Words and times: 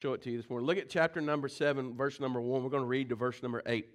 show 0.00 0.14
it 0.14 0.22
to 0.22 0.30
you 0.30 0.38
this 0.38 0.48
morning. 0.48 0.66
Look 0.66 0.78
at 0.78 0.88
chapter 0.88 1.20
number 1.20 1.46
7, 1.46 1.94
verse 1.94 2.20
number 2.20 2.40
1. 2.40 2.62
We're 2.62 2.70
going 2.70 2.82
to 2.82 2.86
read 2.86 3.10
to 3.10 3.16
verse 3.16 3.42
number 3.42 3.62
8. 3.66 3.86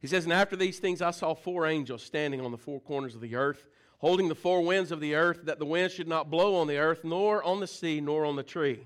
He 0.00 0.08
says, 0.08 0.24
And 0.24 0.32
after 0.32 0.56
these 0.56 0.80
things 0.80 1.00
I 1.00 1.12
saw 1.12 1.34
four 1.34 1.66
angels 1.66 2.02
standing 2.02 2.40
on 2.40 2.50
the 2.50 2.58
four 2.58 2.80
corners 2.80 3.14
of 3.14 3.20
the 3.20 3.36
earth, 3.36 3.68
holding 3.98 4.26
the 4.26 4.34
four 4.34 4.62
winds 4.62 4.90
of 4.90 4.98
the 4.98 5.14
earth, 5.14 5.42
that 5.44 5.60
the 5.60 5.64
wind 5.64 5.92
should 5.92 6.08
not 6.08 6.30
blow 6.30 6.56
on 6.56 6.66
the 6.66 6.78
earth, 6.78 7.04
nor 7.04 7.44
on 7.44 7.60
the 7.60 7.66
sea, 7.68 8.00
nor 8.00 8.24
on 8.24 8.34
the 8.34 8.42
tree. 8.42 8.84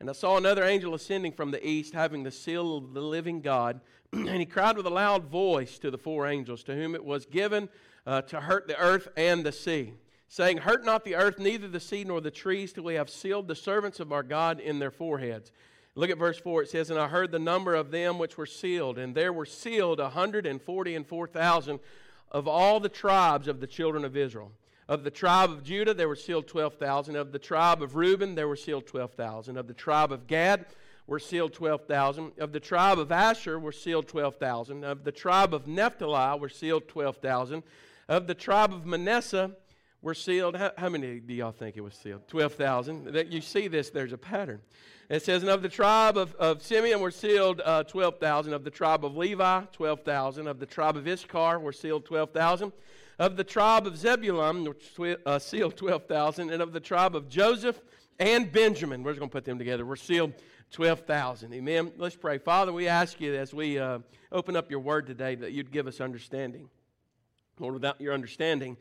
And 0.00 0.10
I 0.10 0.12
saw 0.12 0.38
another 0.38 0.64
angel 0.64 0.92
ascending 0.92 1.30
from 1.30 1.52
the 1.52 1.64
east, 1.64 1.94
having 1.94 2.24
the 2.24 2.32
seal 2.32 2.76
of 2.76 2.92
the 2.92 3.00
living 3.00 3.40
God. 3.40 3.80
and 4.12 4.28
he 4.28 4.44
cried 4.44 4.76
with 4.76 4.86
a 4.86 4.90
loud 4.90 5.26
voice 5.26 5.78
to 5.78 5.92
the 5.92 5.98
four 5.98 6.26
angels, 6.26 6.64
to 6.64 6.74
whom 6.74 6.96
it 6.96 7.04
was 7.04 7.26
given 7.26 7.68
uh, 8.08 8.22
to 8.22 8.40
hurt 8.40 8.66
the 8.66 8.76
earth 8.76 9.06
and 9.16 9.46
the 9.46 9.52
sea 9.52 9.92
saying, 10.28 10.58
Hurt 10.58 10.84
not 10.84 11.04
the 11.04 11.16
earth, 11.16 11.38
neither 11.38 11.68
the 11.68 11.80
sea 11.80 12.04
nor 12.04 12.20
the 12.20 12.30
trees, 12.30 12.72
till 12.72 12.84
we 12.84 12.94
have 12.94 13.10
sealed 13.10 13.48
the 13.48 13.54
servants 13.54 14.00
of 14.00 14.12
our 14.12 14.22
God 14.22 14.60
in 14.60 14.78
their 14.78 14.90
foreheads. 14.90 15.52
Look 15.94 16.10
at 16.10 16.18
verse 16.18 16.38
4. 16.38 16.62
It 16.62 16.70
says, 16.70 16.90
And 16.90 16.98
I 16.98 17.08
heard 17.08 17.32
the 17.32 17.38
number 17.38 17.74
of 17.74 17.90
them 17.90 18.18
which 18.18 18.36
were 18.36 18.46
sealed, 18.46 18.98
and 18.98 19.14
there 19.14 19.32
were 19.32 19.46
sealed 19.46 20.00
a 20.00 20.10
hundred 20.10 20.46
and 20.46 20.62
forty 20.62 20.94
and 20.94 21.06
four 21.06 21.26
thousand 21.26 21.80
of 22.30 22.46
all 22.46 22.78
the 22.78 22.88
tribes 22.88 23.48
of 23.48 23.60
the 23.60 23.66
children 23.66 24.04
of 24.04 24.16
Israel. 24.16 24.52
Of 24.86 25.02
the 25.04 25.10
tribe 25.10 25.50
of 25.50 25.64
Judah, 25.64 25.92
there 25.92 26.08
were 26.08 26.16
sealed 26.16 26.46
12,000. 26.46 27.16
Of 27.16 27.32
the 27.32 27.38
tribe 27.38 27.82
of 27.82 27.94
Reuben, 27.94 28.34
there 28.34 28.48
were 28.48 28.56
sealed 28.56 28.86
12,000. 28.86 29.58
Of 29.58 29.66
the 29.66 29.74
tribe 29.74 30.12
of 30.12 30.26
Gad, 30.26 30.64
were 31.08 31.18
sealed 31.18 31.54
12,000. 31.54 32.32
Of 32.38 32.52
the 32.52 32.60
tribe 32.60 32.98
of 32.98 33.10
Asher 33.10 33.58
were 33.58 33.72
sealed 33.72 34.06
12,000. 34.06 34.84
Of 34.84 35.04
the 35.04 35.10
tribe 35.10 35.52
of 35.54 35.66
Naphtali 35.66 36.38
were 36.38 36.50
sealed 36.50 36.86
12,000. 36.86 37.62
Of 38.08 38.26
the 38.26 38.34
tribe 38.34 38.72
of 38.72 38.86
Manasseh 38.86 39.52
were 40.02 40.14
sealed. 40.14 40.56
How, 40.56 40.72
how 40.76 40.88
many 40.88 41.20
do 41.20 41.34
y'all 41.34 41.52
think 41.52 41.76
it 41.76 41.80
was 41.80 41.94
sealed? 41.94 42.26
12,000. 42.28 43.12
That 43.12 43.32
You 43.32 43.40
see 43.40 43.68
this, 43.68 43.90
there's 43.90 44.12
a 44.12 44.18
pattern. 44.18 44.60
It 45.08 45.22
says, 45.22 45.42
and 45.42 45.50
of 45.50 45.62
the 45.62 45.68
tribe 45.68 46.18
of, 46.18 46.34
of 46.34 46.62
Simeon 46.62 47.00
were 47.00 47.10
sealed 47.10 47.62
uh, 47.64 47.82
12,000. 47.84 48.52
Of 48.52 48.64
the 48.64 48.70
tribe 48.70 49.04
of 49.04 49.16
Levi, 49.16 49.62
12,000. 49.72 50.46
Of 50.46 50.60
the 50.60 50.66
tribe 50.66 50.96
of 50.96 51.08
Issachar 51.08 51.58
were 51.58 51.72
sealed 51.72 52.04
12,000. 52.04 52.72
Of 53.18 53.36
the 53.36 53.44
tribe 53.44 53.86
of 53.86 53.96
Zebulun 53.96 54.64
were 54.64 55.18
uh, 55.24 55.38
sealed 55.38 55.76
12,000. 55.76 56.50
And 56.50 56.62
of 56.62 56.72
the 56.72 56.80
tribe 56.80 57.16
of 57.16 57.28
Joseph 57.28 57.80
and 58.18 58.52
Benjamin, 58.52 59.02
we're 59.02 59.12
just 59.12 59.20
going 59.20 59.30
to 59.30 59.32
put 59.32 59.44
them 59.44 59.58
together, 59.58 59.84
were 59.84 59.96
sealed 59.96 60.34
12,000. 60.72 61.54
Amen. 61.54 61.92
Let's 61.96 62.16
pray. 62.16 62.38
Father, 62.38 62.72
we 62.72 62.86
ask 62.86 63.20
you 63.20 63.34
as 63.34 63.54
we 63.54 63.78
uh, 63.78 64.00
open 64.30 64.56
up 64.56 64.70
your 64.70 64.80
word 64.80 65.06
today 65.06 65.34
that 65.36 65.52
you'd 65.52 65.72
give 65.72 65.86
us 65.86 66.00
understanding. 66.00 66.68
Lord, 67.58 67.74
without 67.74 68.00
your 68.00 68.12
understanding, 68.12 68.76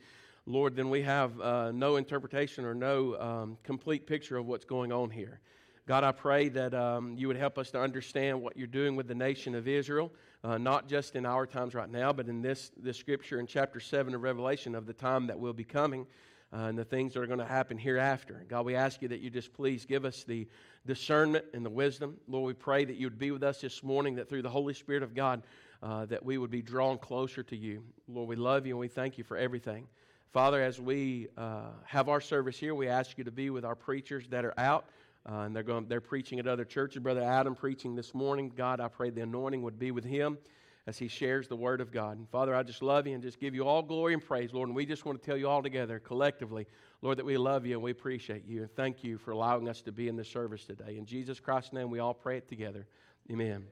Lord, 0.50 0.78
then 0.78 0.90
we 0.90 1.02
have 1.02 1.42
uh, 1.42 1.74
no 1.74 1.98
interpretation 1.98 2.64
or 2.64 2.74
no 2.74 3.20
um, 3.20 3.58
complete 3.64 4.08
picture 4.08 4.38
of 4.38 4.46
what's 4.46 4.64
going 4.64 4.94
on 4.94 5.10
here. 5.10 5.42
God, 5.86 6.06
I 6.06 6.14
pray 6.14 6.48
that 6.48 6.74
um, 6.74 7.18
you 7.18 7.28
would 7.28 7.36
help 7.36 7.58
us 7.58 7.70
to 7.72 7.82
understand 7.82 8.42
what 8.42 8.56
you're 8.56 8.66
doing 8.66 8.96
with 8.96 9.10
the 9.10 9.16
nation 9.16 9.56
of 9.56 9.68
Israel, 9.68 10.10
uh, 10.46 10.58
not 10.58 10.88
just 10.88 11.18
in 11.18 11.26
our 11.26 11.46
times 11.46 11.76
right 11.76 11.90
now, 11.90 12.14
but 12.14 12.30
in 12.30 12.42
this, 12.42 12.72
this 12.78 12.96
scripture 12.96 13.42
in 13.42 13.46
chapter 13.46 13.82
7 13.82 14.16
of 14.16 14.22
Revelation 14.22 14.74
of 14.74 14.86
the 14.86 14.94
time 14.94 15.28
that 15.28 15.38
will 15.38 15.52
be 15.52 15.66
coming 15.66 16.08
uh, 16.54 16.60
and 16.60 16.78
the 16.78 16.86
things 16.86 17.14
that 17.14 17.20
are 17.20 17.28
going 17.28 17.40
to 17.40 17.46
happen 17.46 17.78
hereafter. 17.78 18.46
God, 18.48 18.66
we 18.66 18.76
ask 18.76 19.02
you 19.02 19.10
that 19.10 19.20
you 19.20 19.30
just 19.30 19.52
please 19.52 19.86
give 19.86 20.06
us 20.06 20.24
the 20.24 20.48
discernment 20.86 21.44
and 21.54 21.66
the 21.66 21.70
wisdom. 21.70 22.16
Lord, 22.26 22.48
we 22.48 22.54
pray 22.54 22.86
that 22.86 22.96
you 22.96 23.08
would 23.08 23.20
be 23.20 23.32
with 23.32 23.44
us 23.44 23.60
this 23.60 23.84
morning, 23.84 24.16
that 24.16 24.30
through 24.30 24.44
the 24.44 24.50
Holy 24.50 24.74
Spirit 24.74 25.04
of 25.04 25.14
God, 25.14 25.44
uh, 25.84 26.06
that 26.06 26.24
we 26.24 26.38
would 26.38 26.52
be 26.52 26.62
drawn 26.62 26.98
closer 26.98 27.44
to 27.44 27.56
you. 27.58 27.84
Lord, 28.08 28.30
we 28.30 28.38
love 28.38 28.66
you 28.66 28.76
and 28.76 28.80
we 28.80 28.88
thank 28.88 29.18
you 29.18 29.26
for 29.26 29.36
everything. 29.36 29.88
Father, 30.34 30.62
as 30.62 30.80
we 30.80 31.28
uh, 31.38 31.70
have 31.86 32.10
our 32.10 32.22
service 32.22 32.58
here, 32.58 32.76
we 32.76 32.88
ask 32.88 33.18
you 33.18 33.24
to 33.24 33.32
be 33.32 33.50
with 33.50 33.64
our 33.64 33.76
preachers 33.76 34.28
that 34.30 34.44
are 34.46 34.54
out. 34.58 34.86
Uh, 35.30 35.40
and 35.42 35.56
they're, 35.56 35.64
going, 35.64 35.88
they're 35.88 36.00
preaching 36.00 36.40
at 36.40 36.48
other 36.48 36.64
churches. 36.64 37.02
Brother 37.02 37.22
Adam 37.22 37.54
preaching 37.54 37.96
this 37.96 38.14
morning. 38.14 38.52
God, 38.56 38.80
I 38.80 38.88
pray 38.88 39.10
the 39.10 39.22
anointing 39.22 39.62
would 39.62 39.78
be 39.78 39.92
with 39.92 40.06
him 40.06 40.38
as 40.86 40.98
he 40.98 41.10
shares 41.10 41.50
the 41.50 41.56
word 41.56 41.82
of 41.82 41.92
God. 41.92 42.18
And 42.18 42.30
Father, 42.30 42.56
I 42.56 42.64
just 42.64 42.82
love 42.82 43.08
you 43.08 43.14
and 43.14 43.22
just 43.22 43.40
give 43.40 43.54
you 43.54 43.68
all 43.68 43.82
glory 43.82 44.14
and 44.14 44.24
praise, 44.24 44.54
Lord. 44.54 44.70
And 44.70 44.76
we 44.76 44.86
just 44.86 45.06
want 45.06 45.22
to 45.22 45.26
tell 45.26 45.36
you 45.36 45.50
all 45.50 45.62
together, 45.62 46.00
collectively, 46.00 46.66
Lord, 47.02 47.18
that 47.18 47.26
we 47.26 47.38
love 47.38 47.66
you 47.66 47.74
and 47.74 47.84
we 47.84 47.92
appreciate 47.92 48.46
you. 48.46 48.62
And 48.62 48.72
thank 48.74 49.04
you 49.04 49.18
for 49.18 49.32
allowing 49.32 49.68
us 49.68 49.82
to 49.82 49.92
be 49.92 50.08
in 50.08 50.16
this 50.16 50.30
service 50.30 50.64
today. 50.64 50.98
In 50.98 51.06
Jesus 51.06 51.42
Christ's 51.42 51.74
name, 51.74 51.90
we 51.90 52.00
all 52.00 52.14
pray 52.14 52.38
it 52.38 52.48
together. 52.48 52.88
Amen. 53.30 53.66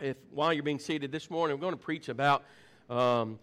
If 0.00 0.16
while 0.30 0.52
you're 0.52 0.62
being 0.62 0.78
seated 0.78 1.10
this 1.10 1.28
morning, 1.28 1.56
we're 1.56 1.62
going 1.62 1.74
to 1.74 1.84
preach 1.84 2.08
about. 2.08 2.44
Um, 2.88 3.40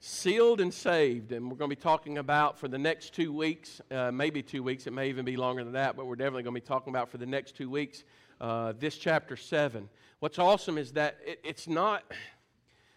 sealed 0.00 0.60
and 0.60 0.72
saved. 0.72 1.30
And 1.30 1.50
we're 1.50 1.56
going 1.56 1.70
to 1.70 1.76
be 1.76 1.80
talking 1.80 2.18
about 2.18 2.58
for 2.58 2.68
the 2.68 2.78
next 2.78 3.14
two 3.14 3.32
weeks, 3.32 3.80
uh, 3.90 4.10
maybe 4.10 4.42
two 4.42 4.62
weeks, 4.62 4.86
it 4.86 4.92
may 4.92 5.08
even 5.08 5.24
be 5.24 5.36
longer 5.36 5.62
than 5.62 5.74
that, 5.74 5.94
but 5.94 6.06
we're 6.06 6.16
definitely 6.16 6.42
going 6.42 6.54
to 6.54 6.60
be 6.60 6.66
talking 6.66 6.90
about 6.90 7.10
for 7.10 7.18
the 7.18 7.26
next 7.26 7.54
two 7.54 7.70
weeks 7.70 8.02
uh, 8.40 8.72
this 8.78 8.96
chapter 8.96 9.36
7. 9.36 9.88
What's 10.20 10.38
awesome 10.38 10.78
is 10.78 10.92
that 10.92 11.18
it, 11.24 11.40
it's 11.44 11.68
not. 11.68 12.02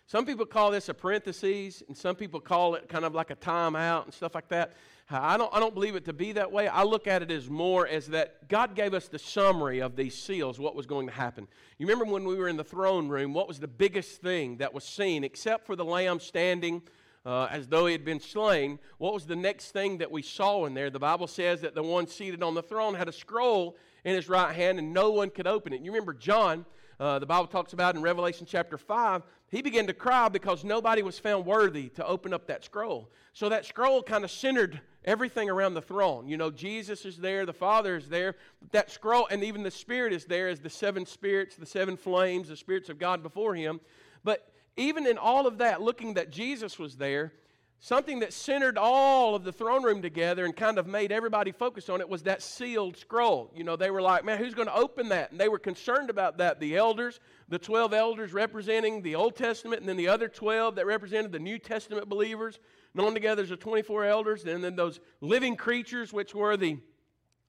Some 0.08 0.26
people 0.26 0.46
call 0.46 0.72
this 0.72 0.90
a 0.90 0.94
parenthesis, 0.94 1.84
and 1.88 1.96
some 1.96 2.16
people 2.16 2.40
call 2.40 2.76
it 2.76 2.88
kind 2.88 3.04
of 3.04 3.14
like 3.14 3.32
a 3.32 3.36
timeout 3.36 4.06
and 4.06 4.14
stuff 4.14 4.34
like 4.34 4.48
that. 4.50 4.74
I 5.10 5.38
don't, 5.38 5.54
I 5.54 5.60
don't 5.60 5.74
believe 5.74 5.96
it 5.96 6.06
to 6.06 6.14
be 6.14 6.32
that 6.34 6.52
way. 6.52 6.68
I 6.68 6.84
look 6.84 7.08
at 7.08 7.22
it 7.22 7.30
as 7.30 7.50
more 7.50 7.88
as 7.88 8.08
that 8.08 8.48
God 8.48 8.74
gave 8.74 8.94
us 8.94 9.08
the 9.08 9.20
summary 9.20 9.80
of 9.80 9.96
these 9.96 10.16
seals, 10.16 10.60
what 10.60 10.76
was 10.76 10.86
going 10.86 11.08
to 11.08 11.14
happen. 11.14 11.48
You 11.78 11.88
remember 11.88 12.12
when 12.12 12.24
we 12.24 12.36
were 12.36 12.48
in 12.48 12.58
the 12.58 12.64
throne 12.64 13.10
room, 13.10 13.34
what 13.34 13.48
was 13.48 13.60
the 13.60 13.68
biggest 13.68 14.22
thing 14.22 14.58
that 14.58 14.74
was 14.74 14.84
seen, 14.84 15.24
except 15.24 15.66
for 15.66 15.76
the 15.76 15.86
lamb 15.86 16.20
standing 16.20 16.82
uh, 17.26 17.48
as 17.52 17.68
though 17.68 17.86
he 17.86 17.92
had 17.92 18.06
been 18.06 18.22
slain? 18.22 18.80
What 18.98 19.14
was 19.14 19.26
the 19.26 19.36
next 19.36 19.72
thing 19.72 19.98
that 19.98 20.10
we 20.10 20.22
saw 20.22 20.66
in 20.66 20.74
there? 20.74 20.90
The 20.90 21.00
Bible 21.00 21.28
says 21.28 21.62
that 21.62 21.76
the 21.76 21.84
one 21.84 22.08
seated 22.08 22.42
on 22.42 22.56
the 22.56 22.64
throne 22.64 22.96
had 22.96 23.10
a 23.10 23.14
scroll 23.14 23.76
in 24.06 24.16
his 24.16 24.30
right 24.30 24.56
hand, 24.56 24.80
and 24.80 24.94
no 24.94 25.12
one 25.12 25.30
could 25.30 25.48
open 25.48 25.74
it. 25.74 25.82
You 25.82 25.92
remember 25.92 26.14
John, 26.14 26.66
uh, 27.04 27.20
the 27.20 27.26
Bible 27.26 27.48
talks 27.48 27.74
about 27.74 27.98
in 27.98 28.02
Revelation 28.02 28.48
chapter 28.50 28.78
5, 28.78 29.24
he 29.50 29.62
began 29.62 29.88
to 29.88 29.94
cry 29.94 30.30
because 30.30 30.64
nobody 30.64 31.04
was 31.04 31.20
found 31.20 31.46
worthy 31.46 31.90
to 31.90 32.08
open 32.08 32.34
up 32.34 32.48
that 32.48 32.64
scroll. 32.64 33.12
So 33.34 33.50
that 33.50 33.66
scroll 33.66 34.02
kind 34.02 34.24
of 34.24 34.32
centered 34.32 34.80
everything 35.04 35.50
around 35.50 35.74
the 35.74 35.82
throne. 35.82 36.30
You 36.30 36.38
know, 36.38 36.50
Jesus 36.50 37.04
is 37.04 37.18
there, 37.18 37.46
the 37.46 37.52
Father 37.52 37.98
is 37.98 38.08
there, 38.08 38.36
that 38.72 38.90
scroll, 38.90 39.28
and 39.30 39.44
even 39.44 39.64
the 39.64 39.72
Spirit 39.72 40.14
is 40.14 40.24
there 40.24 40.48
as 40.48 40.62
the 40.62 40.70
seven 40.70 41.06
spirits, 41.06 41.58
the 41.58 41.66
seven 41.66 41.98
flames, 41.98 42.48
the 42.48 42.56
spirits 42.56 42.88
of 42.88 43.00
God 43.00 43.22
before 43.22 43.54
him. 43.54 43.82
But 44.24 44.50
even 44.78 45.06
in 45.06 45.18
all 45.18 45.46
of 45.46 45.58
that, 45.58 45.82
looking 45.82 46.14
that 46.14 46.32
Jesus 46.32 46.80
was 46.80 46.96
there, 46.96 47.34
something 47.84 48.20
that 48.20 48.32
centered 48.32 48.78
all 48.78 49.36
of 49.36 49.44
the 49.44 49.52
throne 49.52 49.84
room 49.84 50.02
together 50.02 50.46
and 50.46 50.56
kind 50.56 50.80
of 50.80 50.88
made 50.88 51.12
everybody 51.12 51.52
focus 51.52 51.90
on 51.90 52.00
it 52.00 52.08
was 52.08 52.24
that 52.24 52.42
sealed 52.42 52.96
scroll. 52.96 53.52
You 53.54 53.66
know, 53.66 53.76
they 53.76 53.92
were 53.92 54.02
like, 54.02 54.24
man, 54.24 54.38
who's 54.38 54.54
going 54.54 54.70
to 54.70 54.74
open 54.74 55.10
that? 55.10 55.32
And 55.32 55.40
they 55.40 55.50
were 55.50 55.60
concerned 55.60 56.10
about 56.10 56.38
that. 56.38 56.62
The 56.62 56.78
elders, 56.78 57.20
the 57.50 57.60
12 57.60 57.94
elders 57.94 58.32
representing 58.32 59.02
the 59.02 59.16
Old 59.16 59.36
Testament, 59.36 59.82
and 59.82 59.90
then 59.90 59.98
the 59.98 60.08
other 60.08 60.30
12 60.30 60.76
that 60.76 60.86
represented 60.86 61.34
the 61.34 61.40
New 61.40 61.60
Testament 61.60 62.08
believers 62.08 62.58
known 62.94 63.14
together 63.14 63.44
as 63.44 63.50
the 63.50 63.58
24 63.58 64.06
elders, 64.06 64.46
and 64.46 64.64
then 64.64 64.78
those 64.78 65.02
living 65.20 65.58
creatures, 65.58 66.14
which 66.14 66.34
were 66.34 66.56
the 66.56 66.78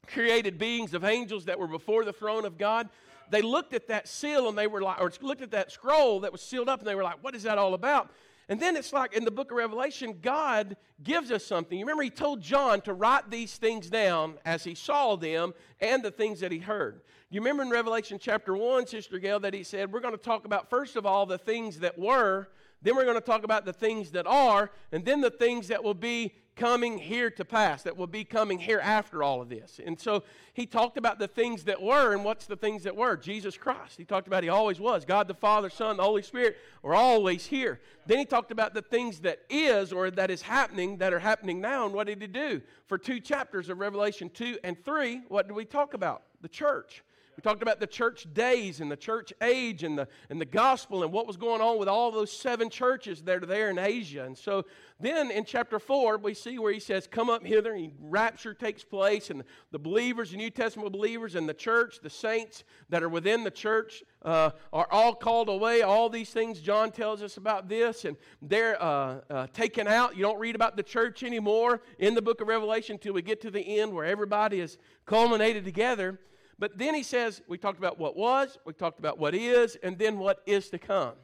created 0.09 0.59
beings 0.59 0.95
of 0.95 1.05
angels 1.05 1.45
that 1.45 1.61
were 1.61 1.69
before 1.69 2.05
the 2.05 2.13
throne 2.13 2.45
of 2.45 2.59
God. 2.59 2.89
They 3.31 3.41
looked 3.41 3.73
at 3.73 3.87
that 3.87 4.09
seal 4.09 4.49
and 4.49 4.59
they 4.59 4.67
were 4.67 4.83
like, 4.83 5.01
or 5.01 5.13
looked 5.23 5.43
at 5.43 5.53
that 5.53 5.71
scroll 5.71 6.21
that 6.21 6.33
was 6.33 6.43
sealed 6.43 6.69
up 6.69 6.81
and 6.81 6.89
they 6.89 6.97
were 6.97 7.05
like, 7.05 7.23
what 7.23 7.37
is 7.37 7.45
that 7.45 7.57
all 7.57 7.75
about? 7.75 8.11
And 8.49 8.61
then 8.61 8.77
it's 8.77 8.93
like 8.93 9.15
in 9.15 9.25
the 9.25 9.31
book 9.31 9.51
of 9.51 9.57
Revelation, 9.57 10.19
God 10.21 10.77
gives 11.03 11.31
us 11.31 11.45
something. 11.45 11.79
You 11.79 11.85
remember, 11.85 12.03
He 12.03 12.11
told 12.11 12.41
John 12.41 12.81
to 12.83 12.93
write 12.93 13.31
these 13.31 13.57
things 13.57 13.89
down 13.89 14.35
as 14.45 14.65
he 14.65 14.75
saw 14.75 15.17
them 15.17 15.55
and 15.81 16.03
the 16.03 16.11
things 16.11 16.41
that 16.41 16.53
he 16.53 16.59
heard. 16.59 17.01
You 17.31 17.41
remember 17.41 17.63
in 17.63 17.71
Revelation 17.71 18.19
chapter 18.21 18.55
1, 18.55 18.87
Sister 18.87 19.19
Gail, 19.19 19.41
that 19.41 19.55
He 19.55 19.63
said, 19.63 19.93
We're 19.93 20.01
going 20.01 20.15
to 20.15 20.19
talk 20.19 20.45
about, 20.45 20.69
first 20.69 20.97
of 20.97 21.07
all, 21.07 21.25
the 21.27 21.39
things 21.39 21.81
that 21.81 21.99
were, 21.99 22.49
then 22.83 22.97
we're 22.97 23.05
going 23.05 23.17
to 23.17 23.23
talk 23.23 23.45
about 23.45 23.65
the 23.65 23.73
things 23.73 24.11
that 24.11 24.27
are, 24.27 24.71
and 24.93 25.05
then 25.05 25.23
the 25.23 25.31
things 25.31 25.69
that 25.69 25.83
will 25.83 25.95
be 25.95 26.35
coming 26.57 26.99
here 26.99 27.31
to 27.31 27.45
pass, 27.45 27.83
that 27.83 27.97
will 27.97 28.07
be 28.07 28.25
coming 28.25 28.59
here 28.59 28.81
after 28.81 29.23
all 29.23 29.43
of 29.43 29.49
this. 29.49 29.81
And 29.85 30.01
so 30.01 30.23
he 30.53 30.67
talked 30.67 30.97
about 30.97 31.19
the 31.19 31.27
things 31.27 31.65
that 31.65 31.81
were, 31.83 32.13
and 32.13 32.25
what's 32.25 32.47
the 32.47 32.57
things 32.57 32.85
that 32.85 32.95
were? 32.95 33.17
Jesus 33.17 33.57
Christ. 33.57 33.97
He 33.97 34.05
talked 34.05 34.27
about 34.27 34.43
he 34.43 34.49
always 34.49 34.79
was. 34.79 35.05
God 35.05 35.29
the 35.29 35.35
Father, 35.35 35.71
Son, 35.71 35.97
the 35.97 36.03
Holy 36.03 36.23
Spirit 36.23 36.57
are 36.83 36.95
always 36.95 37.47
here. 37.47 37.81
Then 38.07 38.19
he 38.19 38.25
talked 38.25 38.53
about 38.53 38.75
the 38.75 38.83
things 38.83 39.21
that 39.21 39.41
is 39.51 39.93
or 39.93 40.11
that 40.11 40.31
is 40.31 40.43
happening, 40.43 40.99
that 40.99 41.13
are 41.13 41.19
happening 41.19 41.61
now, 41.61 41.87
and 41.87 41.95
what 41.95 42.07
did 42.07 42.21
he 42.21 42.29
do? 42.29 42.63
For 42.87 42.99
two 42.99 43.21
chapters 43.21 43.69
of 43.69 43.79
Revelation 43.79 44.31
2 44.31 44.59
and 44.63 44.83
3, 44.85 45.23
what 45.29 45.49
did 45.49 45.55
we 45.55 45.65
talk 45.65 45.95
about? 45.95 46.23
The 46.41 46.49
church. 46.49 47.03
We 47.37 47.41
talked 47.43 47.63
about 47.63 47.81
the 47.81 47.87
church 47.87 48.27
days 48.33 48.81
and 48.81 48.91
the 48.91 48.97
church 48.97 49.33
age 49.43 49.83
and 49.83 49.99
the, 49.99 50.07
and 50.31 50.41
the 50.41 50.45
gospel 50.45 51.03
and 51.03 51.13
what 51.13 51.27
was 51.27 51.37
going 51.37 51.61
on 51.61 51.79
with 51.79 51.89
all 51.89 52.13
those 52.13 52.33
seven 52.33 52.71
churches 52.71 53.23
that 53.23 53.43
are 53.43 53.47
there 53.47 53.71
in 53.71 53.79
Asia. 53.79 54.25
And 54.25 54.39
so 54.39 54.65
then 55.01 55.33
in 55.33 55.45
chapter 55.45 55.81
4, 55.81 56.19
we 56.19 56.35
see 56.35 56.59
where 56.59 56.73
he 56.73 56.79
says, 56.79 57.09
Come 57.09 57.29
up 57.29 57.45
hither, 57.45 57.73
and 57.73 57.93
rapture 58.01 58.55
takes 58.55 58.85
place, 58.85 59.31
and 59.31 59.43
the 59.73 59.79
believers, 59.79 60.31
the 60.31 60.37
New 60.37 60.51
Testament 60.51 60.93
believers, 60.93 61.35
and 61.35 61.49
the 61.49 61.55
church, 61.55 61.99
the 62.01 62.11
saints 62.11 62.63
that 62.91 63.03
are 63.03 63.09
within 63.09 63.43
the 63.43 63.51
church, 63.51 64.05
uh, 64.23 64.51
are 64.73 64.87
all 64.93 65.15
called 65.15 65.49
away. 65.49 65.83
All 65.83 66.09
these 66.09 66.31
things, 66.31 66.61
John 66.61 66.93
tells 66.93 67.23
us 67.23 67.37
about 67.37 67.69
this, 67.69 68.05
and 68.05 68.17
they're 68.41 68.81
uh, 68.81 69.21
uh, 69.29 69.47
taken 69.53 69.89
out. 69.89 70.17
You 70.17 70.23
don't 70.23 70.39
read 70.39 70.55
about 70.55 70.77
the 70.77 70.83
church 70.83 71.25
anymore 71.25 71.83
in 71.99 72.15
the 72.15 72.23
book 72.23 72.41
of 72.41 72.47
Revelation 72.47 72.95
until 72.95 73.15
we 73.15 73.23
get 73.23 73.41
to 73.43 73.51
the 73.51 73.81
end 73.81 73.93
where 73.93 74.05
everybody 74.05 74.61
is 74.61 74.79
culminated 75.07 75.65
together. 75.65 76.21
But 76.59 76.79
then 76.79 76.95
he 76.95 77.03
says, 77.03 77.43
we 77.49 77.59
talked 77.59 77.79
about 77.79 77.99
what 77.99 78.17
was, 78.17 78.59
we 78.65 78.73
talked 78.73 78.99
about 78.99 79.19
what 79.19 79.35
is, 79.35 79.77
and 79.83 79.99
then 79.99 80.19
what 80.19 80.41
is 80.47 80.71
to 80.71 80.79
come. 80.79 81.15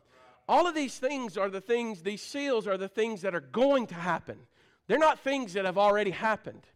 All 0.48 0.66
of 0.66 0.74
these 0.74 0.98
things 0.98 1.36
are 1.36 1.48
the 1.48 1.60
things, 1.60 2.02
these 2.02 2.22
seals 2.22 2.66
are 2.66 2.76
the 2.76 2.88
things 2.88 3.22
that 3.22 3.34
are 3.34 3.40
going 3.40 3.86
to 3.88 3.94
happen. 3.94 4.38
They're 4.88 4.98
not 4.98 5.20
things 5.20 5.52
that 5.52 5.64
have 5.64 5.78
already 5.78 6.10
happened, 6.10 6.66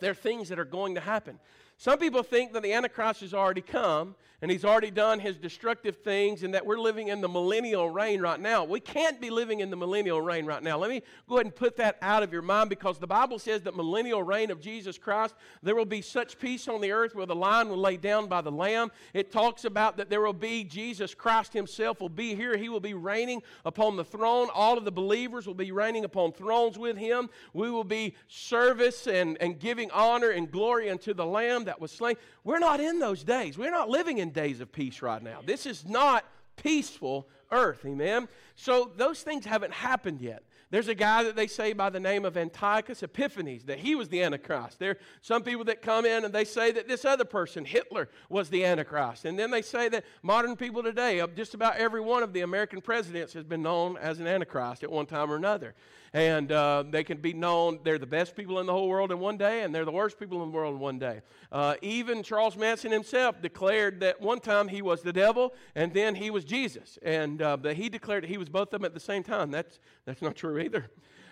they're 0.00 0.14
things 0.14 0.48
that 0.48 0.58
are 0.58 0.64
going 0.64 0.94
to 0.94 1.00
happen. 1.00 1.38
Some 1.80 2.00
people 2.00 2.24
think 2.24 2.52
that 2.54 2.64
the 2.64 2.72
Antichrist 2.72 3.20
has 3.20 3.32
already 3.32 3.60
come 3.60 4.16
and 4.40 4.50
he's 4.50 4.64
already 4.64 4.90
done 4.90 5.18
his 5.18 5.36
destructive 5.36 5.96
things 5.96 6.44
and 6.44 6.54
that 6.54 6.64
we're 6.64 6.78
living 6.78 7.08
in 7.08 7.20
the 7.20 7.28
millennial 7.28 7.90
reign 7.90 8.20
right 8.20 8.38
now. 8.38 8.64
We 8.64 8.78
can't 8.78 9.20
be 9.20 9.30
living 9.30 9.60
in 9.60 9.70
the 9.70 9.76
millennial 9.76 10.20
reign 10.20 10.46
right 10.46 10.62
now. 10.62 10.78
Let 10.78 10.90
me 10.90 11.02
go 11.28 11.36
ahead 11.36 11.46
and 11.46 11.54
put 11.54 11.76
that 11.76 11.98
out 12.02 12.22
of 12.22 12.32
your 12.32 12.42
mind 12.42 12.70
because 12.70 12.98
the 12.98 13.06
Bible 13.06 13.40
says 13.40 13.62
that 13.62 13.76
millennial 13.76 14.22
reign 14.22 14.52
of 14.52 14.60
Jesus 14.60 14.96
Christ, 14.96 15.34
there 15.62 15.74
will 15.74 15.84
be 15.84 16.02
such 16.02 16.38
peace 16.38 16.68
on 16.68 16.80
the 16.80 16.92
earth 16.92 17.16
where 17.16 17.26
the 17.26 17.34
lion 17.34 17.68
will 17.68 17.78
lay 17.78 17.96
down 17.96 18.28
by 18.28 18.40
the 18.40 18.52
lamb. 18.52 18.90
It 19.12 19.32
talks 19.32 19.64
about 19.64 19.96
that 19.96 20.08
there 20.08 20.20
will 20.20 20.32
be 20.32 20.62
Jesus 20.62 21.14
Christ 21.14 21.52
himself 21.52 22.00
will 22.00 22.08
be 22.08 22.36
here. 22.36 22.56
He 22.56 22.68
will 22.68 22.80
be 22.80 22.94
reigning 22.94 23.42
upon 23.64 23.96
the 23.96 24.04
throne. 24.04 24.48
All 24.54 24.78
of 24.78 24.84
the 24.84 24.92
believers 24.92 25.46
will 25.46 25.54
be 25.54 25.72
reigning 25.72 26.04
upon 26.04 26.32
thrones 26.32 26.78
with 26.78 26.96
him. 26.96 27.28
We 27.52 27.70
will 27.70 27.84
be 27.84 28.14
service 28.28 29.08
and, 29.08 29.36
and 29.40 29.58
giving 29.58 29.90
honor 29.90 30.30
and 30.30 30.50
glory 30.50 30.90
unto 30.90 31.12
the 31.12 31.26
lamb 31.26 31.64
that 31.68 31.80
was 31.80 31.92
slain. 31.92 32.16
We're 32.44 32.58
not 32.58 32.80
in 32.80 32.98
those 32.98 33.22
days. 33.22 33.56
We're 33.56 33.70
not 33.70 33.88
living 33.88 34.18
in 34.18 34.30
days 34.30 34.60
of 34.60 34.72
peace 34.72 35.00
right 35.02 35.22
now. 35.22 35.40
This 35.44 35.66
is 35.66 35.86
not 35.86 36.24
peaceful 36.56 37.28
earth. 37.50 37.84
Amen. 37.86 38.28
So 38.56 38.90
those 38.96 39.22
things 39.22 39.44
haven't 39.46 39.72
happened 39.72 40.20
yet. 40.20 40.42
There's 40.70 40.88
a 40.88 40.94
guy 40.94 41.22
that 41.22 41.34
they 41.34 41.46
say 41.46 41.72
by 41.72 41.88
the 41.88 42.00
name 42.00 42.26
of 42.26 42.36
Antiochus 42.36 43.02
Epiphanes 43.02 43.64
that 43.64 43.78
he 43.78 43.94
was 43.94 44.10
the 44.10 44.22
Antichrist. 44.22 44.78
There 44.78 44.90
are 44.90 44.98
some 45.22 45.42
people 45.42 45.64
that 45.64 45.80
come 45.80 46.04
in 46.04 46.26
and 46.26 46.34
they 46.34 46.44
say 46.44 46.72
that 46.72 46.86
this 46.86 47.06
other 47.06 47.24
person, 47.24 47.64
Hitler, 47.64 48.10
was 48.28 48.50
the 48.50 48.66
Antichrist. 48.66 49.24
And 49.24 49.38
then 49.38 49.50
they 49.50 49.62
say 49.62 49.88
that 49.88 50.04
modern 50.22 50.56
people 50.56 50.82
today, 50.82 51.24
just 51.34 51.54
about 51.54 51.76
every 51.76 52.02
one 52.02 52.22
of 52.22 52.34
the 52.34 52.42
American 52.42 52.82
presidents 52.82 53.32
has 53.32 53.44
been 53.44 53.62
known 53.62 53.96
as 53.96 54.20
an 54.20 54.26
Antichrist 54.26 54.82
at 54.82 54.92
one 54.92 55.06
time 55.06 55.30
or 55.30 55.36
another 55.36 55.74
and 56.12 56.50
uh, 56.52 56.84
they 56.88 57.04
can 57.04 57.18
be 57.18 57.32
known. 57.32 57.80
They're 57.82 57.98
the 57.98 58.06
best 58.06 58.36
people 58.36 58.58
in 58.60 58.66
the 58.66 58.72
whole 58.72 58.88
world 58.88 59.12
in 59.12 59.18
one 59.18 59.36
day, 59.36 59.62
and 59.62 59.74
they're 59.74 59.84
the 59.84 59.90
worst 59.90 60.18
people 60.18 60.42
in 60.42 60.50
the 60.50 60.56
world 60.56 60.74
in 60.74 60.80
one 60.80 60.98
day. 60.98 61.20
Uh, 61.52 61.74
even 61.82 62.22
Charles 62.22 62.56
Manson 62.56 62.92
himself 62.92 63.40
declared 63.42 64.00
that 64.00 64.20
one 64.20 64.40
time 64.40 64.68
he 64.68 64.82
was 64.82 65.02
the 65.02 65.12
devil, 65.12 65.54
and 65.74 65.92
then 65.92 66.14
he 66.14 66.30
was 66.30 66.44
Jesus, 66.44 66.98
and 67.02 67.42
uh, 67.42 67.56
but 67.56 67.76
he 67.76 67.88
declared 67.88 68.24
that 68.24 68.30
he 68.30 68.38
was 68.38 68.48
both 68.48 68.68
of 68.68 68.80
them 68.80 68.84
at 68.84 68.94
the 68.94 69.00
same 69.00 69.22
time. 69.22 69.50
That's 69.50 69.78
that's 70.04 70.22
not 70.22 70.36
true 70.36 70.58
either. 70.58 70.86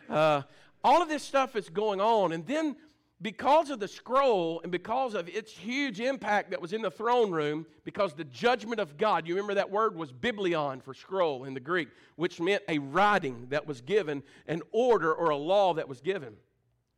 Uh, 0.09 0.43
all 0.85 1.03
of 1.03 1.09
this 1.09 1.23
stuff 1.23 1.57
is 1.57 1.69
going 1.69 2.01
on, 2.01 2.33
and 2.33 2.47
then 2.47 2.77
because 3.23 3.71
of 3.71 3.81
the 3.81 3.89
scroll 3.89 4.61
and 4.63 4.71
because 4.71 5.15
of 5.15 5.29
its 5.29 5.53
huge 5.53 6.01
impact 6.01 6.51
that 6.51 6.61
was 6.61 6.73
in 6.73 6.83
the 6.83 6.91
throne 6.91 7.31
room, 7.31 7.65
because 7.85 8.13
the 8.13 8.25
judgment 8.25 8.79
of 8.79 8.99
God, 8.99 9.27
you 9.27 9.35
remember 9.35 9.55
that 9.55 9.71
word 9.71 9.97
was 9.97 10.13
biblion 10.13 10.81
for 10.81 10.93
scroll 10.93 11.45
in 11.45 11.55
the 11.55 11.61
Greek, 11.61 11.89
which 12.17 12.41
meant 12.41 12.63
a 12.69 12.79
writing 12.79 13.47
that 13.49 13.67
was 13.67 13.81
given, 13.81 14.23
an 14.47 14.61
order 14.71 15.15
or 15.15 15.31
a 15.31 15.37
law 15.37 15.73
that 15.75 15.89
was 15.89 16.01
given. 16.01 16.35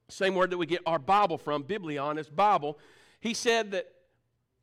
Same 0.08 0.34
word 0.34 0.50
that 0.50 0.58
we 0.58 0.66
get 0.66 0.80
our 0.86 0.98
Bible 0.98 1.38
from, 1.38 1.62
biblion 1.62 2.18
is 2.18 2.28
Bible. 2.28 2.78
He 3.20 3.34
said 3.34 3.70
that 3.72 3.86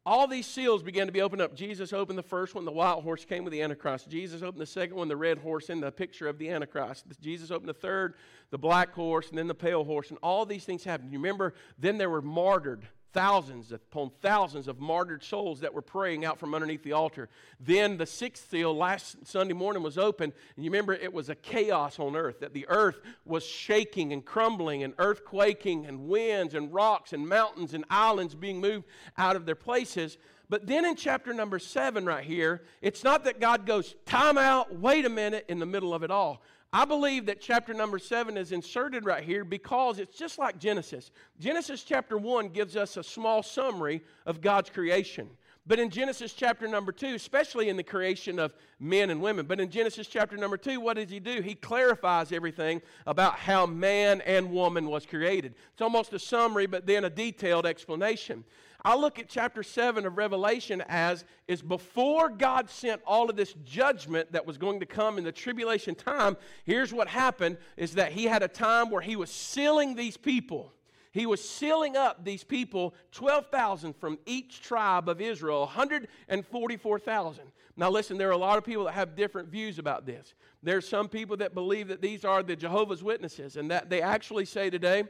all 0.06 0.28
these 0.28 0.46
seals 0.46 0.84
began 0.84 1.08
to 1.08 1.12
be 1.12 1.22
opened 1.22 1.42
up. 1.42 1.56
Jesus 1.56 1.92
opened 1.92 2.18
the 2.18 2.24
first 2.24 2.54
one, 2.54 2.64
the 2.64 2.72
white 2.72 3.02
horse 3.02 3.26
came 3.26 3.44
with 3.44 3.52
the 3.52 3.62
Antichrist. 3.62 4.08
Jesus 4.08 4.44
opened 4.44 4.62
the 4.62 4.66
second 4.68 4.96
one, 4.96 5.08
the 5.08 5.18
red 5.18 5.40
horse, 5.40 5.70
in 5.70 5.80
the 5.80 5.92
picture 5.92 6.28
of 6.28 6.38
the 6.38 6.50
Antichrist. 6.50 7.06
Jesus 7.22 7.50
opened 7.50 7.70
the 7.70 7.74
third, 7.74 8.14
the 8.52 8.58
black 8.58 8.94
horse, 8.94 9.30
and 9.30 9.38
then 9.38 9.48
the 9.48 9.56
pale 9.56 9.84
horse. 9.84 10.10
And 10.10 10.20
all 10.22 10.46
these 10.46 10.64
things 10.64 10.84
happened. 10.84 11.12
You 11.12 11.18
remember, 11.18 11.56
then 11.80 11.98
there 11.98 12.10
were 12.10 12.22
martyred 12.22 12.88
thousands 13.16 13.72
upon 13.72 14.12
thousands 14.22 14.68
of 14.68 14.78
martyred 14.78 15.24
souls 15.24 15.62
that 15.62 15.74
were 15.74 15.82
praying 15.82 16.26
out 16.26 16.38
from 16.38 16.54
underneath 16.54 16.84
the 16.84 16.92
altar. 16.92 17.30
Then 17.62 17.96
the 17.96 18.06
sixth 18.06 18.50
seal 18.50 18.76
last 18.76 19.26
Sunday 19.26 19.54
morning 19.54 19.82
was 19.82 19.98
open, 19.98 20.34
and 20.56 20.66
you 20.66 20.70
remember 20.70 20.92
it 20.92 21.14
was 21.14 21.30
a 21.30 21.36
chaos 21.36 21.98
on 21.98 22.18
earth, 22.18 22.42
that 22.42 22.54
the 22.54 22.68
earth 22.68 23.00
was 23.24 23.46
shaking 23.46 24.12
and 24.12 24.24
crumbling, 24.24 24.84
and 24.84 24.96
earthquaking, 24.98 25.88
and 25.88 26.10
winds, 26.10 26.56
and 26.56 26.74
rocks, 26.74 27.14
and 27.14 27.26
mountains, 27.26 27.74
and 27.74 27.86
islands 27.90 28.36
being 28.36 28.60
moved 28.60 28.86
out 29.18 29.38
of 29.38 29.46
their 29.46 29.56
places. 29.56 30.18
But 30.50 30.68
then 30.68 30.84
in 30.84 30.98
chapter 30.98 31.34
number 31.34 31.58
seven, 31.58 32.06
right 32.06 32.24
here, 32.24 32.64
it's 32.82 33.04
not 33.04 33.24
that 33.24 33.40
God 33.40 33.66
goes, 33.66 33.96
time 34.06 34.38
out, 34.38 34.78
wait 34.78 35.06
a 35.06 35.10
minute, 35.10 35.46
in 35.48 35.60
the 35.60 35.66
middle 35.66 35.94
of 35.94 36.04
it 36.04 36.12
all. 36.12 36.44
I 36.76 36.84
believe 36.84 37.28
that 37.28 37.40
chapter 37.40 37.74
number 37.74 37.98
seven 37.98 38.36
is 38.36 38.52
inserted 38.52 39.06
right 39.06 39.24
here 39.24 39.46
because 39.46 39.98
it's 39.98 40.18
just 40.18 40.38
like 40.38 40.60
Genesis. 40.60 41.10
Genesis 41.40 41.84
chapter 41.84 42.18
one 42.18 42.50
gives 42.50 42.76
us 42.76 42.98
a 42.98 43.04
small 43.04 43.42
summary 43.44 44.04
of 44.26 44.42
God's 44.42 44.70
creation. 44.70 45.30
But 45.66 45.80
in 45.80 45.90
Genesis 45.90 46.34
chapter 46.34 46.68
number 46.68 46.92
two, 46.92 47.16
especially 47.16 47.70
in 47.70 47.78
the 47.78 47.84
creation 47.84 48.40
of 48.40 48.54
men 48.78 49.10
and 49.10 49.22
women, 49.22 49.46
but 49.46 49.62
in 49.62 49.70
Genesis 49.70 50.08
chapter 50.08 50.36
number 50.36 50.58
two, 50.58 50.82
what 50.82 50.98
does 50.98 51.10
he 51.10 51.22
do? 51.22 51.42
He 51.42 51.56
clarifies 51.56 52.34
everything 52.34 52.82
about 53.08 53.38
how 53.38 53.66
man 53.66 54.20
and 54.26 54.52
woman 54.52 54.90
was 54.90 55.06
created. 55.06 55.56
It's 55.72 55.82
almost 55.82 56.12
a 56.12 56.20
summary, 56.20 56.66
but 56.66 56.86
then 56.86 57.06
a 57.06 57.10
detailed 57.10 57.66
explanation. 57.66 58.44
I 58.86 58.96
look 58.96 59.18
at 59.18 59.28
chapter 59.28 59.64
7 59.64 60.06
of 60.06 60.16
Revelation 60.16 60.84
as 60.88 61.26
is 61.48 61.64
before 61.64 62.30
God 62.30 62.70
sent 62.70 63.02
all 63.08 63.32
of 63.32 63.36
this 63.36 63.56
judgment 63.66 64.32
that 64.34 64.46
was 64.46 64.60
going 64.60 64.80
to 64.80 64.86
come 64.86 65.18
in 65.18 65.24
the 65.24 65.32
tribulation 65.32 65.96
time, 65.96 66.38
here's 66.66 66.94
what 66.94 67.08
happened 67.08 67.58
is 67.78 67.96
that 67.96 68.12
he 68.12 68.26
had 68.26 68.44
a 68.44 68.48
time 68.48 68.92
where 68.92 69.02
he 69.02 69.16
was 69.16 69.32
sealing 69.32 69.96
these 69.96 70.18
people. 70.18 70.72
He 71.12 71.26
was 71.26 71.44
sealing 71.44 71.98
up 71.98 72.24
these 72.24 72.44
people, 72.44 72.94
12,000 73.12 73.96
from 73.96 74.20
each 74.28 74.62
tribe 74.62 75.10
of 75.10 75.20
Israel, 75.20 75.62
144,000. 75.62 77.44
Now, 77.78 77.90
listen, 77.90 78.20
there 78.20 78.30
are 78.30 78.34
a 78.34 78.38
lot 78.38 78.60
of 78.60 78.64
people 78.64 78.84
that 78.84 78.94
have 78.94 79.16
different 79.16 79.50
views 79.50 79.80
about 79.80 80.06
this. 80.06 80.36
There's 80.62 80.88
some 80.88 81.10
people 81.10 81.38
that 81.38 81.56
believe 81.56 81.88
that 81.88 82.04
these 82.04 82.24
are 82.24 82.44
the 82.44 82.56
Jehovah's 82.56 83.02
Witnesses, 83.02 83.56
and 83.56 83.72
that 83.72 83.90
they 83.90 84.04
actually 84.04 84.46
say 84.46 84.70
today 84.70 85.06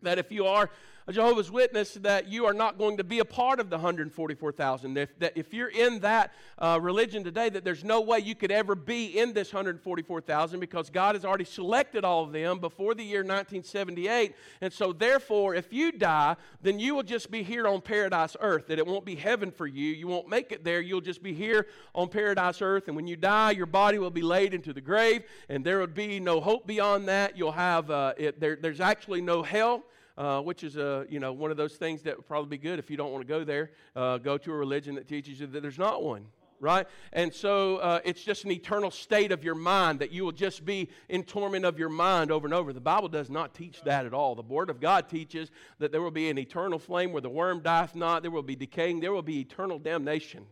that 0.00 0.18
if 0.18 0.32
you 0.32 0.46
are 0.46 0.70
a 1.06 1.12
Jehovah's 1.12 1.50
Witness 1.50 1.94
that 1.94 2.28
you 2.28 2.46
are 2.46 2.54
not 2.54 2.78
going 2.78 2.96
to 2.96 3.04
be 3.04 3.18
a 3.18 3.26
part 3.26 3.60
of 3.60 3.68
the 3.68 3.76
144,000. 3.76 4.96
If, 4.96 5.18
that 5.18 5.36
if 5.36 5.52
you're 5.52 5.68
in 5.68 6.00
that 6.00 6.32
uh, 6.58 6.78
religion 6.80 7.22
today, 7.22 7.50
that 7.50 7.62
there's 7.62 7.84
no 7.84 8.00
way 8.00 8.20
you 8.20 8.34
could 8.34 8.50
ever 8.50 8.74
be 8.74 9.18
in 9.18 9.34
this 9.34 9.52
144,000 9.52 10.60
because 10.60 10.88
God 10.88 11.14
has 11.14 11.24
already 11.24 11.44
selected 11.44 12.04
all 12.04 12.24
of 12.24 12.32
them 12.32 12.58
before 12.58 12.94
the 12.94 13.04
year 13.04 13.20
1978. 13.20 14.34
And 14.62 14.72
so, 14.72 14.94
therefore, 14.94 15.54
if 15.54 15.72
you 15.74 15.92
die, 15.92 16.36
then 16.62 16.78
you 16.78 16.94
will 16.94 17.02
just 17.02 17.30
be 17.30 17.42
here 17.42 17.68
on 17.68 17.82
paradise 17.82 18.34
earth, 18.40 18.68
that 18.68 18.78
it 18.78 18.86
won't 18.86 19.04
be 19.04 19.14
heaven 19.14 19.50
for 19.50 19.66
you. 19.66 19.92
You 19.92 20.06
won't 20.06 20.28
make 20.28 20.52
it 20.52 20.64
there. 20.64 20.80
You'll 20.80 21.02
just 21.02 21.22
be 21.22 21.34
here 21.34 21.66
on 21.94 22.08
paradise 22.08 22.62
earth. 22.62 22.88
And 22.88 22.96
when 22.96 23.06
you 23.06 23.16
die, 23.16 23.50
your 23.50 23.66
body 23.66 23.98
will 23.98 24.10
be 24.10 24.22
laid 24.22 24.54
into 24.54 24.72
the 24.72 24.80
grave, 24.80 25.24
and 25.50 25.64
there 25.64 25.80
would 25.80 25.94
be 25.94 26.18
no 26.18 26.40
hope 26.40 26.66
beyond 26.66 27.08
that. 27.08 27.36
You'll 27.36 27.52
have, 27.52 27.90
uh, 27.90 28.14
it, 28.16 28.40
there, 28.40 28.56
there's 28.56 28.80
actually 28.80 29.20
no 29.20 29.42
hell 29.42 29.84
uh, 30.16 30.40
which 30.40 30.64
is 30.64 30.76
a, 30.76 31.06
you 31.08 31.20
know, 31.20 31.32
one 31.32 31.50
of 31.50 31.56
those 31.56 31.74
things 31.74 32.02
that 32.02 32.16
would 32.16 32.26
probably 32.26 32.56
be 32.56 32.62
good 32.62 32.78
if 32.78 32.90
you 32.90 32.96
don't 32.96 33.12
want 33.12 33.26
to 33.26 33.28
go 33.28 33.44
there. 33.44 33.70
Uh, 33.94 34.18
go 34.18 34.38
to 34.38 34.52
a 34.52 34.56
religion 34.56 34.94
that 34.94 35.08
teaches 35.08 35.40
you 35.40 35.46
that 35.46 35.60
there's 35.60 35.78
not 35.78 36.02
one 36.02 36.26
right? 36.60 36.86
And 37.12 37.32
so 37.32 37.76
uh, 37.76 38.00
it's 38.04 38.22
just 38.22 38.44
an 38.44 38.50
eternal 38.50 38.90
state 38.90 39.32
of 39.32 39.44
your 39.44 39.54
mind 39.54 40.00
that 40.00 40.10
you 40.10 40.24
will 40.24 40.32
just 40.32 40.64
be 40.64 40.88
in 41.08 41.22
torment 41.22 41.64
of 41.64 41.78
your 41.78 41.90
mind 41.90 42.30
over 42.30 42.46
and 42.46 42.54
over. 42.54 42.72
The 42.72 42.80
Bible 42.80 43.08
does 43.08 43.30
not 43.30 43.54
teach 43.54 43.82
that 43.82 44.06
at 44.06 44.14
all. 44.14 44.34
The 44.34 44.42
Word 44.42 44.70
of 44.70 44.80
God 44.80 45.08
teaches 45.08 45.50
that 45.78 45.92
there 45.92 46.00
will 46.00 46.10
be 46.10 46.30
an 46.30 46.38
eternal 46.38 46.78
flame 46.78 47.12
where 47.12 47.20
the 47.20 47.28
worm 47.28 47.60
dieth 47.60 47.94
not, 47.94 48.22
there 48.22 48.30
will 48.30 48.42
be 48.42 48.56
decaying, 48.56 49.00
there 49.00 49.12
will 49.12 49.22
be 49.22 49.40
eternal 49.40 49.78
damnation. 49.78 50.46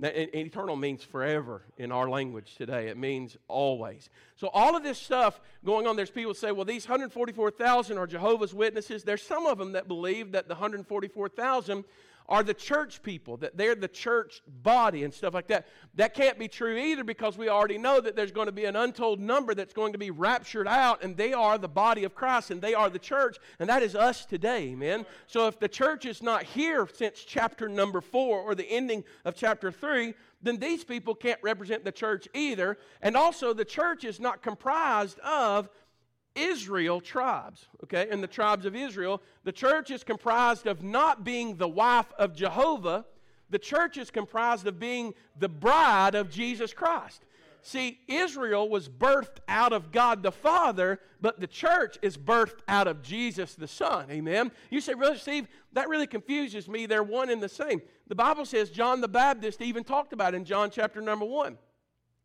Now, 0.00 0.10
eternal 0.12 0.74
means 0.74 1.04
forever 1.04 1.62
in 1.78 1.92
our 1.92 2.08
language 2.08 2.56
today. 2.56 2.88
It 2.88 2.96
means 2.96 3.36
always. 3.46 4.10
So, 4.34 4.48
all 4.48 4.76
of 4.76 4.82
this 4.82 4.98
stuff 4.98 5.40
going 5.64 5.86
on, 5.86 5.94
there's 5.94 6.10
people 6.10 6.34
say, 6.34 6.50
well, 6.50 6.64
these 6.64 6.88
144,000 6.88 7.96
are 7.96 8.06
Jehovah's 8.06 8.52
Witnesses. 8.52 9.04
There's 9.04 9.22
some 9.22 9.46
of 9.46 9.56
them 9.56 9.72
that 9.72 9.86
believe 9.86 10.32
that 10.32 10.48
the 10.48 10.54
144,000 10.54 11.84
are 12.26 12.42
the 12.42 12.54
church 12.54 13.02
people, 13.02 13.36
that 13.36 13.56
they're 13.56 13.74
the 13.74 13.88
church 13.88 14.42
body 14.62 15.04
and 15.04 15.12
stuff 15.12 15.34
like 15.34 15.46
that. 15.48 15.66
That 15.94 16.14
can't 16.14 16.38
be 16.38 16.48
true 16.48 16.76
either 16.76 17.04
because 17.04 17.36
we 17.36 17.48
already 17.48 17.76
know 17.76 18.00
that 18.00 18.16
there's 18.16 18.32
going 18.32 18.46
to 18.46 18.52
be 18.52 18.64
an 18.64 18.76
untold 18.76 19.20
number 19.20 19.54
that's 19.54 19.74
going 19.74 19.92
to 19.92 19.98
be 19.98 20.10
raptured 20.10 20.66
out, 20.66 21.02
and 21.02 21.16
they 21.16 21.32
are 21.32 21.58
the 21.58 21.68
body 21.68 22.04
of 22.04 22.14
Christ, 22.14 22.50
and 22.50 22.62
they 22.62 22.72
are 22.72 22.88
the 22.88 22.98
church, 22.98 23.36
and 23.58 23.68
that 23.68 23.82
is 23.82 23.94
us 23.94 24.24
today, 24.24 24.70
amen? 24.70 25.04
So 25.26 25.46
if 25.48 25.58
the 25.58 25.68
church 25.68 26.06
is 26.06 26.22
not 26.22 26.44
here 26.44 26.88
since 26.92 27.24
chapter 27.24 27.68
number 27.68 28.00
four 28.00 28.40
or 28.40 28.54
the 28.54 28.70
ending 28.70 29.04
of 29.24 29.34
chapter 29.34 29.70
three, 29.70 30.14
then 30.42 30.58
these 30.58 30.84
people 30.84 31.14
can't 31.14 31.40
represent 31.42 31.84
the 31.84 31.92
church 31.92 32.28
either. 32.34 32.78
And 33.00 33.16
also, 33.16 33.52
the 33.54 33.64
church 33.64 34.04
is 34.04 34.20
not 34.20 34.42
comprised 34.42 35.18
of 35.20 35.68
Israel 36.34 37.00
tribes, 37.00 37.66
okay? 37.84 38.08
And 38.10 38.22
the 38.22 38.28
tribes 38.28 38.66
of 38.66 38.74
Israel, 38.74 39.22
the 39.44 39.52
church 39.52 39.90
is 39.90 40.02
comprised 40.04 40.66
of 40.66 40.82
not 40.82 41.24
being 41.24 41.56
the 41.56 41.68
wife 41.68 42.12
of 42.18 42.34
Jehovah, 42.34 43.04
the 43.50 43.58
church 43.58 43.96
is 43.98 44.10
comprised 44.10 44.66
of 44.66 44.80
being 44.80 45.14
the 45.38 45.48
bride 45.48 46.14
of 46.14 46.30
Jesus 46.30 46.72
Christ. 46.72 47.24
See, 47.62 48.00
Israel 48.08 48.68
was 48.68 48.90
birthed 48.90 49.38
out 49.48 49.72
of 49.72 49.90
God 49.90 50.22
the 50.22 50.30
Father, 50.32 51.00
but 51.22 51.40
the 51.40 51.46
church 51.46 51.96
is 52.02 52.18
birthed 52.18 52.60
out 52.68 52.86
of 52.86 53.00
Jesus 53.00 53.54
the 53.54 53.66
Son. 53.66 54.10
Amen. 54.10 54.52
You 54.68 54.82
say, 54.82 54.92
Brother 54.92 55.16
Steve, 55.16 55.48
that 55.72 55.88
really 55.88 56.06
confuses 56.06 56.68
me. 56.68 56.84
They're 56.84 57.02
one 57.02 57.30
and 57.30 57.42
the 57.42 57.48
same. 57.48 57.80
The 58.06 58.14
Bible 58.14 58.44
says 58.44 58.68
John 58.68 59.00
the 59.00 59.08
Baptist 59.08 59.62
even 59.62 59.82
talked 59.82 60.12
about 60.12 60.34
in 60.34 60.44
John 60.44 60.70
chapter 60.70 61.00
number 61.00 61.24
one. 61.24 61.56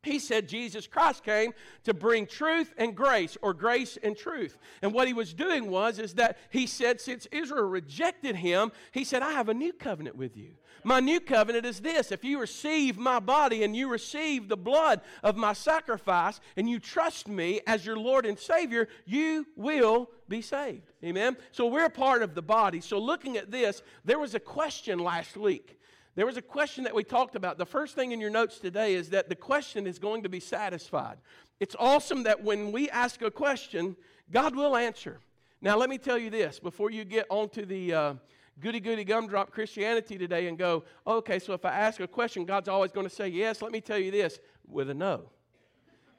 He 0.03 0.19
said 0.19 0.47
Jesus 0.47 0.87
Christ 0.87 1.25
came 1.25 1.53
to 1.83 1.93
bring 1.93 2.25
truth 2.25 2.73
and 2.77 2.95
grace, 2.95 3.37
or 3.41 3.53
grace 3.53 3.97
and 4.01 4.15
truth. 4.15 4.57
And 4.81 4.93
what 4.93 5.07
he 5.07 5.13
was 5.13 5.33
doing 5.33 5.69
was, 5.69 5.99
is 5.99 6.13
that 6.13 6.37
he 6.51 6.67
said, 6.67 7.01
since 7.01 7.25
Israel 7.31 7.65
rejected 7.65 8.37
him, 8.37 8.71
he 8.93 9.03
said, 9.03 9.23
I 9.23 9.31
have 9.31 9.49
a 9.49 9.53
new 9.53 9.73
covenant 9.73 10.15
with 10.15 10.37
you. 10.37 10.51
My 10.85 11.01
new 11.01 11.19
covenant 11.19 11.65
is 11.65 11.81
this 11.81 12.11
if 12.11 12.23
you 12.23 12.39
receive 12.39 12.97
my 12.97 13.19
body 13.19 13.63
and 13.63 13.75
you 13.75 13.89
receive 13.89 14.47
the 14.47 14.55
blood 14.55 15.01
of 15.21 15.35
my 15.35 15.51
sacrifice 15.51 16.39
and 16.55 16.69
you 16.69 16.79
trust 16.79 17.27
me 17.27 17.59
as 17.67 17.85
your 17.85 17.97
Lord 17.97 18.25
and 18.25 18.39
Savior, 18.39 18.87
you 19.05 19.45
will 19.57 20.09
be 20.29 20.41
saved. 20.41 20.93
Amen? 21.03 21.35
So 21.51 21.65
we're 21.65 21.89
part 21.89 22.21
of 22.21 22.35
the 22.35 22.41
body. 22.41 22.79
So 22.79 22.99
looking 22.99 23.35
at 23.35 23.51
this, 23.51 23.81
there 24.05 24.19
was 24.19 24.35
a 24.35 24.39
question 24.39 24.99
last 24.99 25.35
week. 25.35 25.78
There 26.15 26.25
was 26.25 26.37
a 26.37 26.41
question 26.41 26.83
that 26.83 26.95
we 26.95 27.03
talked 27.03 27.35
about. 27.35 27.57
The 27.57 27.65
first 27.65 27.95
thing 27.95 28.11
in 28.11 28.19
your 28.19 28.29
notes 28.29 28.59
today 28.59 28.95
is 28.95 29.09
that 29.09 29.29
the 29.29 29.35
question 29.35 29.87
is 29.87 29.99
going 29.99 30.23
to 30.23 30.29
be 30.29 30.39
satisfied. 30.39 31.17
It's 31.59 31.75
awesome 31.79 32.23
that 32.23 32.43
when 32.43 32.71
we 32.71 32.89
ask 32.89 33.21
a 33.21 33.31
question, 33.31 33.95
God 34.31 34.55
will 34.55 34.75
answer. 34.75 35.19
Now, 35.61 35.77
let 35.77 35.89
me 35.89 35.97
tell 35.97 36.17
you 36.17 36.29
this 36.29 36.59
before 36.59 36.89
you 36.89 37.03
get 37.03 37.25
onto 37.29 37.65
the 37.65 37.93
uh, 37.93 38.13
goody 38.59 38.79
goody 38.79 39.03
gumdrop 39.03 39.51
Christianity 39.51 40.17
today 40.17 40.47
and 40.47 40.57
go, 40.57 40.83
okay, 41.05 41.39
so 41.39 41.53
if 41.53 41.65
I 41.65 41.71
ask 41.71 41.99
a 41.99 42.07
question, 42.07 42.45
God's 42.45 42.69
always 42.69 42.91
going 42.91 43.07
to 43.07 43.13
say 43.13 43.27
yes. 43.27 43.61
Let 43.61 43.71
me 43.71 43.81
tell 43.81 43.97
you 43.97 44.11
this 44.11 44.39
with 44.67 44.89
a 44.89 44.93
no. 44.93 45.29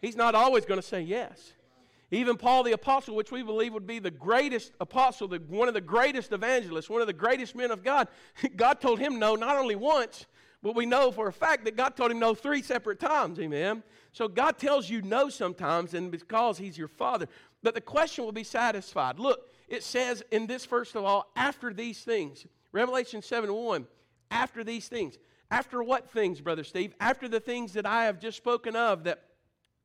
He's 0.00 0.16
not 0.16 0.35
always 0.35 0.64
going 0.64 0.80
to 0.80 0.87
say 0.87 1.02
yes. 1.02 1.52
Even 2.11 2.37
Paul 2.37 2.64
the 2.64 2.73
Apostle, 2.73 3.14
which 3.14 3.31
we 3.31 3.43
believe 3.43 3.73
would 3.73 3.87
be 3.87 4.00
the 4.00 4.11
greatest 4.11 4.73
apostle, 4.81 5.29
the, 5.29 5.38
one 5.38 5.69
of 5.69 5.75
the 5.75 5.81
greatest 5.81 6.33
evangelists, 6.33 6.90
one 6.90 7.00
of 7.00 7.07
the 7.07 7.12
greatest 7.12 7.55
men 7.55 7.71
of 7.71 7.85
God, 7.85 8.09
God 8.57 8.81
told 8.81 8.99
him 8.99 9.19
no 9.19 9.37
not 9.37 9.57
only 9.57 9.76
once, 9.76 10.26
but 10.62 10.75
we 10.75 10.87
know 10.87 11.11
for 11.11 11.29
a 11.29 11.33
fact 11.33 11.64
that 11.64 11.76
God 11.76 11.97
told 11.97 12.11
him 12.11 12.19
no 12.19 12.35
three 12.35 12.62
separate 12.62 13.00
times. 13.00 13.38
Amen. 13.38 13.83
So 14.12 14.29
God 14.29 14.59
tells 14.59 14.90
you 14.90 15.02
no 15.02 15.29
sometimes, 15.29 15.95
and 15.95 16.11
because 16.11 16.59
He's 16.59 16.76
your 16.76 16.88
Father. 16.88 17.26
But 17.62 17.75
the 17.75 17.81
question 17.81 18.25
will 18.25 18.33
be 18.33 18.45
satisfied. 18.45 19.19
Look, 19.19 19.49
it 19.69 19.83
says 19.83 20.23
in 20.31 20.47
this, 20.47 20.64
first 20.64 20.97
of 20.97 21.05
all, 21.05 21.31
after 21.37 21.73
these 21.73 22.02
things. 22.02 22.47
Revelation 22.73 23.23
7 23.23 23.52
1, 23.52 23.87
after 24.31 24.62
these 24.62 24.88
things. 24.88 25.17
After 25.50 25.83
what 25.83 26.11
things, 26.11 26.40
Brother 26.40 26.62
Steve? 26.62 26.95
After 27.00 27.29
the 27.29 27.40
things 27.40 27.73
that 27.73 27.87
I 27.87 28.05
have 28.05 28.21
just 28.21 28.37
spoken 28.37 28.76
of, 28.76 29.05
that 29.05 29.25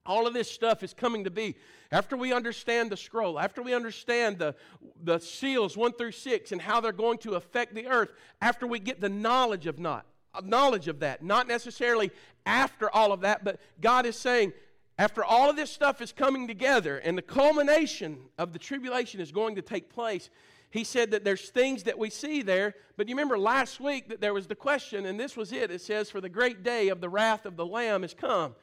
all 0.06 0.28
of 0.28 0.34
this 0.34 0.50
stuff 0.50 0.84
is 0.84 0.94
coming 0.94 1.24
to 1.24 1.32
be. 1.32 1.56
After 1.92 2.18
we 2.18 2.34
understand 2.34 2.92
the 2.92 2.98
scroll, 2.98 3.40
after 3.40 3.62
we 3.62 3.74
understand 3.74 4.40
the, 4.40 4.56
the 5.04 5.20
seals 5.20 5.78
1 5.78 5.94
through 5.94 6.12
6 6.12 6.52
and 6.52 6.62
how 6.62 6.82
they're 6.82 6.92
going 6.92 7.18
to 7.20 7.34
affect 7.34 7.76
the 7.76 7.88
earth, 7.88 8.12
after 8.42 8.68
we 8.68 8.80
get 8.80 9.02
the 9.02 9.10
knowledge 9.10 9.68
of 9.68 9.80
not 9.80 10.06
knowledge 10.44 10.88
of 10.88 11.00
that, 11.00 11.24
not 11.24 11.48
necessarily 11.48 12.12
after 12.46 12.94
all 12.94 13.12
of 13.12 13.22
that, 13.22 13.44
but 13.44 13.60
God 13.82 14.06
is 14.06 14.16
saying, 14.16 14.54
after 14.98 15.24
all 15.24 15.50
of 15.50 15.56
this 15.56 15.72
stuff 15.72 16.02
is 16.02 16.12
coming 16.12 16.48
together 16.48 16.98
and 16.98 17.18
the 17.18 17.22
culmination 17.22 18.18
of 18.38 18.54
the 18.54 18.60
tribulation 18.60 19.20
is 19.20 19.32
going 19.32 19.56
to 19.56 19.62
take 19.62 19.90
place, 19.90 20.30
he 20.70 20.84
said 20.84 21.12
that 21.12 21.24
there's 21.24 21.50
things 21.50 21.84
that 21.84 21.98
we 21.98 22.10
see 22.10 22.42
there. 22.42 22.76
But 22.98 23.08
you 23.08 23.16
remember 23.16 23.38
last 23.38 23.80
week 23.80 24.10
that 24.10 24.22
there 24.22 24.34
was 24.34 24.48
the 24.48 24.56
question, 24.56 25.06
and 25.06 25.20
this 25.20 25.38
was 25.38 25.52
it. 25.52 25.72
It 25.72 25.82
says, 25.82 26.10
For 26.10 26.22
the 26.22 26.30
great 26.30 26.64
day 26.64 26.90
of 26.90 27.02
the 27.02 27.10
wrath 27.10 27.46
of 27.46 27.56
the 27.56 27.66
Lamb 27.66 28.04
is 28.04 28.14
come, 28.14 28.56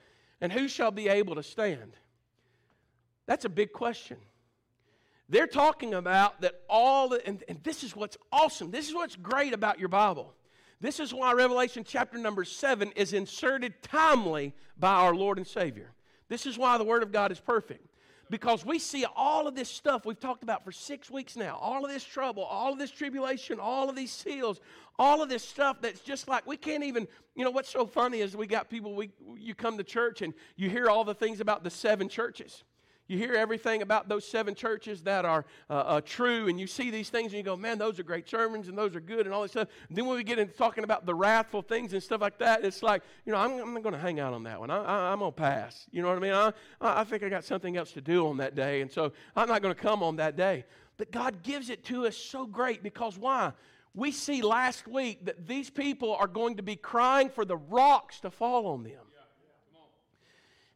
and 0.42 0.52
who 0.52 0.68
shall 0.68 0.90
be 0.90 1.08
able 1.08 1.36
to 1.36 1.42
stand? 1.42 1.96
That's 3.26 3.46
a 3.46 3.48
big 3.48 3.72
question. 3.72 4.18
They're 5.28 5.46
talking 5.46 5.94
about 5.94 6.42
that 6.42 6.60
all, 6.68 7.08
the, 7.08 7.26
and, 7.26 7.42
and 7.48 7.62
this 7.62 7.84
is 7.84 7.96
what's 7.96 8.18
awesome. 8.30 8.70
This 8.70 8.88
is 8.88 8.94
what's 8.94 9.16
great 9.16 9.54
about 9.54 9.78
your 9.78 9.88
Bible. 9.88 10.34
This 10.80 10.98
is 10.98 11.14
why 11.14 11.32
Revelation 11.32 11.84
chapter 11.86 12.18
number 12.18 12.44
seven 12.44 12.90
is 12.96 13.12
inserted 13.12 13.82
timely 13.82 14.52
by 14.76 14.92
our 14.92 15.14
Lord 15.14 15.38
and 15.38 15.46
Savior. 15.46 15.92
This 16.28 16.44
is 16.44 16.58
why 16.58 16.76
the 16.76 16.84
Word 16.84 17.04
of 17.04 17.12
God 17.12 17.30
is 17.30 17.38
perfect. 17.38 17.86
Because 18.32 18.64
we 18.64 18.78
see 18.78 19.04
all 19.14 19.46
of 19.46 19.54
this 19.54 19.68
stuff 19.68 20.06
we've 20.06 20.18
talked 20.18 20.42
about 20.42 20.64
for 20.64 20.72
six 20.72 21.10
weeks 21.10 21.36
now 21.36 21.58
all 21.60 21.84
of 21.84 21.90
this 21.90 22.02
trouble, 22.02 22.42
all 22.42 22.72
of 22.72 22.78
this 22.78 22.90
tribulation, 22.90 23.60
all 23.60 23.90
of 23.90 23.94
these 23.94 24.10
seals, 24.10 24.58
all 24.98 25.22
of 25.22 25.28
this 25.28 25.46
stuff 25.46 25.82
that's 25.82 26.00
just 26.00 26.28
like 26.28 26.46
we 26.46 26.56
can't 26.56 26.82
even, 26.82 27.06
you 27.36 27.44
know, 27.44 27.50
what's 27.50 27.68
so 27.68 27.84
funny 27.84 28.20
is 28.20 28.34
we 28.34 28.46
got 28.46 28.70
people, 28.70 28.94
we, 28.94 29.10
you 29.36 29.54
come 29.54 29.76
to 29.76 29.84
church 29.84 30.22
and 30.22 30.32
you 30.56 30.70
hear 30.70 30.88
all 30.88 31.04
the 31.04 31.12
things 31.14 31.40
about 31.40 31.62
the 31.62 31.68
seven 31.68 32.08
churches. 32.08 32.64
You 33.12 33.18
hear 33.18 33.34
everything 33.34 33.82
about 33.82 34.08
those 34.08 34.26
seven 34.26 34.54
churches 34.54 35.02
that 35.02 35.26
are 35.26 35.44
uh, 35.68 35.74
uh, 35.74 36.00
true, 36.00 36.48
and 36.48 36.58
you 36.58 36.66
see 36.66 36.90
these 36.90 37.10
things, 37.10 37.26
and 37.26 37.36
you 37.36 37.42
go, 37.42 37.58
man, 37.58 37.76
those 37.76 37.98
are 37.98 38.02
great 38.02 38.26
sermons, 38.26 38.68
and 38.68 38.78
those 38.78 38.96
are 38.96 39.00
good, 39.00 39.26
and 39.26 39.34
all 39.34 39.42
this 39.42 39.50
stuff. 39.50 39.68
And 39.90 39.98
then 39.98 40.06
when 40.06 40.16
we 40.16 40.24
get 40.24 40.38
into 40.38 40.54
talking 40.54 40.82
about 40.82 41.04
the 41.04 41.14
wrathful 41.14 41.60
things 41.60 41.92
and 41.92 42.02
stuff 42.02 42.22
like 42.22 42.38
that, 42.38 42.64
it's 42.64 42.82
like, 42.82 43.02
you 43.26 43.32
know, 43.32 43.38
I'm, 43.38 43.52
I'm 43.60 43.74
not 43.74 43.82
going 43.82 43.94
to 43.94 44.00
hang 44.00 44.18
out 44.18 44.32
on 44.32 44.44
that 44.44 44.58
one. 44.58 44.70
I, 44.70 45.12
am 45.12 45.18
going 45.18 45.30
to 45.30 45.36
pass. 45.36 45.86
You 45.90 46.00
know 46.00 46.08
what 46.08 46.16
I 46.16 46.20
mean? 46.20 46.32
I, 46.32 46.52
I 46.80 47.04
think 47.04 47.22
I 47.22 47.28
got 47.28 47.44
something 47.44 47.76
else 47.76 47.92
to 47.92 48.00
do 48.00 48.26
on 48.28 48.38
that 48.38 48.54
day, 48.54 48.80
and 48.80 48.90
so 48.90 49.12
I'm 49.36 49.46
not 49.46 49.60
going 49.60 49.74
to 49.74 49.80
come 49.80 50.02
on 50.02 50.16
that 50.16 50.34
day. 50.34 50.64
But 50.96 51.10
God 51.10 51.42
gives 51.42 51.68
it 51.68 51.84
to 51.84 52.06
us 52.06 52.16
so 52.16 52.46
great 52.46 52.82
because 52.82 53.18
why? 53.18 53.52
We 53.94 54.10
see 54.10 54.40
last 54.40 54.88
week 54.88 55.26
that 55.26 55.46
these 55.46 55.68
people 55.68 56.14
are 56.14 56.26
going 56.26 56.56
to 56.56 56.62
be 56.62 56.76
crying 56.76 57.28
for 57.28 57.44
the 57.44 57.58
rocks 57.58 58.20
to 58.20 58.30
fall 58.30 58.68
on 58.68 58.84
them. 58.84 59.02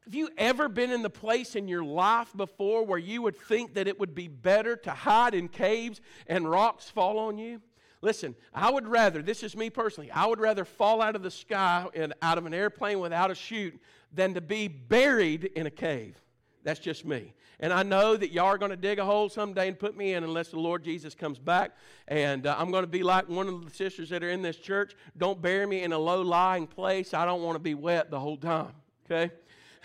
Have 0.06 0.14
you 0.14 0.28
ever 0.38 0.68
been 0.68 0.92
in 0.92 1.02
the 1.02 1.10
place 1.10 1.56
in 1.56 1.66
your 1.66 1.84
life 1.84 2.32
before 2.36 2.86
where 2.86 2.98
you 2.98 3.22
would 3.22 3.36
think 3.36 3.74
that 3.74 3.88
it 3.88 3.98
would 3.98 4.14
be 4.14 4.28
better 4.28 4.76
to 4.76 4.90
hide 4.92 5.34
in 5.34 5.48
caves 5.48 6.00
and 6.28 6.48
rocks 6.48 6.88
fall 6.88 7.18
on 7.18 7.38
you? 7.38 7.60
Listen, 8.02 8.36
I 8.54 8.70
would 8.70 8.86
rather, 8.86 9.20
this 9.20 9.42
is 9.42 9.56
me 9.56 9.68
personally, 9.68 10.12
I 10.12 10.26
would 10.26 10.38
rather 10.38 10.64
fall 10.64 11.02
out 11.02 11.16
of 11.16 11.24
the 11.24 11.30
sky 11.30 11.86
and 11.92 12.14
out 12.22 12.38
of 12.38 12.46
an 12.46 12.54
airplane 12.54 13.00
without 13.00 13.32
a 13.32 13.34
chute 13.34 13.80
than 14.12 14.34
to 14.34 14.40
be 14.40 14.68
buried 14.68 15.44
in 15.56 15.66
a 15.66 15.72
cave. 15.72 16.16
That's 16.62 16.78
just 16.78 17.04
me. 17.04 17.34
And 17.58 17.72
I 17.72 17.82
know 17.82 18.16
that 18.16 18.30
y'all 18.30 18.46
are 18.46 18.58
going 18.58 18.70
to 18.70 18.76
dig 18.76 19.00
a 19.00 19.04
hole 19.04 19.28
someday 19.28 19.66
and 19.66 19.76
put 19.76 19.96
me 19.96 20.14
in 20.14 20.22
unless 20.22 20.50
the 20.50 20.60
Lord 20.60 20.84
Jesus 20.84 21.16
comes 21.16 21.40
back. 21.40 21.72
And 22.06 22.46
uh, 22.46 22.54
I'm 22.56 22.70
going 22.70 22.84
to 22.84 22.90
be 22.90 23.02
like 23.02 23.28
one 23.28 23.48
of 23.48 23.64
the 23.64 23.74
sisters 23.74 24.10
that 24.10 24.22
are 24.22 24.30
in 24.30 24.42
this 24.42 24.56
church. 24.56 24.94
Don't 25.18 25.42
bury 25.42 25.66
me 25.66 25.82
in 25.82 25.92
a 25.92 25.98
low 25.98 26.22
lying 26.22 26.68
place. 26.68 27.12
I 27.12 27.24
don't 27.24 27.42
want 27.42 27.56
to 27.56 27.60
be 27.60 27.74
wet 27.74 28.10
the 28.10 28.20
whole 28.20 28.36
time. 28.36 28.72
Okay? 29.04 29.32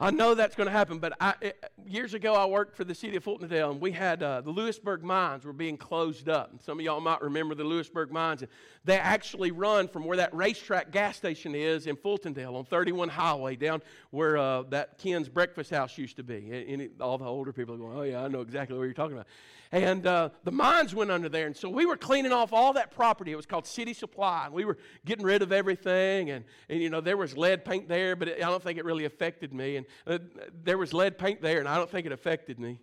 I 0.00 0.12
know 0.12 0.34
that's 0.34 0.54
going 0.54 0.68
to 0.68 0.72
happen, 0.72 1.00
but 1.00 1.14
I, 1.20 1.34
it, 1.40 1.72
years 1.84 2.14
ago 2.14 2.34
I 2.34 2.46
worked 2.46 2.76
for 2.76 2.84
the 2.84 2.94
city 2.94 3.16
of 3.16 3.24
Fultondale, 3.24 3.72
and 3.72 3.80
we 3.80 3.90
had 3.90 4.22
uh, 4.22 4.40
the 4.40 4.50
Lewisburg 4.50 5.02
mines 5.02 5.44
were 5.44 5.52
being 5.52 5.76
closed 5.76 6.28
up. 6.28 6.52
And 6.52 6.60
some 6.60 6.78
of 6.78 6.84
y'all 6.84 7.00
might 7.00 7.20
remember 7.20 7.56
the 7.56 7.64
Lewisburg 7.64 8.12
mines. 8.12 8.42
And 8.42 8.50
They 8.84 8.96
actually 8.96 9.50
run 9.50 9.88
from 9.88 10.04
where 10.04 10.16
that 10.18 10.32
racetrack 10.32 10.92
gas 10.92 11.16
station 11.16 11.52
is 11.52 11.88
in 11.88 11.96
Fultondale 11.96 12.54
on 12.54 12.64
31 12.64 13.08
Highway, 13.08 13.56
down 13.56 13.82
where 14.10 14.38
uh, 14.38 14.62
that 14.70 14.98
Ken's 14.98 15.28
Breakfast 15.28 15.70
House 15.70 15.98
used 15.98 16.16
to 16.18 16.22
be. 16.22 16.48
And, 16.52 16.80
and 16.80 17.02
all 17.02 17.18
the 17.18 17.24
older 17.24 17.52
people 17.52 17.74
are 17.74 17.78
going, 17.78 17.98
"Oh 17.98 18.02
yeah, 18.02 18.22
I 18.22 18.28
know 18.28 18.42
exactly 18.42 18.78
what 18.78 18.84
you're 18.84 18.94
talking 18.94 19.16
about." 19.16 19.26
And 19.70 20.06
uh, 20.06 20.30
the 20.44 20.50
mines 20.50 20.94
went 20.94 21.10
under 21.10 21.28
there. 21.28 21.46
And 21.46 21.56
so 21.56 21.68
we 21.68 21.84
were 21.84 21.96
cleaning 21.96 22.32
off 22.32 22.52
all 22.52 22.72
that 22.74 22.90
property. 22.90 23.32
It 23.32 23.36
was 23.36 23.44
called 23.44 23.66
City 23.66 23.92
Supply. 23.92 24.46
And 24.46 24.54
we 24.54 24.64
were 24.64 24.78
getting 25.04 25.24
rid 25.24 25.42
of 25.42 25.52
everything. 25.52 26.30
And, 26.30 26.44
and 26.70 26.80
you 26.80 26.88
know, 26.88 27.02
there 27.02 27.16
was 27.16 27.36
lead 27.36 27.64
paint 27.64 27.86
there, 27.86 28.16
but 28.16 28.28
it, 28.28 28.36
I 28.38 28.48
don't 28.48 28.62
think 28.62 28.78
it 28.78 28.84
really 28.84 29.04
affected 29.04 29.52
me. 29.52 29.76
And 29.76 29.86
uh, 30.06 30.18
there 30.64 30.78
was 30.78 30.92
lead 30.92 31.18
paint 31.18 31.42
there, 31.42 31.58
and 31.58 31.68
I 31.68 31.76
don't 31.76 31.90
think 31.90 32.06
it 32.06 32.12
affected 32.12 32.58
me. 32.58 32.80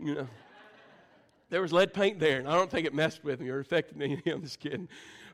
You 0.00 0.14
know, 0.14 0.28
there 1.50 1.62
was 1.62 1.72
lead 1.72 1.92
paint 1.94 2.18
there, 2.18 2.38
and 2.38 2.48
I 2.48 2.54
don't 2.54 2.70
think 2.70 2.86
it 2.86 2.94
messed 2.94 3.24
with 3.24 3.40
me 3.40 3.48
or 3.48 3.58
affected 3.58 3.96
me. 3.96 4.22
I'm 4.26 4.42
just 4.42 4.60
kidding. 4.60 4.88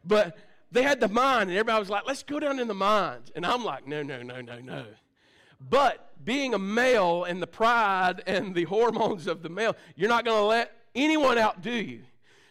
But 0.05 0.37
they 0.71 0.83
had 0.83 1.01
the 1.01 1.09
mine, 1.09 1.49
and 1.49 1.53
everybody 1.53 1.79
was 1.79 1.91
like, 1.91 2.07
let's 2.07 2.23
go 2.23 2.41
down 2.41 2.59
in 2.59 2.69
the 2.69 2.75
mines. 2.75 3.31
And 3.35 3.45
I'm 3.45 3.65
like, 3.65 3.87
no, 3.87 4.03
no, 4.03 4.23
no, 4.23 4.41
no, 4.41 4.61
no. 4.61 4.85
But 5.61 6.13
being 6.25 6.55
a 6.55 6.59
male 6.59 7.25
and 7.25 7.41
the 7.41 7.47
pride 7.47 8.23
and 8.27 8.55
the 8.55 8.65
hormones 8.65 9.27
of 9.27 9.43
the 9.43 9.49
male, 9.49 9.77
you're 9.97 10.09
not 10.09 10.25
going 10.25 10.41
to 10.41 10.47
let 10.47 10.73
anyone 10.95 11.39
outdo 11.39 11.73
you. 11.73 12.03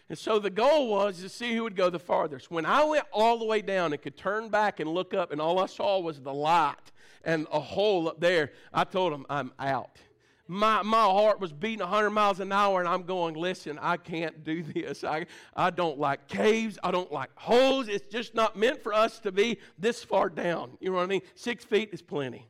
And 0.08 0.18
so 0.18 0.38
the 0.38 0.50
goal 0.50 0.90
was 0.90 1.20
to 1.22 1.28
see 1.28 1.54
who 1.54 1.62
would 1.62 1.76
go 1.76 1.88
the 1.88 1.98
farthest. 1.98 2.50
When 2.50 2.66
I 2.66 2.84
went 2.84 3.04
all 3.10 3.38
the 3.38 3.46
way 3.46 3.62
down 3.62 3.92
and 3.92 4.02
could 4.02 4.16
turn 4.16 4.48
back 4.48 4.80
and 4.80 4.90
look 4.90 5.14
up, 5.14 5.32
and 5.32 5.40
all 5.40 5.58
I 5.58 5.66
saw 5.66 5.98
was 5.98 6.20
the 6.20 6.34
light 6.34 6.92
and 7.24 7.46
a 7.52 7.60
hole 7.60 8.08
up 8.08 8.20
there, 8.20 8.52
I 8.72 8.84
told 8.84 9.12
him, 9.12 9.26
I'm 9.28 9.52
out. 9.58 9.98
My, 10.46 10.82
my 10.82 11.04
heart 11.04 11.40
was 11.40 11.52
beating 11.52 11.80
100 11.80 12.10
miles 12.10 12.38
an 12.38 12.52
hour, 12.52 12.80
and 12.80 12.88
I'm 12.88 13.04
going, 13.04 13.34
listen, 13.34 13.78
I 13.80 13.96
can't 13.96 14.44
do 14.44 14.62
this. 14.62 15.02
I, 15.02 15.26
I 15.56 15.70
don't 15.70 15.98
like 15.98 16.28
caves. 16.28 16.78
I 16.84 16.90
don't 16.90 17.10
like 17.10 17.30
holes. 17.34 17.88
It's 17.88 18.12
just 18.12 18.34
not 18.34 18.54
meant 18.54 18.82
for 18.82 18.92
us 18.92 19.18
to 19.20 19.32
be 19.32 19.58
this 19.78 20.04
far 20.04 20.28
down. 20.28 20.76
You 20.80 20.90
know 20.90 20.96
what 20.96 21.04
I 21.04 21.06
mean? 21.06 21.22
Six 21.34 21.64
feet 21.64 21.90
is 21.92 22.02
plenty. 22.02 22.46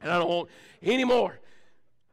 And 0.00 0.12
I 0.12 0.18
don't 0.18 0.28
want 0.28 0.48
any 0.82 1.04
more. 1.04 1.40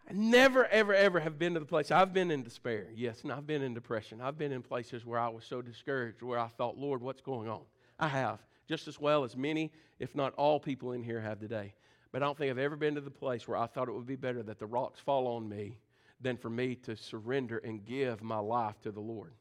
I 0.10 0.13
never, 0.13 0.65
ever, 0.65 0.93
ever 0.93 1.19
have 1.19 1.38
been 1.38 1.53
to 1.53 1.60
the 1.60 1.65
place. 1.65 1.91
I've 1.91 2.13
been 2.13 2.31
in 2.31 2.43
despair, 2.43 2.88
yes, 2.95 3.24
and 3.24 3.31
I've 3.31 3.48
been 3.48 3.62
in 3.62 3.74
depression. 3.74 4.22
I've 4.22 4.38
been 4.38 4.51
in 4.51 4.62
places 4.62 5.05
where 5.05 5.19
I 5.19 5.29
was 5.29 5.45
so 5.45 5.62
discouraged, 5.62 6.22
where 6.22 6.39
I 6.39 6.48
thought, 6.48 6.77
Lord, 6.77 7.01
what's 7.01 7.22
going 7.22 7.48
on? 7.48 7.62
I 8.00 8.07
have, 8.07 8.39
just 8.74 8.88
as 8.88 9.00
well 9.00 9.24
as 9.24 9.38
many, 9.38 9.72
if 10.00 10.15
not 10.15 10.34
all 10.34 10.60
people 10.60 10.94
in 10.94 11.03
here 11.03 11.22
have 11.22 11.39
today. 11.39 11.75
But 12.12 12.24
I 12.24 12.25
don't 12.25 12.36
think 12.36 12.50
I've 12.50 12.58
ever 12.58 12.75
been 12.75 12.96
to 12.96 13.01
the 13.01 13.12
place 13.12 13.48
where 13.48 13.56
I 13.56 13.68
thought 13.68 13.88
it 13.88 13.92
would 13.92 14.08
be 14.08 14.15
better 14.15 14.42
that 14.42 14.58
the 14.58 14.65
rocks 14.65 15.00
fall 15.00 15.27
on 15.27 15.48
me 15.48 15.77
than 16.22 16.38
for 16.38 16.50
me 16.50 16.74
to 16.77 16.96
surrender 16.96 17.60
and 17.60 17.86
give 17.86 18.24
my 18.24 18.39
life 18.39 18.82
to 18.82 18.92
the 18.92 19.00
Lord. 19.00 19.34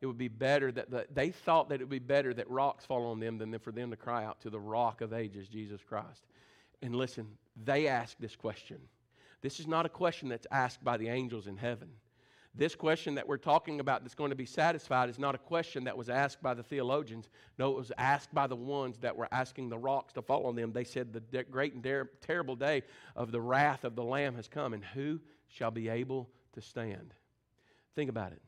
It 0.00 0.06
would 0.06 0.18
be 0.18 0.28
better 0.28 0.70
that 0.70 0.88
the, 0.88 1.04
they 1.12 1.30
thought 1.30 1.68
that 1.70 1.80
it 1.80 1.84
would 1.84 1.90
be 1.90 1.98
better 1.98 2.32
that 2.34 2.48
rocks 2.48 2.84
fall 2.84 3.06
on 3.06 3.18
them 3.18 3.38
than 3.38 3.58
for 3.58 3.72
them 3.72 3.90
to 3.90 3.96
cry 3.96 4.24
out 4.24 4.40
to 4.42 4.50
the 4.50 4.60
rock 4.60 5.00
of 5.00 5.12
ages, 5.12 5.48
Jesus 5.48 5.80
Christ. 5.82 6.22
And 6.80 6.94
listen, 6.94 7.26
they 7.64 7.88
asked 7.88 8.20
this 8.20 8.36
question. 8.36 8.78
This 9.42 9.58
is 9.58 9.66
not 9.66 9.84
a 9.84 9.88
question 9.88 10.28
that's 10.28 10.46
asked 10.52 10.84
by 10.84 10.96
the 10.96 11.08
angels 11.08 11.48
in 11.48 11.56
heaven. 11.56 11.88
This 12.56 12.74
question 12.74 13.16
that 13.16 13.28
we're 13.28 13.36
talking 13.36 13.80
about 13.80 14.02
that's 14.02 14.14
going 14.14 14.30
to 14.30 14.36
be 14.36 14.46
satisfied 14.46 15.10
is 15.10 15.18
not 15.18 15.34
a 15.34 15.38
question 15.38 15.84
that 15.84 15.96
was 15.96 16.08
asked 16.08 16.42
by 16.42 16.54
the 16.54 16.62
theologians. 16.62 17.28
No, 17.58 17.72
it 17.72 17.76
was 17.76 17.92
asked 17.98 18.32
by 18.32 18.46
the 18.46 18.56
ones 18.56 18.96
that 18.98 19.14
were 19.14 19.28
asking 19.30 19.68
the 19.68 19.76
rocks 19.76 20.14
to 20.14 20.22
fall 20.22 20.46
on 20.46 20.56
them. 20.56 20.72
They 20.72 20.84
said, 20.84 21.12
The 21.12 21.44
great 21.44 21.74
and 21.74 21.82
der- 21.82 22.10
terrible 22.22 22.56
day 22.56 22.82
of 23.14 23.30
the 23.30 23.40
wrath 23.40 23.84
of 23.84 23.94
the 23.94 24.04
Lamb 24.04 24.34
has 24.36 24.48
come, 24.48 24.72
and 24.72 24.82
who 24.82 25.20
shall 25.48 25.70
be 25.70 25.90
able 25.90 26.30
to 26.54 26.62
stand? 26.62 27.12
Think 27.94 28.08
about 28.08 28.32
it. 28.32 28.42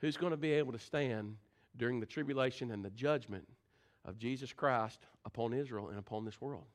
Who's 0.00 0.16
going 0.16 0.32
to 0.32 0.36
be 0.36 0.52
able 0.52 0.72
to 0.72 0.78
stand 0.78 1.36
during 1.76 2.00
the 2.00 2.06
tribulation 2.06 2.72
and 2.72 2.84
the 2.84 2.90
judgment 2.90 3.46
of 4.04 4.18
Jesus 4.18 4.52
Christ 4.52 4.98
upon 5.24 5.52
Israel 5.52 5.90
and 5.90 5.98
upon 5.98 6.24
this 6.24 6.40
world? 6.40 6.66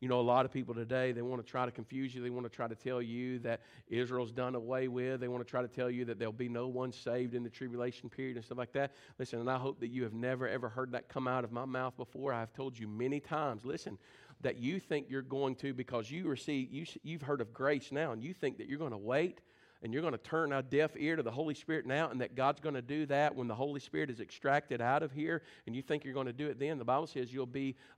You 0.00 0.08
know, 0.08 0.20
a 0.20 0.22
lot 0.22 0.44
of 0.44 0.52
people 0.52 0.74
today, 0.74 1.12
they 1.12 1.22
want 1.22 1.44
to 1.44 1.50
try 1.50 1.64
to 1.64 1.72
confuse 1.72 2.14
you. 2.14 2.22
They 2.22 2.28
want 2.28 2.44
to 2.44 2.54
try 2.54 2.68
to 2.68 2.74
tell 2.74 3.00
you 3.00 3.38
that 3.40 3.62
Israel's 3.88 4.30
done 4.30 4.54
away 4.54 4.88
with. 4.88 5.20
They 5.20 5.28
want 5.28 5.44
to 5.44 5.50
try 5.50 5.62
to 5.62 5.68
tell 5.68 5.90
you 5.90 6.04
that 6.04 6.18
there'll 6.18 6.32
be 6.32 6.50
no 6.50 6.66
one 6.66 6.92
saved 6.92 7.34
in 7.34 7.42
the 7.42 7.48
tribulation 7.48 8.10
period 8.10 8.36
and 8.36 8.44
stuff 8.44 8.58
like 8.58 8.72
that. 8.74 8.92
Listen, 9.18 9.40
and 9.40 9.50
I 9.50 9.56
hope 9.56 9.80
that 9.80 9.88
you 9.88 10.02
have 10.02 10.12
never, 10.12 10.46
ever 10.46 10.68
heard 10.68 10.92
that 10.92 11.08
come 11.08 11.26
out 11.26 11.44
of 11.44 11.52
my 11.52 11.64
mouth 11.64 11.96
before. 11.96 12.34
I've 12.34 12.52
told 12.52 12.78
you 12.78 12.86
many 12.86 13.20
times, 13.20 13.64
listen, 13.64 13.96
that 14.42 14.58
you 14.58 14.78
think 14.78 15.06
you're 15.08 15.22
going 15.22 15.54
to 15.56 15.72
because 15.72 16.10
you 16.10 16.28
receive, 16.28 16.70
you, 16.70 16.84
you've 17.02 17.22
heard 17.22 17.40
of 17.40 17.54
grace 17.54 17.90
now, 17.90 18.12
and 18.12 18.22
you 18.22 18.34
think 18.34 18.58
that 18.58 18.68
you're 18.68 18.78
going 18.78 18.90
to 18.90 18.98
wait 18.98 19.40
and 19.82 19.92
you're 19.92 20.02
going 20.02 20.12
to 20.12 20.18
turn 20.18 20.52
a 20.52 20.62
deaf 20.62 20.92
ear 20.96 21.16
to 21.16 21.22
the 21.22 21.30
Holy 21.30 21.54
Spirit 21.54 21.86
now, 21.86 22.10
and 22.10 22.20
that 22.20 22.34
God's 22.34 22.60
going 22.60 22.74
to 22.74 22.82
do 22.82 23.06
that 23.06 23.34
when 23.34 23.48
the 23.48 23.54
Holy 23.54 23.80
Spirit 23.80 24.10
is 24.10 24.20
extracted 24.20 24.80
out 24.80 25.02
of 25.02 25.12
here, 25.12 25.42
and 25.66 25.76
you 25.76 25.82
think 25.82 26.04
you're 26.04 26.14
going 26.14 26.26
to 26.26 26.32
do 26.32 26.48
it 26.48 26.58
then, 26.58 26.78
the 26.78 26.84
Bible 26.84 27.06
says 27.06 27.32
you'll 27.32 27.46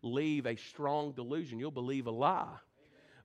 believe 0.03 0.47
a 0.47 0.57
strong 0.57 1.13
delusion. 1.13 1.59
You'll 1.59 1.71
believe 1.71 2.07
a 2.07 2.11
lie. 2.11 2.57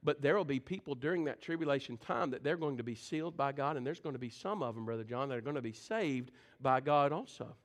But 0.03 0.21
there 0.21 0.35
will 0.35 0.43
be 0.43 0.59
people 0.59 0.95
during 0.95 1.23
that 1.25 1.41
tribulation 1.41 1.97
time 1.97 2.31
that 2.31 2.43
they're 2.43 2.57
going 2.57 2.77
to 2.77 2.83
be 2.83 2.95
sealed 2.95 3.37
by 3.37 3.53
God, 3.53 3.77
and 3.77 3.87
there's 3.87 4.01
going 4.01 4.13
to 4.13 4.19
be 4.19 4.29
some 4.29 4.61
of 4.61 4.75
them, 4.75 4.85
Brother 4.85 5.05
John, 5.05 5.29
that 5.29 5.37
are 5.37 5.41
going 5.41 5.55
to 5.55 5.61
be 5.61 5.71
saved 5.71 6.31
by 6.61 6.81
God 6.81 7.13
also. 7.13 7.55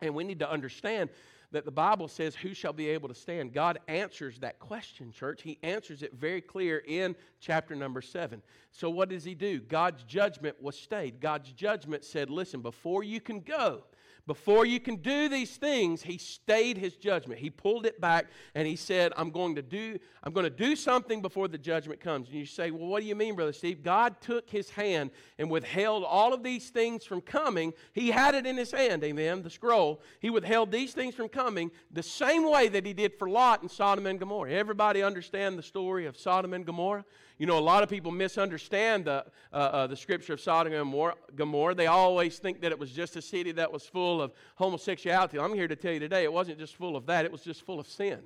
And 0.00 0.14
we 0.14 0.24
need 0.24 0.38
to 0.40 0.50
understand 0.50 1.10
that 1.56 1.64
the 1.64 1.70
Bible 1.70 2.06
says, 2.06 2.34
Who 2.34 2.52
shall 2.52 2.74
be 2.74 2.90
able 2.90 3.08
to 3.08 3.14
stand? 3.14 3.54
God 3.54 3.78
answers 3.88 4.38
that 4.40 4.58
question, 4.58 5.10
church. 5.10 5.40
He 5.40 5.58
answers 5.62 6.02
it 6.02 6.12
very 6.12 6.42
clear 6.42 6.82
in 6.86 7.16
chapter 7.40 7.74
number 7.74 8.02
seven. 8.02 8.42
So, 8.72 8.90
what 8.90 9.08
does 9.08 9.24
He 9.24 9.34
do? 9.34 9.60
God's 9.60 10.02
judgment 10.02 10.62
was 10.62 10.78
stayed. 10.78 11.18
God's 11.18 11.50
judgment 11.52 12.04
said, 12.04 12.28
Listen, 12.28 12.60
before 12.60 13.02
you 13.02 13.22
can 13.22 13.40
go, 13.40 13.84
before 14.26 14.66
you 14.66 14.80
can 14.80 14.96
do 14.96 15.28
these 15.28 15.56
things, 15.56 16.02
he 16.02 16.18
stayed 16.18 16.76
his 16.76 16.96
judgment. 16.96 17.38
He 17.38 17.48
pulled 17.48 17.86
it 17.86 18.00
back 18.00 18.26
and 18.56 18.66
he 18.66 18.74
said, 18.74 19.12
I'm 19.16 19.30
going 19.30 19.54
to 19.54 19.62
do, 19.62 19.98
I'm 20.24 20.32
going 20.32 20.44
to 20.44 20.50
do 20.50 20.74
something 20.74 21.22
before 21.22 21.46
the 21.46 21.58
judgment 21.58 22.00
comes. 22.00 22.28
And 22.28 22.36
you 22.36 22.44
say, 22.44 22.72
Well, 22.72 22.88
what 22.88 23.02
do 23.02 23.06
you 23.06 23.14
mean, 23.14 23.36
Brother 23.36 23.52
Steve? 23.52 23.84
God 23.84 24.20
took 24.20 24.50
his 24.50 24.68
hand 24.70 25.12
and 25.38 25.48
withheld 25.48 26.02
all 26.02 26.34
of 26.34 26.42
these 26.42 26.70
things 26.70 27.04
from 27.04 27.20
coming. 27.20 27.72
He 27.92 28.10
had 28.10 28.34
it 28.34 28.46
in 28.46 28.56
his 28.56 28.72
hand, 28.72 29.04
amen, 29.04 29.42
the 29.42 29.50
scroll. 29.50 30.02
He 30.18 30.30
withheld 30.30 30.72
these 30.72 30.92
things 30.92 31.14
from 31.14 31.28
coming 31.28 31.70
the 31.92 32.02
same 32.02 32.50
way 32.50 32.66
that 32.68 32.84
he 32.84 32.92
did 32.92 33.14
for 33.14 33.28
Lot 33.28 33.62
and 33.62 33.70
Sodom 33.70 34.06
and 34.06 34.18
Gomorrah. 34.18 34.50
Everybody 34.50 35.04
understand 35.04 35.56
the 35.56 35.62
story 35.62 36.04
of 36.06 36.16
Sodom 36.16 36.52
and 36.52 36.66
Gomorrah? 36.66 37.04
You 37.38 37.46
know, 37.46 37.58
a 37.58 37.60
lot 37.60 37.82
of 37.82 37.90
people 37.90 38.10
misunderstand 38.10 39.04
the, 39.04 39.24
uh, 39.52 39.56
uh, 39.56 39.86
the 39.86 39.96
scripture 39.96 40.32
of 40.32 40.40
Sodom 40.40 40.72
and 40.72 41.12
Gomorrah. 41.34 41.74
They 41.74 41.86
always 41.86 42.38
think 42.38 42.62
that 42.62 42.72
it 42.72 42.78
was 42.78 42.92
just 42.92 43.16
a 43.16 43.22
city 43.22 43.52
that 43.52 43.70
was 43.70 43.84
full 43.84 44.22
of 44.22 44.32
homosexuality. 44.54 45.38
I'm 45.38 45.54
here 45.54 45.68
to 45.68 45.76
tell 45.76 45.92
you 45.92 46.00
today 46.00 46.24
it 46.24 46.32
wasn't 46.32 46.58
just 46.58 46.76
full 46.76 46.96
of 46.96 47.04
that, 47.06 47.24
it 47.24 47.32
was 47.32 47.42
just 47.42 47.62
full 47.62 47.78
of 47.78 47.86
sin. 47.86 48.20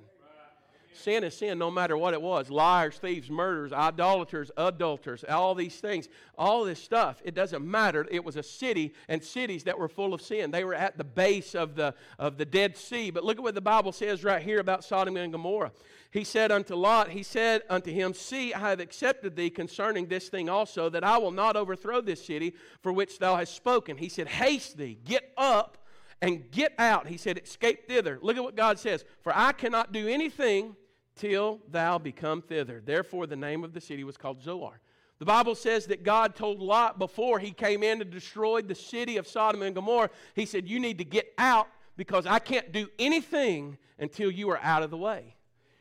Sin 0.93 1.23
is 1.23 1.35
sin 1.35 1.57
no 1.57 1.71
matter 1.71 1.97
what 1.97 2.13
it 2.13 2.21
was 2.21 2.49
liars, 2.49 2.97
thieves, 2.97 3.29
murderers, 3.29 3.71
idolaters, 3.73 4.51
adulterers, 4.57 5.23
all 5.29 5.55
these 5.55 5.75
things, 5.75 6.09
all 6.37 6.63
this 6.63 6.81
stuff, 6.81 7.21
it 7.23 7.33
doesn't 7.33 7.65
matter. 7.65 8.05
It 8.11 8.23
was 8.23 8.35
a 8.35 8.43
city 8.43 8.93
and 9.07 9.23
cities 9.23 9.63
that 9.63 9.77
were 9.77 9.87
full 9.87 10.13
of 10.13 10.21
sin. 10.21 10.51
They 10.51 10.63
were 10.63 10.73
at 10.73 10.97
the 10.97 11.03
base 11.03 11.55
of 11.55 11.75
the, 11.75 11.93
of 12.19 12.37
the 12.37 12.45
Dead 12.45 12.77
Sea. 12.77 13.11
But 13.11 13.23
look 13.23 13.37
at 13.37 13.43
what 13.43 13.55
the 13.55 13.61
Bible 13.61 13.91
says 13.91 14.23
right 14.23 14.41
here 14.41 14.59
about 14.59 14.83
Sodom 14.83 15.17
and 15.17 15.31
Gomorrah. 15.31 15.71
He 16.11 16.25
said 16.25 16.51
unto 16.51 16.75
Lot, 16.75 17.09
He 17.09 17.23
said 17.23 17.63
unto 17.69 17.91
him, 17.91 18.13
See, 18.13 18.53
I 18.53 18.69
have 18.69 18.81
accepted 18.81 19.35
thee 19.35 19.49
concerning 19.49 20.07
this 20.07 20.27
thing 20.27 20.49
also, 20.49 20.89
that 20.89 21.03
I 21.03 21.17
will 21.17 21.31
not 21.31 21.55
overthrow 21.55 22.01
this 22.01 22.25
city 22.25 22.53
for 22.81 22.91
which 22.91 23.17
thou 23.17 23.37
hast 23.37 23.55
spoken. 23.55 23.97
He 23.97 24.09
said, 24.09 24.27
Haste 24.27 24.77
thee, 24.77 24.97
get 25.05 25.31
up 25.37 25.77
and 26.21 26.51
get 26.51 26.73
out. 26.77 27.07
He 27.07 27.17
said, 27.17 27.37
Escape 27.37 27.87
thither. 27.87 28.19
Look 28.21 28.37
at 28.37 28.43
what 28.43 28.55
God 28.55 28.77
says. 28.77 29.05
For 29.21 29.31
I 29.35 29.53
cannot 29.53 29.91
do 29.91 30.07
anything 30.07 30.75
till 31.15 31.59
thou 31.69 31.97
become 31.97 32.41
thither. 32.41 32.81
Therefore, 32.83 33.27
the 33.27 33.35
name 33.35 33.63
of 33.63 33.73
the 33.73 33.81
city 33.81 34.03
was 34.03 34.17
called 34.17 34.41
Zoar. 34.41 34.79
The 35.19 35.25
Bible 35.25 35.53
says 35.53 35.85
that 35.87 36.03
God 36.03 36.35
told 36.35 36.59
Lot 36.59 36.97
before 36.97 37.37
he 37.37 37.51
came 37.51 37.83
in 37.83 38.01
and 38.01 38.09
destroyed 38.09 38.67
the 38.67 38.73
city 38.73 39.17
of 39.17 39.27
Sodom 39.27 39.61
and 39.61 39.75
Gomorrah, 39.75 40.09
he 40.33 40.47
said, 40.47 40.67
You 40.67 40.79
need 40.79 40.97
to 40.97 41.03
get 41.03 41.31
out 41.37 41.67
because 41.95 42.25
I 42.25 42.39
can't 42.39 42.71
do 42.71 42.87
anything 42.97 43.77
until 43.99 44.31
you 44.31 44.49
are 44.49 44.59
out 44.63 44.81
of 44.81 44.89
the 44.89 44.97
way. 44.97 45.35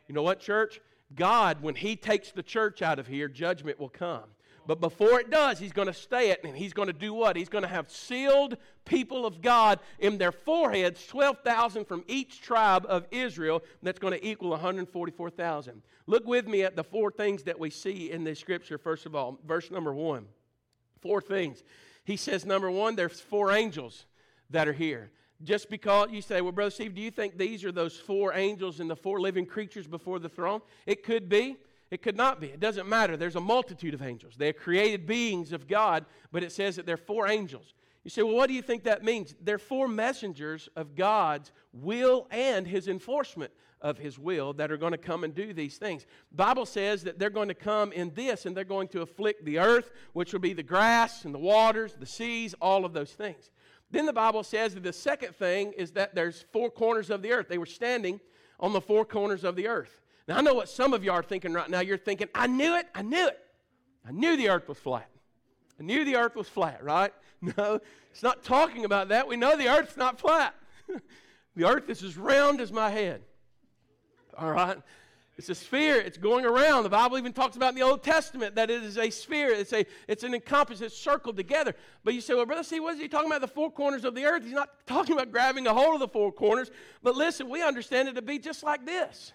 You 0.08 0.14
know 0.14 0.22
what, 0.22 0.40
church? 0.40 0.80
God, 1.14 1.62
when 1.62 1.74
He 1.74 1.96
takes 1.96 2.32
the 2.32 2.42
church 2.42 2.82
out 2.82 2.98
of 2.98 3.06
here, 3.06 3.28
judgment 3.28 3.80
will 3.80 3.88
come. 3.88 4.24
But 4.66 4.80
before 4.80 5.18
it 5.20 5.30
does, 5.30 5.58
he's 5.58 5.72
going 5.72 5.88
to 5.88 5.94
stay 5.94 6.30
it, 6.30 6.44
and 6.44 6.56
he's 6.56 6.72
going 6.72 6.88
to 6.88 6.92
do 6.92 7.12
what? 7.12 7.36
He's 7.36 7.48
going 7.48 7.62
to 7.62 7.68
have 7.68 7.90
sealed 7.90 8.56
people 8.84 9.26
of 9.26 9.40
God 9.40 9.80
in 9.98 10.18
their 10.18 10.32
foreheads, 10.32 11.06
12,000 11.06 11.86
from 11.86 12.04
each 12.06 12.40
tribe 12.40 12.86
of 12.88 13.06
Israel. 13.10 13.62
That's 13.82 13.98
going 13.98 14.18
to 14.18 14.26
equal 14.26 14.50
144,000. 14.50 15.82
Look 16.06 16.26
with 16.26 16.46
me 16.46 16.62
at 16.62 16.76
the 16.76 16.84
four 16.84 17.10
things 17.10 17.42
that 17.44 17.58
we 17.58 17.70
see 17.70 18.10
in 18.10 18.24
this 18.24 18.38
scripture, 18.38 18.78
first 18.78 19.06
of 19.06 19.14
all. 19.14 19.38
Verse 19.46 19.70
number 19.70 19.92
one. 19.92 20.26
Four 21.00 21.20
things. 21.20 21.62
He 22.04 22.16
says, 22.16 22.44
number 22.44 22.70
one, 22.70 22.96
there's 22.96 23.20
four 23.20 23.52
angels 23.52 24.06
that 24.50 24.68
are 24.68 24.72
here. 24.72 25.10
Just 25.42 25.70
because 25.70 26.10
you 26.10 26.20
say, 26.20 26.42
well, 26.42 26.52
Brother 26.52 26.70
Steve, 26.70 26.94
do 26.94 27.00
you 27.00 27.10
think 27.10 27.38
these 27.38 27.64
are 27.64 27.72
those 27.72 27.96
four 27.96 28.34
angels 28.34 28.78
and 28.80 28.90
the 28.90 28.96
four 28.96 29.20
living 29.20 29.46
creatures 29.46 29.86
before 29.86 30.18
the 30.18 30.28
throne? 30.28 30.60
It 30.86 31.02
could 31.02 31.28
be. 31.28 31.56
It 31.90 32.02
could 32.02 32.16
not 32.16 32.40
be. 32.40 32.48
It 32.48 32.60
doesn't 32.60 32.88
matter. 32.88 33.16
There's 33.16 33.36
a 33.36 33.40
multitude 33.40 33.94
of 33.94 34.02
angels. 34.02 34.34
They're 34.36 34.52
created 34.52 35.06
beings 35.06 35.52
of 35.52 35.66
God, 35.66 36.04
but 36.30 36.44
it 36.44 36.52
says 36.52 36.76
that 36.76 36.86
they're 36.86 36.96
four 36.96 37.26
angels. 37.26 37.74
You 38.04 38.10
say, 38.10 38.22
well, 38.22 38.36
what 38.36 38.46
do 38.46 38.54
you 38.54 38.62
think 38.62 38.84
that 38.84 39.04
means? 39.04 39.34
They're 39.42 39.58
four 39.58 39.88
messengers 39.88 40.68
of 40.76 40.94
God's 40.94 41.52
will 41.72 42.28
and 42.30 42.66
his 42.66 42.88
enforcement 42.88 43.52
of 43.80 43.98
his 43.98 44.18
will 44.18 44.52
that 44.54 44.70
are 44.70 44.76
going 44.76 44.92
to 44.92 44.98
come 44.98 45.24
and 45.24 45.34
do 45.34 45.52
these 45.52 45.78
things. 45.78 46.06
Bible 46.32 46.66
says 46.66 47.02
that 47.04 47.18
they're 47.18 47.30
going 47.30 47.48
to 47.48 47.54
come 47.54 47.92
in 47.92 48.12
this 48.14 48.46
and 48.46 48.56
they're 48.56 48.64
going 48.64 48.88
to 48.88 49.02
afflict 49.02 49.44
the 49.44 49.58
earth, 49.58 49.90
which 50.12 50.32
will 50.32 50.40
be 50.40 50.52
the 50.52 50.62
grass 50.62 51.24
and 51.24 51.34
the 51.34 51.38
waters, 51.38 51.94
the 51.98 52.06
seas, 52.06 52.54
all 52.60 52.84
of 52.84 52.92
those 52.92 53.12
things. 53.12 53.50
Then 53.90 54.06
the 54.06 54.12
Bible 54.12 54.44
says 54.44 54.74
that 54.74 54.82
the 54.82 54.92
second 54.92 55.34
thing 55.34 55.72
is 55.72 55.92
that 55.92 56.14
there's 56.14 56.44
four 56.52 56.70
corners 56.70 57.10
of 57.10 57.22
the 57.22 57.32
earth. 57.32 57.48
They 57.48 57.58
were 57.58 57.66
standing 57.66 58.20
on 58.60 58.72
the 58.72 58.80
four 58.80 59.04
corners 59.04 59.44
of 59.44 59.56
the 59.56 59.66
earth. 59.66 60.00
Now, 60.30 60.36
I 60.36 60.42
know 60.42 60.54
what 60.54 60.68
some 60.68 60.94
of 60.94 61.02
you 61.02 61.10
are 61.10 61.24
thinking 61.24 61.52
right 61.52 61.68
now. 61.68 61.80
You're 61.80 61.98
thinking, 61.98 62.28
I 62.32 62.46
knew 62.46 62.76
it, 62.76 62.86
I 62.94 63.02
knew 63.02 63.26
it. 63.26 63.40
I 64.06 64.12
knew 64.12 64.36
the 64.36 64.48
earth 64.48 64.68
was 64.68 64.78
flat. 64.78 65.10
I 65.80 65.82
knew 65.82 66.04
the 66.04 66.14
earth 66.14 66.36
was 66.36 66.48
flat, 66.48 66.84
right? 66.84 67.12
No, 67.56 67.80
it's 68.10 68.22
not 68.22 68.44
talking 68.44 68.84
about 68.84 69.08
that. 69.08 69.26
We 69.26 69.34
know 69.34 69.56
the 69.56 69.66
earth's 69.66 69.96
not 69.96 70.20
flat. 70.20 70.54
the 71.56 71.64
earth 71.64 71.88
is 71.88 72.02
as 72.02 72.18
round 72.18 72.60
as 72.60 72.70
my 72.70 72.90
head. 72.90 73.22
All 74.36 74.52
right? 74.52 74.76
It's 75.38 75.48
a 75.48 75.54
sphere. 75.54 75.96
It's 75.96 76.18
going 76.18 76.44
around. 76.44 76.82
The 76.82 76.90
Bible 76.90 77.16
even 77.16 77.32
talks 77.32 77.56
about 77.56 77.70
in 77.70 77.76
the 77.76 77.82
Old 77.82 78.02
Testament 78.02 78.54
that 78.56 78.70
it 78.70 78.82
is 78.82 78.98
a 78.98 79.08
sphere. 79.08 79.48
It's 79.48 79.72
a 79.72 79.86
it's 80.06 80.22
an 80.22 80.34
encompass. 80.34 80.82
It's 80.82 80.94
circled 80.94 81.38
together. 81.38 81.74
But 82.04 82.12
you 82.12 82.20
say, 82.20 82.34
well, 82.34 82.44
brother, 82.44 82.62
see, 82.62 82.78
what 82.78 82.94
is 82.94 83.00
he 83.00 83.08
talking 83.08 83.28
about? 83.28 83.40
The 83.40 83.48
four 83.48 83.70
corners 83.70 84.04
of 84.04 84.14
the 84.14 84.26
earth. 84.26 84.44
He's 84.44 84.52
not 84.52 84.68
talking 84.86 85.14
about 85.14 85.32
grabbing 85.32 85.66
a 85.66 85.72
hold 85.72 85.94
of 85.94 86.00
the 86.00 86.08
four 86.08 86.30
corners. 86.30 86.70
But 87.02 87.16
listen, 87.16 87.48
we 87.48 87.62
understand 87.62 88.06
it 88.06 88.16
to 88.16 88.22
be 88.22 88.38
just 88.38 88.62
like 88.62 88.84
this 88.84 89.32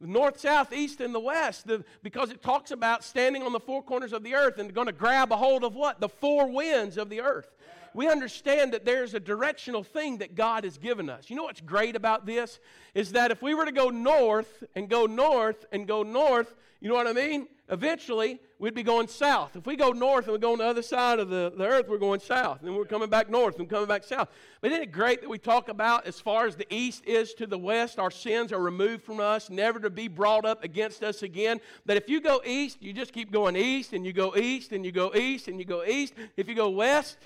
north, 0.00 0.38
south, 0.38 0.72
east, 0.72 1.00
and 1.00 1.14
the 1.14 1.20
west, 1.20 1.66
the, 1.66 1.84
because 2.02 2.30
it 2.30 2.42
talks 2.42 2.70
about 2.70 3.02
standing 3.02 3.42
on 3.42 3.52
the 3.52 3.60
four 3.60 3.82
corners 3.82 4.12
of 4.12 4.22
the 4.22 4.34
earth 4.34 4.58
and 4.58 4.72
going 4.72 4.86
to 4.86 4.92
grab 4.92 5.32
a 5.32 5.36
hold 5.36 5.64
of 5.64 5.74
what? 5.74 6.00
The 6.00 6.08
four 6.08 6.48
winds 6.50 6.96
of 6.96 7.10
the 7.10 7.20
earth. 7.20 7.48
we 7.94 8.08
understand 8.08 8.72
that 8.74 8.84
there's 8.84 9.14
a 9.14 9.20
directional 9.20 9.82
thing 9.82 10.18
that 10.18 10.34
God 10.34 10.64
has 10.64 10.78
given 10.78 11.10
us. 11.10 11.28
You 11.28 11.36
know 11.36 11.44
what's 11.44 11.60
great 11.60 11.96
about 11.96 12.26
this? 12.26 12.60
Is 12.94 13.12
that 13.12 13.30
if 13.30 13.42
we 13.42 13.54
were 13.54 13.64
to 13.64 13.72
go 13.72 13.88
north 13.90 14.62
and 14.74 14.88
go 14.88 15.06
north 15.06 15.64
and 15.72 15.86
go 15.86 16.02
north, 16.02 16.54
you 16.80 16.88
know 16.88 16.94
what 16.94 17.08
I 17.08 17.12
mean? 17.12 17.48
Eventually, 17.68 18.40
we'd 18.58 18.74
be 18.74 18.82
going 18.82 19.06
south. 19.06 19.56
If 19.56 19.66
we 19.66 19.76
go 19.76 19.90
north 19.90 20.24
and 20.24 20.32
we 20.32 20.38
go 20.38 20.52
on 20.52 20.58
the 20.58 20.64
other 20.64 20.82
side 20.82 21.18
of 21.18 21.28
the, 21.28 21.52
the 21.56 21.64
earth, 21.64 21.88
we're 21.88 21.98
going 21.98 22.20
south. 22.20 22.62
And 22.62 22.76
we're 22.76 22.84
coming 22.84 23.08
back 23.08 23.30
north 23.30 23.58
and 23.58 23.68
coming 23.68 23.86
back 23.86 24.04
south. 24.04 24.28
But 24.60 24.72
isn't 24.72 24.82
it 24.82 24.92
great 24.92 25.20
that 25.20 25.30
we 25.30 25.38
talk 25.38 25.68
about 25.68 26.06
as 26.06 26.20
far 26.20 26.46
as 26.46 26.56
the 26.56 26.66
east 26.74 27.04
is 27.06 27.34
to 27.34 27.46
the 27.46 27.58
west, 27.58 27.98
our 27.98 28.10
sins 28.10 28.52
are 28.52 28.60
removed 28.60 29.04
from 29.04 29.20
us, 29.20 29.48
never 29.48 29.78
to 29.80 29.90
be 29.90 30.08
brought 30.08 30.44
up 30.44 30.64
against 30.64 31.02
us 31.02 31.22
again? 31.22 31.60
That 31.86 31.96
if 31.96 32.08
you 32.08 32.20
go 32.20 32.40
east, 32.44 32.82
you 32.82 32.92
just 32.92 33.12
keep 33.12 33.30
going 33.30 33.56
east 33.56 33.92
and 33.92 34.04
you 34.04 34.12
go 34.12 34.34
east 34.36 34.72
and 34.72 34.84
you 34.84 34.92
go 34.92 35.14
east 35.14 35.48
and 35.48 35.58
you 35.58 35.64
go 35.64 35.84
east. 35.84 36.14
If 36.36 36.48
you 36.48 36.54
go 36.54 36.70
west, 36.70 37.18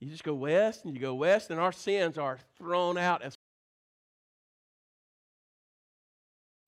you 0.00 0.10
just 0.10 0.24
go 0.24 0.34
west 0.34 0.84
and 0.84 0.94
you 0.94 1.00
go 1.00 1.14
west, 1.14 1.50
and 1.50 1.60
our 1.60 1.72
sins 1.72 2.16
are 2.16 2.38
thrown 2.56 2.96
out 2.96 3.20
as 3.22 3.36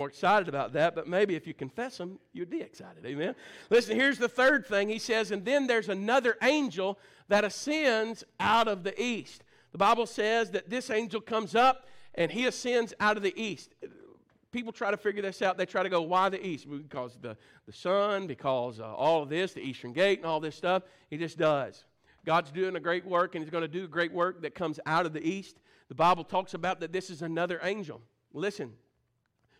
more 0.03 0.09
excited 0.09 0.49
about 0.49 0.73
that, 0.73 0.97
but 0.97 1.07
maybe 1.07 1.37
if 1.37 1.47
you 1.47 1.55
confess 1.55 1.97
them, 1.97 2.19
you'd 2.33 2.51
be 2.51 2.61
excited. 2.61 3.07
Amen. 3.07 3.37
Listen, 3.71 3.95
here's 3.95 4.19
the 4.19 4.29
third 4.29 4.67
thing. 4.67 4.89
He 4.89 4.99
says, 4.99 5.31
and 5.31 5.45
then 5.45 5.69
there's 5.69 5.89
another 5.89 6.37
angel 6.43 6.99
that 7.29 7.45
ascends 7.45 8.25
out 8.41 8.67
of 8.67 8.83
the 8.83 9.01
east. 9.01 9.45
The 9.71 9.79
Bible 9.79 10.07
says 10.07 10.51
that 10.51 10.69
this 10.69 10.91
angel 10.91 11.21
comes 11.21 11.55
up 11.55 11.87
and 12.17 12.33
he 12.33 12.47
ascends 12.47 12.93
out 12.99 13.17
of 13.17 13.23
the 13.23 13.33
east. 13.41 13.77
People 14.51 14.73
try 14.73 14.91
to 14.91 14.97
figure 14.97 15.23
this 15.23 15.41
out. 15.41 15.57
They 15.57 15.67
try 15.67 15.85
to 15.85 15.89
go, 15.89 16.03
why 16.03 16.29
the 16.31 16.45
east? 16.45 16.67
Because 16.69 17.17
the, 17.23 17.37
the 17.67 17.73
sun, 17.73 18.27
because 18.27 18.81
uh, 18.81 18.93
all 18.93 19.23
of 19.23 19.29
this, 19.29 19.53
the 19.53 19.61
eastern 19.61 19.93
gate, 19.93 20.19
and 20.19 20.27
all 20.27 20.41
this 20.41 20.57
stuff. 20.57 20.83
He 21.11 21.17
just 21.17 21.39
does. 21.39 21.85
God's 22.27 22.51
doing 22.51 22.75
a 22.75 22.81
great 22.81 23.07
work, 23.07 23.37
and 23.37 23.45
He's 23.45 23.53
going 23.53 23.63
to 23.63 23.69
do 23.69 23.85
a 23.85 23.89
great 23.89 24.13
work 24.13 24.43
that 24.43 24.57
comes 24.57 24.81
out 24.85 25.07
of 25.07 25.13
the 25.13 25.25
east. 25.25 25.59
The 25.89 25.95
Bible 25.95 26.25
talks 26.25 26.55
about 26.55 26.81
that 26.81 26.93
this 26.93 27.09
is 27.09 27.23
another 27.23 27.61
angel. 27.63 28.01
Listen, 28.33 28.73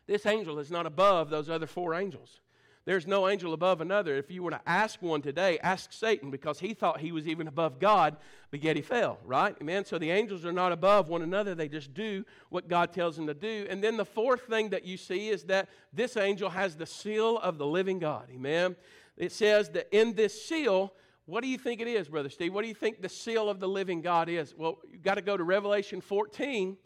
this 0.07 0.27
angel 0.27 0.59
is 0.59 0.71
not 0.71 0.87
above 0.87 1.31
those 1.31 1.49
other 1.49 1.67
four 1.67 1.95
angels. 1.95 2.41
There's 2.85 3.07
no 3.07 3.29
angel 3.29 3.55
above 3.55 3.81
another. 3.81 4.17
If 4.17 4.29
you 4.31 4.43
were 4.43 4.51
to 4.51 4.61
ask 4.67 5.01
one 5.01 5.23
today, 5.23 5.59
ask 5.63 5.93
Satan 5.93 6.33
because 6.33 6.59
he 6.59 6.75
thought 6.75 7.01
he 7.01 7.13
was 7.13 7.29
even 7.29 7.47
above 7.47 7.79
God, 7.79 8.17
but 8.51 8.65
yet 8.65 8.75
he 8.75 8.83
fell, 8.83 9.19
right? 9.25 9.55
Amen. 9.61 9.85
So 9.85 9.99
the 9.99 10.11
angels 10.11 10.45
are 10.45 10.53
not 10.53 10.73
above 10.73 11.09
one 11.09 11.23
another. 11.23 11.55
They 11.55 11.69
just 11.69 11.95
do 11.95 12.25
what 12.49 12.67
God 12.69 12.93
tells 12.93 13.15
them 13.15 13.29
to 13.29 13.35
do. 13.35 13.67
And 13.71 13.83
then 13.83 13.97
the 13.97 14.05
fourth 14.05 14.43
thing 14.43 14.71
that 14.71 14.85
you 14.85 14.97
see 14.97 15.29
is 15.29 15.45
that 15.45 15.69
this 15.93 16.17
angel 16.17 16.51
has 16.51 16.75
the 16.75 16.87
seal 16.87 17.39
of 17.39 17.57
the 17.57 17.67
living 17.67 18.01
God. 18.01 18.29
Amen. 18.35 18.75
It 19.17 19.31
says 19.31 19.71
that 19.71 19.87
in 19.97 20.15
this 20.15 20.43
seal, 20.45 20.93
what 21.27 21.43
do 21.43 21.49
you 21.49 21.59
think 21.59 21.81
it 21.81 21.87
is, 21.87 22.09
Brother 22.09 22.31
Steve? 22.31 22.53
What 22.53 22.63
do 22.63 22.69
you 22.69 22.75
think 22.75 23.01
the 23.01 23.09
seal 23.09 23.49
of 23.49 23.61
the 23.61 23.69
living 23.69 24.03
God 24.03 24.29
is? 24.29 24.57
Well, 24.57 24.79
you've 24.91 25.03
got 25.03 25.15
to 25.15 25.23
go 25.23 25.37
to 25.37 25.45
Revelation 25.45 26.01
14 26.01 26.77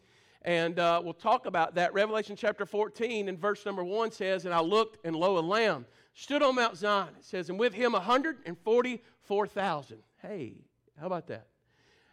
and 0.47 0.79
uh, 0.79 1.01
we'll 1.03 1.13
talk 1.13 1.45
about 1.45 1.75
that. 1.75 1.93
Revelation 1.93 2.37
chapter 2.37 2.65
14 2.65 3.27
and 3.27 3.37
verse 3.37 3.65
number 3.65 3.83
1 3.83 4.11
says, 4.11 4.45
And 4.45 4.53
I 4.53 4.61
looked, 4.61 5.05
and 5.05 5.13
lo, 5.13 5.37
a 5.37 5.41
lamb 5.41 5.85
stood 6.13 6.41
on 6.41 6.55
Mount 6.55 6.77
Zion. 6.77 7.09
It 7.19 7.25
says, 7.25 7.49
And 7.49 7.59
with 7.59 7.73
him 7.73 7.91
144,000. 7.91 9.97
Hey, 10.21 10.53
how 10.97 11.07
about 11.07 11.27
that? 11.27 11.47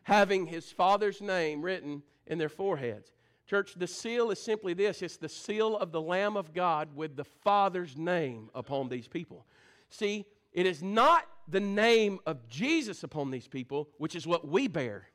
Having 0.02 0.46
his 0.46 0.72
father's 0.72 1.20
name 1.20 1.62
written 1.62 2.02
in 2.26 2.38
their 2.38 2.48
foreheads. 2.48 3.12
Church, 3.46 3.74
the 3.76 3.86
seal 3.86 4.32
is 4.32 4.42
simply 4.42 4.74
this 4.74 5.00
it's 5.00 5.16
the 5.16 5.28
seal 5.28 5.76
of 5.76 5.92
the 5.92 6.02
Lamb 6.02 6.36
of 6.36 6.52
God 6.52 6.88
with 6.96 7.14
the 7.14 7.24
Father's 7.24 7.96
name 7.96 8.50
upon 8.52 8.88
these 8.88 9.06
people. 9.06 9.46
See, 9.90 10.26
it 10.52 10.66
is 10.66 10.82
not 10.82 11.24
the 11.46 11.60
name 11.60 12.18
of 12.26 12.48
Jesus 12.48 13.04
upon 13.04 13.30
these 13.30 13.46
people, 13.46 13.90
which 13.98 14.16
is 14.16 14.26
what 14.26 14.48
we 14.48 14.66
bear. 14.66 15.06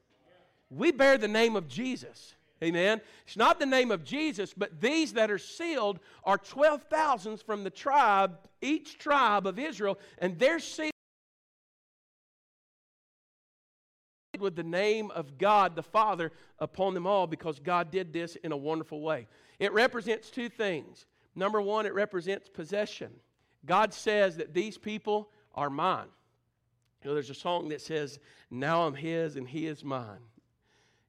We 0.70 0.94
bear 0.94 1.18
the 1.18 1.28
name 1.28 1.58
of 1.58 1.68
Jesus. 1.68 2.36
Amen. 2.64 3.00
It's 3.26 3.38
not 3.38 3.60
the 3.60 3.66
name 3.66 3.90
of 3.90 4.04
Jesus, 4.04 4.54
but 4.56 4.82
these 4.82 5.14
that 5.14 5.32
are 5.32 5.38
sealed 5.38 6.00
are 6.24 6.38
12,000 6.38 7.42
from 7.42 7.64
the 7.64 7.70
tribe, 7.70 8.38
each 8.62 8.98
tribe 8.98 9.48
of 9.48 9.58
Israel, 9.58 9.98
and 10.18 10.38
they're 10.38 10.60
sealed 10.60 10.92
with 14.38 14.56
the 14.56 14.64
name 14.64 15.12
of 15.12 15.38
God 15.38 15.76
the 15.76 15.84
Father 15.84 16.32
upon 16.60 16.94
them 16.94 17.08
all 17.08 17.28
because 17.28 17.60
God 17.60 17.92
did 17.92 18.14
this 18.14 18.36
in 18.38 18.52
a 18.52 18.58
wonderful 18.58 19.02
way. 19.02 19.28
It 19.58 19.74
represents 19.74 20.30
two 20.30 20.50
things. 20.50 21.06
Number 21.36 21.62
one, 21.62 21.86
it 21.86 21.94
represents 21.94 22.50
possession. 22.50 23.12
God 23.66 23.94
says 23.94 24.38
that 24.38 24.54
these 24.54 24.78
people 24.78 25.30
are 25.56 25.70
mine. 25.70 26.08
You 27.04 27.10
know, 27.10 27.14
there's 27.14 27.30
a 27.30 27.36
song 27.36 27.70
that 27.70 27.82
says, 27.82 28.20
Now 28.52 28.86
I'm 28.86 28.94
His 28.94 29.36
and 29.36 29.48
He 29.48 29.68
is 29.68 29.84
mine. 29.84 30.20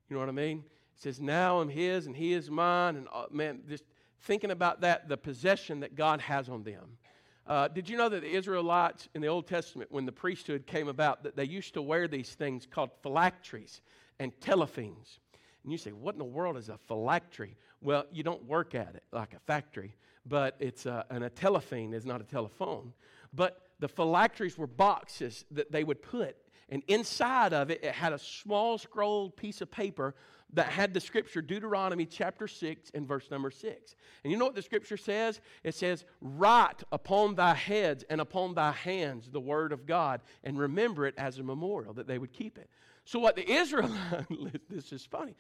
You 0.09 0.15
know 0.15 0.21
what 0.21 0.29
I 0.29 0.33
mean? 0.33 0.65
Says, 1.01 1.21
Now 1.21 1.61
I'm 1.61 1.69
his 1.69 2.07
and 2.07 2.17
he 2.17 2.33
is 2.33 2.51
mine. 2.51 2.97
And 2.97 3.09
uh, 3.13 3.27
man, 3.31 3.63
just 3.69 3.85
thinking 4.21 4.51
about 4.51 4.83
that, 4.83 5.09
the 5.09 5.17
possession 5.17 5.81
that 5.81 5.95
God 5.95 6.21
has 6.21 6.49
on 6.49 6.63
them. 6.63 6.99
Uh, 7.47 7.69
did 7.69 7.89
you 7.89 7.97
know 7.97 8.09
that 8.09 8.21
the 8.21 8.31
Israelites 8.31 9.09
in 9.15 9.23
the 9.23 9.29
Old 9.29 9.47
Testament, 9.47 9.91
when 9.91 10.07
the 10.07 10.13
priesthood 10.13 10.67
came 10.67 10.89
about, 10.89 11.25
that 11.25 11.37
they 11.37 11.45
used 11.45 11.75
to 11.75 11.83
wear 11.83 12.07
these 12.07 12.31
things 12.35 12.67
called 12.71 12.91
phylacteries 13.03 13.81
and 14.19 14.33
telephenes? 14.41 15.19
And 15.65 15.73
you 15.73 15.79
say, 15.79 15.91
what 15.93 16.15
in 16.15 16.19
the 16.19 16.25
world 16.25 16.57
is 16.57 16.69
a 16.69 16.79
phylactery? 16.87 17.57
Well, 17.81 18.05
you 18.13 18.23
don't 18.23 18.45
work 18.45 18.75
at 18.75 18.95
it 18.95 19.03
like 19.11 19.35
a 19.35 19.41
factory, 19.41 19.97
but 20.27 20.55
it's 20.61 20.87
a, 20.87 21.05
and 21.11 21.25
a 21.25 21.31
telephone 21.31 21.95
is 21.95 22.07
not 22.07 22.21
a 22.21 22.25
telephone. 22.25 22.93
But 23.33 23.61
the 23.81 23.89
phylacteries 23.89 24.59
were 24.59 24.67
boxes 24.67 25.45
that 25.51 25.73
they 25.73 25.83
would 25.83 26.03
put, 26.03 26.37
and 26.69 26.83
inside 26.87 27.53
of 27.53 27.71
it, 27.71 27.83
it 27.83 27.93
had 27.93 28.13
a 28.13 28.19
small 28.19 28.79
scrolled 28.79 29.37
piece 29.37 29.61
of 29.61 29.71
paper 29.71 30.15
that 30.55 30.67
had 30.67 30.93
the 30.93 31.01
scripture 31.01 31.43
Deuteronomy 31.43 32.07
chapter 32.07 32.49
6 32.49 32.91
and 32.95 33.07
verse 33.07 33.31
number 33.31 33.51
6. 33.51 33.95
And 34.25 34.33
you 34.33 34.39
know 34.39 34.47
what 34.47 34.55
the 34.55 34.63
scripture 34.63 34.97
says? 34.97 35.41
It 35.63 35.75
says, 35.75 36.05
Write 36.21 36.83
upon 36.93 37.35
thy 37.35 37.55
heads 37.55 38.05
and 38.11 38.21
upon 38.21 38.55
thy 38.55 38.73
hands 38.73 39.31
the 39.31 39.41
word 39.41 39.73
of 39.73 39.87
God, 39.87 40.21
and 40.45 40.59
remember 40.59 41.07
it 41.07 41.15
as 41.17 41.39
a 41.39 41.43
memorial, 41.43 41.93
that 41.95 42.07
they 42.07 42.19
would 42.19 42.33
keep 42.33 42.59
it. 42.59 42.69
So, 43.05 43.19
what 43.19 43.37
the 43.37 43.51
Israelites, 43.51 44.27
this 44.69 44.93
is 44.93 45.05
funny. 45.05 45.35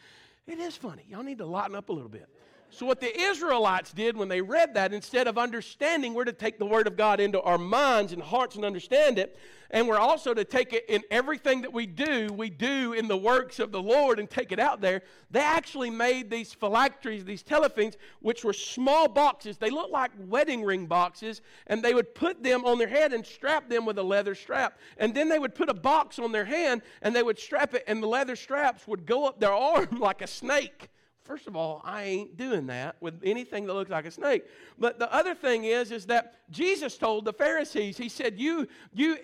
It 0.46 0.58
is 0.58 0.76
funny. 0.76 1.04
Y'all 1.08 1.22
need 1.22 1.38
to 1.38 1.46
lighten 1.46 1.76
up 1.76 1.88
a 1.88 1.92
little 1.92 2.08
bit. 2.08 2.28
So, 2.72 2.86
what 2.86 3.00
the 3.00 3.20
Israelites 3.20 3.92
did 3.92 4.16
when 4.16 4.28
they 4.28 4.40
read 4.40 4.74
that, 4.74 4.92
instead 4.92 5.26
of 5.26 5.36
understanding, 5.36 6.14
we're 6.14 6.24
to 6.24 6.32
take 6.32 6.58
the 6.58 6.66
Word 6.66 6.86
of 6.86 6.96
God 6.96 7.18
into 7.18 7.40
our 7.40 7.58
minds 7.58 8.12
and 8.12 8.22
hearts 8.22 8.54
and 8.54 8.64
understand 8.64 9.18
it. 9.18 9.36
And 9.72 9.88
we're 9.88 9.98
also 9.98 10.34
to 10.34 10.44
take 10.44 10.72
it 10.72 10.84
in 10.88 11.02
everything 11.10 11.62
that 11.62 11.72
we 11.72 11.86
do, 11.86 12.28
we 12.32 12.48
do 12.48 12.92
in 12.92 13.08
the 13.08 13.16
works 13.16 13.58
of 13.58 13.72
the 13.72 13.82
Lord 13.82 14.18
and 14.18 14.30
take 14.30 14.52
it 14.52 14.58
out 14.58 14.80
there. 14.80 15.02
They 15.30 15.40
actually 15.40 15.90
made 15.90 16.30
these 16.30 16.52
phylacteries, 16.52 17.24
these 17.24 17.42
telephenes, 17.42 17.96
which 18.20 18.44
were 18.44 18.52
small 18.52 19.08
boxes. 19.08 19.58
They 19.58 19.70
looked 19.70 19.92
like 19.92 20.12
wedding 20.18 20.64
ring 20.64 20.86
boxes, 20.86 21.42
and 21.66 21.82
they 21.82 21.94
would 21.94 22.14
put 22.14 22.42
them 22.42 22.64
on 22.64 22.78
their 22.78 22.88
head 22.88 23.12
and 23.12 23.26
strap 23.26 23.68
them 23.68 23.84
with 23.84 23.98
a 23.98 24.02
leather 24.02 24.34
strap. 24.36 24.78
And 24.96 25.12
then 25.12 25.28
they 25.28 25.38
would 25.38 25.56
put 25.56 25.68
a 25.68 25.74
box 25.74 26.20
on 26.20 26.30
their 26.30 26.44
hand 26.44 26.82
and 27.02 27.14
they 27.14 27.22
would 27.22 27.38
strap 27.38 27.74
it, 27.74 27.84
and 27.88 28.00
the 28.02 28.08
leather 28.08 28.36
straps 28.36 28.86
would 28.86 29.06
go 29.06 29.26
up 29.26 29.40
their 29.40 29.52
arm 29.54 29.98
like 29.98 30.22
a 30.22 30.28
snake. 30.28 30.88
First 31.24 31.46
of 31.46 31.54
all, 31.54 31.80
I 31.84 32.04
ain't 32.04 32.36
doing 32.36 32.66
that 32.68 32.96
with 33.00 33.20
anything 33.22 33.66
that 33.66 33.74
looks 33.74 33.90
like 33.90 34.06
a 34.06 34.10
snake. 34.10 34.44
But 34.78 34.98
the 34.98 35.12
other 35.12 35.34
thing 35.34 35.64
is, 35.64 35.92
is 35.92 36.06
that 36.06 36.34
Jesus 36.50 36.96
told 36.96 37.24
the 37.24 37.32
Pharisees, 37.32 37.96
He 37.96 38.08
said, 38.08 38.38
"You, 38.38 38.66
you 38.92 39.16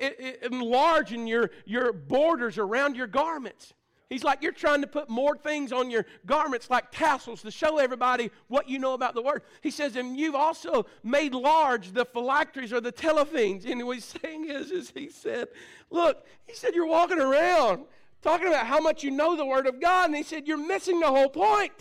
enlarge 0.43 1.13
in 1.13 1.27
your 1.27 1.51
your 1.65 1.93
borders 1.93 2.59
around 2.59 2.97
your 2.97 3.07
garments." 3.07 3.75
He's 4.09 4.23
like, 4.23 4.41
you're 4.41 4.53
trying 4.53 4.83
to 4.83 4.87
put 4.87 5.11
more 5.11 5.37
things 5.37 5.73
on 5.73 5.91
your 5.91 6.07
garments 6.27 6.71
like 6.71 6.93
tassels 6.93 7.43
to 7.43 7.51
show 7.51 7.79
everybody 7.79 8.31
what 8.47 8.69
you 8.69 8.79
know 8.79 8.95
about 8.95 9.15
the 9.15 9.23
word. 9.23 9.43
He 9.63 9.73
says, 9.73 9.97
and 9.97 10.17
you've 10.17 10.37
also 10.37 10.87
made 11.03 11.35
large 11.35 11.91
the 11.91 12.05
phylacteries 12.05 12.73
or 12.73 12.81
the 12.81 12.93
telephenes. 12.93 13.69
And 13.69 13.85
what 13.85 13.97
he's 13.97 14.17
saying 14.23 14.49
is, 14.49 14.71
is 14.71 14.91
he 14.91 15.09
said, 15.09 15.49
look, 15.91 16.25
he 16.47 16.55
said, 16.55 16.73
you're 16.73 16.87
walking 16.87 17.19
around 17.19 17.87
talking 18.27 18.49
about 18.49 18.67
how 18.67 18.81
much 18.81 19.05
you 19.05 19.12
know 19.12 19.37
the 19.37 19.47
word 19.47 19.69
of 19.69 19.81
God. 19.81 20.07
And 20.07 20.17
he 20.17 20.25
said, 20.25 20.49
you're 20.49 20.57
missing 20.57 20.99
the 20.99 21.07
whole 21.07 21.29
point. 21.29 21.73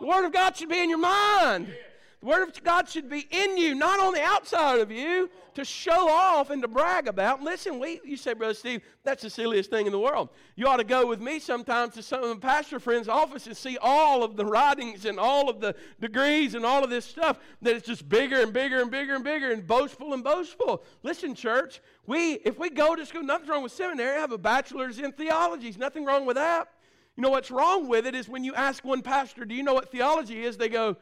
The 0.00 0.06
Word 0.06 0.24
of 0.24 0.32
God 0.32 0.56
should 0.56 0.68
be 0.68 0.78
in 0.78 0.88
your 0.88 0.98
mind. 0.98 1.74
The 2.20 2.26
Word 2.26 2.48
of 2.48 2.64
God 2.64 2.88
should 2.88 3.10
be 3.10 3.26
in 3.30 3.58
you, 3.58 3.74
not 3.74 4.00
on 4.00 4.14
the 4.14 4.22
outside 4.22 4.80
of 4.80 4.90
you 4.90 5.28
to 5.54 5.64
show 5.64 6.08
off 6.08 6.50
and 6.50 6.62
to 6.62 6.68
brag 6.68 7.08
about. 7.08 7.42
Listen, 7.42 7.78
we, 7.78 8.00
you 8.04 8.16
say, 8.16 8.32
Brother 8.32 8.54
Steve, 8.54 8.82
that's 9.04 9.22
the 9.22 9.30
silliest 9.30 9.70
thing 9.70 9.86
in 9.86 9.92
the 9.92 9.98
world. 9.98 10.30
You 10.54 10.66
ought 10.66 10.78
to 10.78 10.84
go 10.84 11.06
with 11.06 11.20
me 11.20 11.38
sometimes 11.38 11.94
to 11.94 12.02
some 12.02 12.22
of 12.22 12.28
the 12.28 12.36
pastor 12.36 12.80
friends' 12.80 13.08
office 13.08 13.46
and 13.46 13.56
see 13.56 13.78
all 13.80 14.22
of 14.22 14.36
the 14.36 14.46
writings 14.46 15.04
and 15.04 15.18
all 15.18 15.50
of 15.50 15.60
the 15.60 15.74
degrees 16.00 16.54
and 16.54 16.64
all 16.64 16.84
of 16.84 16.90
this 16.90 17.04
stuff 17.04 17.38
that 17.62 17.76
is 17.76 17.82
just 17.82 18.08
bigger 18.08 18.40
and 18.40 18.52
bigger 18.52 18.80
and 18.80 18.90
bigger 18.90 19.14
and 19.14 19.24
bigger 19.24 19.50
and 19.50 19.66
boastful 19.66 20.14
and 20.14 20.24
boastful. 20.24 20.84
Listen, 21.02 21.34
church, 21.34 21.80
we 22.06 22.34
if 22.44 22.58
we 22.58 22.70
go 22.70 22.94
to 22.94 23.04
school, 23.04 23.22
nothing's 23.22 23.50
wrong 23.50 23.62
with 23.62 23.72
seminary. 23.72 24.16
I 24.16 24.20
have 24.20 24.32
a 24.32 24.38
bachelor's 24.38 24.98
in 24.98 25.12
theology. 25.12 25.74
nothing 25.78 26.04
wrong 26.04 26.24
with 26.24 26.36
that. 26.36 26.68
You 27.16 27.22
know 27.22 27.30
what's 27.30 27.50
wrong 27.50 27.88
with 27.88 28.06
it 28.06 28.14
is 28.14 28.28
when 28.28 28.44
you 28.44 28.54
ask 28.54 28.84
one 28.84 29.00
pastor, 29.00 29.44
"Do 29.46 29.54
you 29.54 29.62
know 29.62 29.74
what 29.74 29.90
theology 29.90 30.44
is?" 30.44 30.58
They 30.58 30.68
go, 30.68 30.96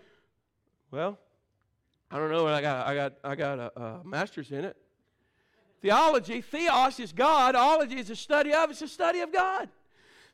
"Well, 0.94 1.18
I 2.10 2.18
don't 2.18 2.30
know. 2.30 2.46
I 2.46 2.60
got 2.60 2.86
I 2.86 2.94
got 2.94 3.12
I 3.24 3.34
got 3.34 3.58
a, 3.58 3.80
a 3.80 4.04
master's 4.04 4.50
in 4.50 4.64
it." 4.64 4.76
Theology, 5.82 6.40
theos 6.40 6.98
is 6.98 7.12
God. 7.12 7.54
Ology 7.54 7.98
is 7.98 8.08
a 8.08 8.16
study 8.16 8.54
of. 8.54 8.70
It's 8.70 8.80
a 8.80 8.88
study 8.88 9.20
of 9.20 9.30
God. 9.30 9.68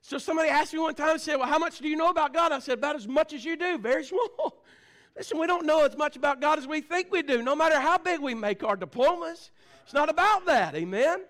So 0.02 0.18
somebody 0.18 0.48
asked 0.48 0.72
me 0.72 0.78
one 0.78 0.94
time 0.94 1.10
and 1.10 1.20
said, 1.20 1.36
Well, 1.36 1.48
how 1.48 1.58
much 1.58 1.78
do 1.78 1.88
you 1.88 1.96
know 1.96 2.08
about 2.08 2.32
God? 2.32 2.52
I 2.52 2.58
said, 2.58 2.78
About 2.78 2.96
as 2.96 3.06
much 3.06 3.32
as 3.32 3.44
you 3.44 3.56
do, 3.56 3.78
very 3.78 4.04
small. 4.04 4.62
Listen, 5.16 5.38
we 5.38 5.46
don't 5.46 5.66
know 5.66 5.84
as 5.84 5.96
much 5.96 6.16
about 6.16 6.40
God 6.40 6.58
as 6.58 6.66
we 6.66 6.80
think 6.80 7.08
we 7.10 7.22
do, 7.22 7.42
no 7.42 7.56
matter 7.56 7.80
how 7.80 7.98
big 7.98 8.20
we 8.20 8.34
make 8.34 8.62
our 8.62 8.76
diplomas. 8.76 9.50
It's 9.82 9.92
not 9.92 10.08
about 10.08 10.46
that, 10.46 10.74
amen? 10.74 11.24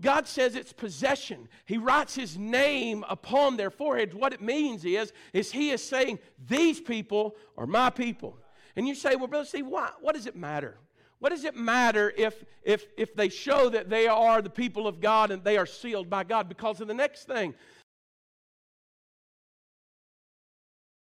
God 0.00 0.26
says 0.26 0.54
it's 0.54 0.72
possession. 0.72 1.48
He 1.66 1.76
writes 1.76 2.14
his 2.14 2.38
name 2.38 3.04
upon 3.08 3.56
their 3.56 3.70
foreheads. 3.70 4.14
What 4.14 4.32
it 4.32 4.40
means 4.40 4.84
is, 4.84 5.12
is 5.32 5.52
he 5.52 5.70
is 5.70 5.82
saying, 5.82 6.20
These 6.48 6.80
people 6.80 7.34
are 7.58 7.66
my 7.66 7.90
people. 7.90 8.38
And 8.76 8.86
you 8.88 8.94
say, 8.94 9.16
Well, 9.16 9.26
Brother 9.26 9.46
Steve, 9.46 9.66
why, 9.66 9.90
what 10.00 10.14
does 10.14 10.26
it 10.26 10.36
matter? 10.36 10.76
What 11.18 11.30
does 11.30 11.44
it 11.44 11.56
matter 11.56 12.12
if, 12.16 12.44
if, 12.62 12.86
if 12.98 13.14
they 13.14 13.28
show 13.28 13.70
that 13.70 13.88
they 13.88 14.06
are 14.06 14.42
the 14.42 14.50
people 14.50 14.86
of 14.86 15.00
God 15.00 15.30
and 15.30 15.42
they 15.42 15.56
are 15.56 15.66
sealed 15.66 16.10
by 16.10 16.24
God? 16.24 16.48
Because 16.48 16.80
of 16.80 16.88
the 16.88 16.94
next 16.94 17.24
thing. 17.24 17.54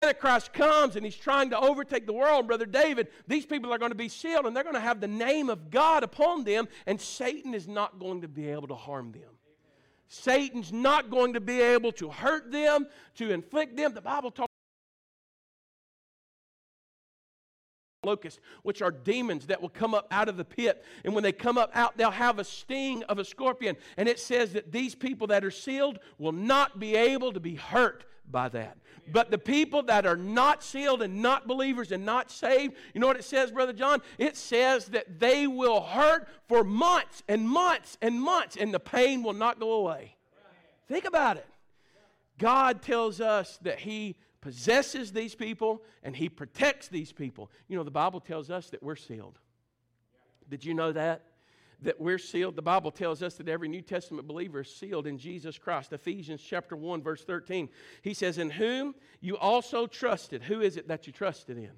Antichrist 0.02 0.52
comes 0.52 0.96
and 0.96 1.05
he's 1.05 1.16
trying 1.16 1.50
to 1.50 1.59
overtake 1.59 2.07
the 2.07 2.12
world, 2.12 2.46
Brother 2.46 2.66
David. 2.66 3.09
These 3.26 3.46
people 3.46 3.72
are 3.74 3.79
going 3.79 3.90
to 3.90 3.96
be 3.96 4.09
sealed 4.09 4.46
and 4.46 4.57
they're 4.57 4.62
going 4.62 4.74
to 4.74 4.81
have 4.81 5.00
the 5.00 5.09
name 5.09 5.50
of 5.50 5.70
God 5.70 6.02
upon 6.02 6.44
them, 6.44 6.68
and 6.87 7.00
Satan 7.00 7.55
is 7.55 7.66
not 7.66 7.98
going 7.98 8.20
to 8.20 8.29
be 8.29 8.48
able 8.48 8.68
to 8.68 8.74
harm 8.74 9.12
them. 9.12 9.37
Satan's 10.09 10.72
not 10.72 11.11
going 11.11 11.33
to 11.33 11.40
be 11.40 11.61
able 11.61 11.90
to 11.92 12.09
hurt 12.09 12.52
them, 12.52 12.87
to 13.16 13.33
inflict 13.33 13.76
them. 13.76 13.92
The 13.92 14.00
Bible 14.00 14.31
talks 14.31 14.45
locusts, 18.06 18.40
which 18.62 18.80
are 18.80 18.90
demons 18.90 19.46
that 19.48 19.60
will 19.60 19.68
come 19.68 19.92
up 19.92 20.06
out 20.10 20.30
of 20.30 20.38
the 20.38 20.44
pit. 20.44 20.82
And 21.04 21.14
when 21.14 21.22
they 21.22 21.32
come 21.32 21.58
up 21.58 21.70
out, 21.74 21.98
they'll 21.98 22.10
have 22.10 22.38
a 22.38 22.44
sting 22.44 23.02
of 23.04 23.18
a 23.18 23.24
scorpion. 23.24 23.76
And 23.98 24.08
it 24.08 24.18
says 24.18 24.54
that 24.54 24.72
these 24.72 24.94
people 24.94 25.26
that 25.26 25.44
are 25.44 25.50
sealed 25.50 25.98
will 26.16 26.32
not 26.32 26.80
be 26.80 26.96
able 26.96 27.34
to 27.34 27.40
be 27.40 27.56
hurt 27.56 28.04
by 28.30 28.48
that. 28.48 28.78
But 29.12 29.30
the 29.30 29.38
people 29.38 29.82
that 29.84 30.06
are 30.06 30.16
not 30.16 30.62
sealed 30.62 31.02
and 31.02 31.22
not 31.22 31.46
believers 31.46 31.92
and 31.92 32.04
not 32.04 32.30
saved, 32.30 32.74
you 32.92 33.00
know 33.00 33.06
what 33.06 33.16
it 33.16 33.24
says, 33.24 33.52
Brother 33.52 33.72
John? 33.72 34.02
It 34.18 34.36
says 34.36 34.86
that 34.86 35.20
they 35.20 35.46
will 35.46 35.80
hurt 35.80 36.26
for 36.48 36.64
months 36.64 37.22
and 37.28 37.48
months 37.48 37.96
and 38.02 38.20
months, 38.20 38.56
and 38.56 38.74
the 38.74 38.80
pain 38.80 39.22
will 39.22 39.32
not 39.32 39.60
go 39.60 39.72
away. 39.72 40.16
Think 40.88 41.04
about 41.04 41.36
it. 41.36 41.46
God 42.38 42.82
tells 42.82 43.20
us 43.20 43.58
that 43.62 43.80
He 43.80 44.16
possesses 44.46 45.11
these 45.11 45.35
people 45.35 45.82
and 46.04 46.14
he 46.14 46.28
protects 46.28 46.87
these 46.87 47.11
people. 47.11 47.50
You 47.66 47.76
know, 47.76 47.82
the 47.82 47.90
Bible 47.90 48.20
tells 48.20 48.48
us 48.48 48.70
that 48.70 48.80
we're 48.80 48.94
sealed. 48.94 49.40
Did 50.48 50.64
you 50.64 50.72
know 50.72 50.92
that? 50.92 51.22
That 51.82 52.00
we're 52.00 52.18
sealed. 52.18 52.54
The 52.54 52.62
Bible 52.62 52.92
tells 52.92 53.24
us 53.24 53.35
that 53.38 53.48
every 53.48 53.66
New 53.66 53.82
Testament 53.82 54.28
believer 54.28 54.61
is 54.61 54.72
sealed 54.72 55.09
in 55.09 55.18
Jesus 55.18 55.59
Christ. 55.59 55.92
Ephesians 55.92 56.40
chapter 56.48 56.76
1, 56.76 57.02
verse 57.02 57.24
13. 57.24 57.68
He 58.02 58.14
says, 58.14 58.38
In 58.38 58.50
whom 58.50 58.94
you 59.20 59.37
also 59.37 59.88
trusted. 59.88 60.44
Who 60.44 60.61
is 60.61 60.76
it 60.76 60.87
that 60.87 61.09
you 61.09 61.12
trusted 61.12 61.59
in? 61.59 61.72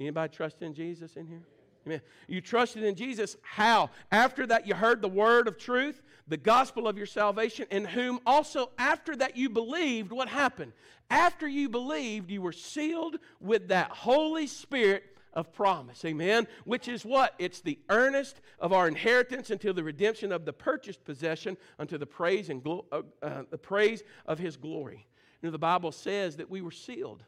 Anybody 0.00 0.34
trust 0.34 0.62
in 0.62 0.74
Jesus 0.74 1.14
in 1.14 1.28
here? 1.28 1.44
Amen. 1.86 2.00
You 2.28 2.40
trusted 2.40 2.84
in 2.84 2.94
Jesus. 2.94 3.36
How? 3.42 3.90
After 4.12 4.46
that, 4.46 4.66
you 4.66 4.74
heard 4.74 5.00
the 5.00 5.08
word 5.08 5.48
of 5.48 5.56
truth, 5.56 6.02
the 6.28 6.36
gospel 6.36 6.86
of 6.86 6.96
your 6.96 7.06
salvation, 7.06 7.66
in 7.70 7.84
whom 7.84 8.20
also 8.26 8.70
after 8.78 9.16
that 9.16 9.36
you 9.36 9.48
believed, 9.48 10.12
what 10.12 10.28
happened? 10.28 10.72
After 11.08 11.48
you 11.48 11.68
believed, 11.68 12.30
you 12.30 12.42
were 12.42 12.52
sealed 12.52 13.16
with 13.40 13.68
that 13.68 13.90
Holy 13.90 14.46
Spirit 14.46 15.04
of 15.32 15.52
promise. 15.52 16.04
Amen. 16.04 16.46
Which 16.64 16.88
is 16.88 17.04
what? 17.04 17.34
It's 17.38 17.60
the 17.60 17.78
earnest 17.88 18.40
of 18.58 18.72
our 18.72 18.88
inheritance 18.88 19.50
until 19.50 19.72
the 19.72 19.84
redemption 19.84 20.32
of 20.32 20.44
the 20.44 20.52
purchased 20.52 21.04
possession 21.04 21.56
unto 21.78 21.98
the 21.98 22.06
praise 22.06 22.50
and 22.50 22.62
glo- 22.62 22.86
uh, 22.92 23.02
uh, 23.22 23.42
the 23.50 23.58
praise 23.58 24.02
of 24.26 24.38
his 24.38 24.56
glory. 24.56 25.06
You 25.40 25.48
know, 25.48 25.52
the 25.52 25.58
Bible 25.58 25.92
says 25.92 26.36
that 26.36 26.50
we 26.50 26.60
were 26.60 26.70
sealed. 26.70 27.22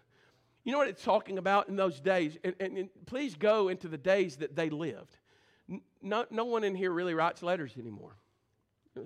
You 0.64 0.72
know 0.72 0.79
what 0.79 0.88
it's 0.88 1.03
talking 1.03 1.38
about 1.38 1.68
in 1.68 1.77
those 1.77 2.01
days? 2.01 2.38
And, 2.44 2.55
and, 2.61 2.79
and 2.79 2.88
please 3.07 3.35
go 3.35 3.68
into 3.68 3.88
the 3.88 3.98
days 3.98 4.37
that 4.37 4.55
they 4.55 4.70
lived. 4.70 5.16
No, 6.01 6.25
no 6.31 6.44
one 6.44 6.64
in 6.64 6.75
here 6.75 6.90
really 6.90 7.14
writes 7.14 7.42
letters 7.42 7.72
anymore. 7.79 8.16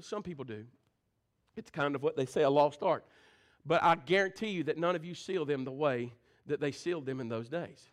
Some 0.00 0.22
people 0.22 0.44
do. 0.44 0.64
It's 1.56 1.70
kind 1.70 1.94
of 1.94 2.02
what 2.02 2.16
they 2.16 2.26
say 2.26 2.42
a 2.42 2.50
lost 2.50 2.82
art. 2.82 3.04
But 3.64 3.82
I 3.82 3.94
guarantee 3.94 4.50
you 4.50 4.64
that 4.64 4.76
none 4.76 4.96
of 4.96 5.04
you 5.04 5.14
seal 5.14 5.44
them 5.44 5.64
the 5.64 5.72
way 5.72 6.12
that 6.46 6.60
they 6.60 6.72
sealed 6.72 7.06
them 7.06 7.20
in 7.20 7.28
those 7.28 7.48
days 7.48 7.90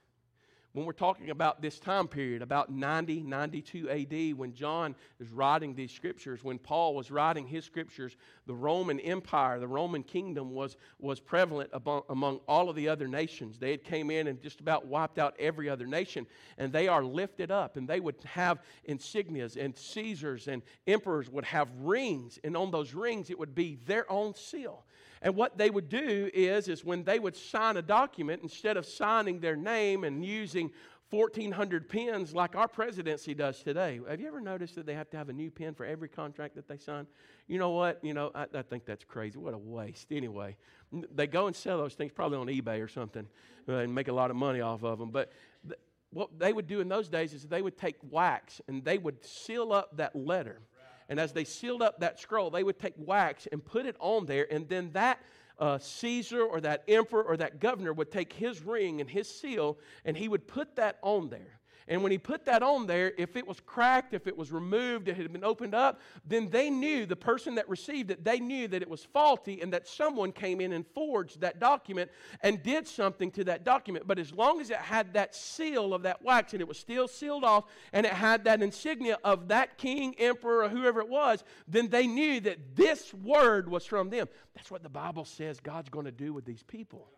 when 0.73 0.87
we're 0.87 0.91
talking 0.91 1.29
about 1.29 1.61
this 1.61 1.79
time 1.79 2.07
period, 2.07 2.41
about 2.41 2.71
90, 2.71 3.21
92 3.21 3.89
AD, 3.89 4.37
when 4.37 4.53
John 4.53 4.95
is 5.19 5.29
writing 5.29 5.75
these 5.75 5.91
scriptures, 5.91 6.43
when 6.43 6.57
Paul 6.57 6.95
was 6.95 7.11
writing 7.11 7.45
his 7.45 7.63
scriptures, 7.63 8.17
the 8.47 8.55
Roman 8.55 8.99
Empire, 8.99 9.59
the 9.59 9.67
Roman 9.67 10.01
kingdom 10.01 10.51
was, 10.51 10.75
was 10.99 11.19
prevalent 11.19 11.69
among, 11.73 12.01
among 12.09 12.39
all 12.47 12.69
of 12.69 12.75
the 12.75 12.89
other 12.89 13.07
nations. 13.07 13.59
They 13.59 13.69
had 13.69 13.83
came 13.83 14.09
in 14.09 14.27
and 14.27 14.41
just 14.41 14.61
about 14.61 14.87
wiped 14.87 15.19
out 15.19 15.35
every 15.37 15.69
other 15.69 15.85
nation, 15.85 16.25
and 16.57 16.73
they 16.73 16.87
are 16.87 17.03
lifted 17.03 17.51
up, 17.51 17.77
and 17.77 17.87
they 17.87 17.99
would 17.99 18.15
have 18.25 18.59
insignias, 18.89 19.63
and 19.63 19.77
Caesars 19.77 20.47
and 20.47 20.63
emperors 20.87 21.29
would 21.29 21.45
have 21.45 21.69
rings, 21.81 22.39
and 22.43 22.57
on 22.57 22.71
those 22.71 22.95
rings 22.95 23.29
it 23.29 23.37
would 23.37 23.53
be 23.53 23.77
their 23.85 24.11
own 24.11 24.33
seal. 24.33 24.85
And 25.23 25.35
what 25.35 25.57
they 25.57 25.69
would 25.69 25.87
do 25.87 26.29
is, 26.33 26.67
is 26.67 26.83
when 26.83 27.03
they 27.03 27.17
would 27.17 27.35
sign 27.35 27.77
a 27.77 27.81
document, 27.81 28.43
instead 28.43 28.75
of 28.75 28.85
signing 28.85 29.39
their 29.39 29.55
name 29.55 30.03
and 30.03 30.23
using 30.23 30.69
1,400 31.11 31.87
pens 31.87 32.33
like 32.33 32.55
our 32.55 32.67
presidency 32.67 33.33
does 33.33 33.63
today. 33.63 34.01
Have 34.09 34.19
you 34.19 34.27
ever 34.27 34.41
noticed 34.41 34.75
that 34.75 34.85
they 34.85 34.95
have 34.95 35.09
to 35.11 35.17
have 35.17 35.29
a 35.29 35.33
new 35.33 35.49
pen 35.49 35.75
for 35.75 35.85
every 35.85 36.09
contract 36.09 36.55
that 36.55 36.67
they 36.67 36.77
sign? 36.77 37.07
You 37.47 37.57
know 37.57 37.69
what? 37.69 38.03
You 38.03 38.13
know, 38.13 38.31
I, 38.35 38.47
I 38.53 38.61
think 38.63 38.85
that's 38.85 39.05
crazy. 39.05 39.37
What 39.37 39.53
a 39.53 39.57
waste. 39.57 40.11
Anyway, 40.11 40.57
they 40.91 41.27
go 41.27 41.47
and 41.47 41.55
sell 41.55 41.77
those 41.77 41.93
things 41.93 42.11
probably 42.11 42.39
on 42.39 42.47
eBay 42.47 42.83
or 42.83 42.89
something 42.89 43.25
uh, 43.69 43.73
and 43.75 43.95
make 43.95 44.09
a 44.09 44.13
lot 44.13 44.29
of 44.29 44.35
money 44.35 44.59
off 44.59 44.83
of 44.83 44.99
them. 44.99 45.09
But 45.09 45.31
th- 45.65 45.79
what 46.09 46.37
they 46.37 46.51
would 46.51 46.67
do 46.67 46.81
in 46.81 46.89
those 46.89 47.07
days 47.07 47.33
is 47.33 47.43
they 47.43 47.61
would 47.61 47.77
take 47.77 47.95
wax 48.09 48.59
and 48.67 48.83
they 48.83 48.97
would 48.97 49.23
seal 49.23 49.71
up 49.71 49.95
that 49.97 50.15
letter 50.15 50.61
and 51.09 51.19
as 51.19 51.33
they 51.33 51.43
sealed 51.43 51.81
up 51.81 51.99
that 51.99 52.19
scroll, 52.19 52.49
they 52.49 52.63
would 52.63 52.79
take 52.79 52.93
wax 52.97 53.47
and 53.51 53.63
put 53.63 53.85
it 53.85 53.95
on 53.99 54.25
there, 54.25 54.47
and 54.51 54.67
then 54.69 54.91
that 54.93 55.19
uh, 55.59 55.77
Caesar 55.77 56.41
or 56.43 56.59
that 56.61 56.83
emperor 56.87 57.23
or 57.23 57.37
that 57.37 57.59
governor 57.59 57.93
would 57.93 58.11
take 58.11 58.33
his 58.33 58.61
ring 58.61 59.01
and 59.01 59.09
his 59.09 59.27
seal, 59.27 59.77
and 60.05 60.17
he 60.17 60.27
would 60.27 60.47
put 60.47 60.75
that 60.75 60.97
on 61.01 61.29
there. 61.29 61.59
And 61.87 62.01
when 62.01 62.11
he 62.11 62.17
put 62.17 62.45
that 62.45 62.63
on 62.63 62.87
there, 62.87 63.13
if 63.17 63.35
it 63.35 63.47
was 63.47 63.59
cracked, 63.59 64.13
if 64.13 64.27
it 64.27 64.37
was 64.37 64.51
removed, 64.51 65.07
it 65.07 65.17
had 65.17 65.31
been 65.31 65.43
opened 65.43 65.75
up, 65.75 65.99
then 66.25 66.49
they 66.49 66.69
knew, 66.69 67.05
the 67.05 67.15
person 67.15 67.55
that 67.55 67.67
received 67.67 68.11
it, 68.11 68.23
they 68.23 68.39
knew 68.39 68.67
that 68.67 68.81
it 68.81 68.89
was 68.89 69.03
faulty 69.03 69.61
and 69.61 69.73
that 69.73 69.87
someone 69.87 70.31
came 70.31 70.61
in 70.61 70.73
and 70.73 70.85
forged 70.87 71.41
that 71.41 71.59
document 71.59 72.09
and 72.41 72.63
did 72.63 72.87
something 72.87 73.31
to 73.31 73.43
that 73.43 73.63
document. 73.63 74.07
But 74.07 74.19
as 74.19 74.33
long 74.33 74.61
as 74.61 74.69
it 74.69 74.77
had 74.77 75.13
that 75.13 75.35
seal 75.35 75.93
of 75.93 76.03
that 76.03 76.21
wax 76.21 76.53
and 76.53 76.61
it 76.61 76.67
was 76.67 76.79
still 76.79 77.07
sealed 77.07 77.43
off 77.43 77.65
and 77.91 78.05
it 78.05 78.13
had 78.13 78.45
that 78.45 78.61
insignia 78.61 79.17
of 79.23 79.49
that 79.49 79.77
king, 79.77 80.15
emperor, 80.17 80.63
or 80.63 80.69
whoever 80.69 81.01
it 81.01 81.09
was, 81.09 81.43
then 81.67 81.89
they 81.89 82.07
knew 82.07 82.39
that 82.41 82.75
this 82.75 83.13
word 83.13 83.69
was 83.69 83.85
from 83.85 84.09
them. 84.09 84.27
That's 84.55 84.71
what 84.71 84.83
the 84.83 84.89
Bible 84.89 85.25
says 85.25 85.59
God's 85.59 85.89
going 85.89 86.05
to 86.05 86.11
do 86.11 86.33
with 86.33 86.45
these 86.45 86.63
people. 86.63 87.09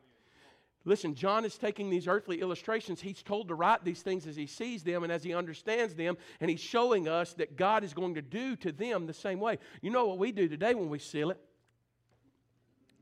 Listen, 0.87 1.15
John 1.15 1.45
is 1.45 1.57
taking 1.57 1.89
these 1.89 2.07
earthly 2.07 2.41
illustrations. 2.41 3.01
He's 3.01 3.23
told 3.23 3.47
to 3.47 3.55
write 3.55 3.83
these 3.83 4.03
things 4.03 4.27
as 4.27 4.35
he 4.35 4.45
sees 4.45 4.83
them 4.83 5.03
and 5.03 5.11
as 5.11 5.23
he 5.23 5.33
understands 5.33 5.95
them, 5.95 6.15
and 6.39 6.49
he's 6.49 6.59
showing 6.59 7.07
us 7.07 7.33
that 7.33 7.57
God 7.57 7.83
is 7.83 7.93
going 7.93 8.13
to 8.15 8.21
do 8.21 8.55
to 8.57 8.71
them 8.71 9.07
the 9.07 9.13
same 9.13 9.39
way. 9.39 9.57
You 9.81 9.89
know 9.89 10.05
what 10.05 10.19
we 10.19 10.31
do 10.31 10.47
today 10.47 10.75
when 10.75 10.89
we 10.89 10.99
seal 10.99 11.31
it? 11.31 11.39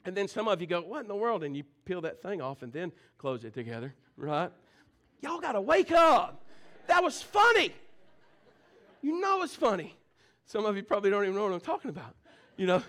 And 0.06 0.15
then 0.15 0.30
some 0.30 0.48
of 0.48 0.62
you 0.62 0.67
go, 0.67 0.82
What 0.82 1.02
in 1.02 1.08
the 1.08 1.15
world? 1.15 1.43
And 1.43 1.56
you 1.56 1.63
peel 1.86 2.02
that 2.02 2.22
thing 2.22 2.41
off 2.41 2.62
and 2.62 2.72
then 2.72 2.93
close 3.17 3.43
it 3.43 3.54
together, 3.54 3.93
right? 4.15 4.52
Y'all 5.22 5.39
got 5.39 5.54
to 5.54 5.62
wake 5.62 5.91
up. 5.91 6.46
That 6.88 7.04
was 7.04 7.22
funny. 7.22 7.74
You 9.02 9.19
know 9.19 9.43
it's 9.43 9.56
funny. 9.56 9.98
Some 10.46 10.65
of 10.65 10.76
you 10.78 10.84
probably 10.84 11.10
don't 11.10 11.24
even 11.24 11.36
know 11.36 11.43
what 11.43 11.54
I'm 11.54 11.60
talking 11.60 11.89
about. 11.89 12.15
You 12.58 12.67
know, 12.67 12.84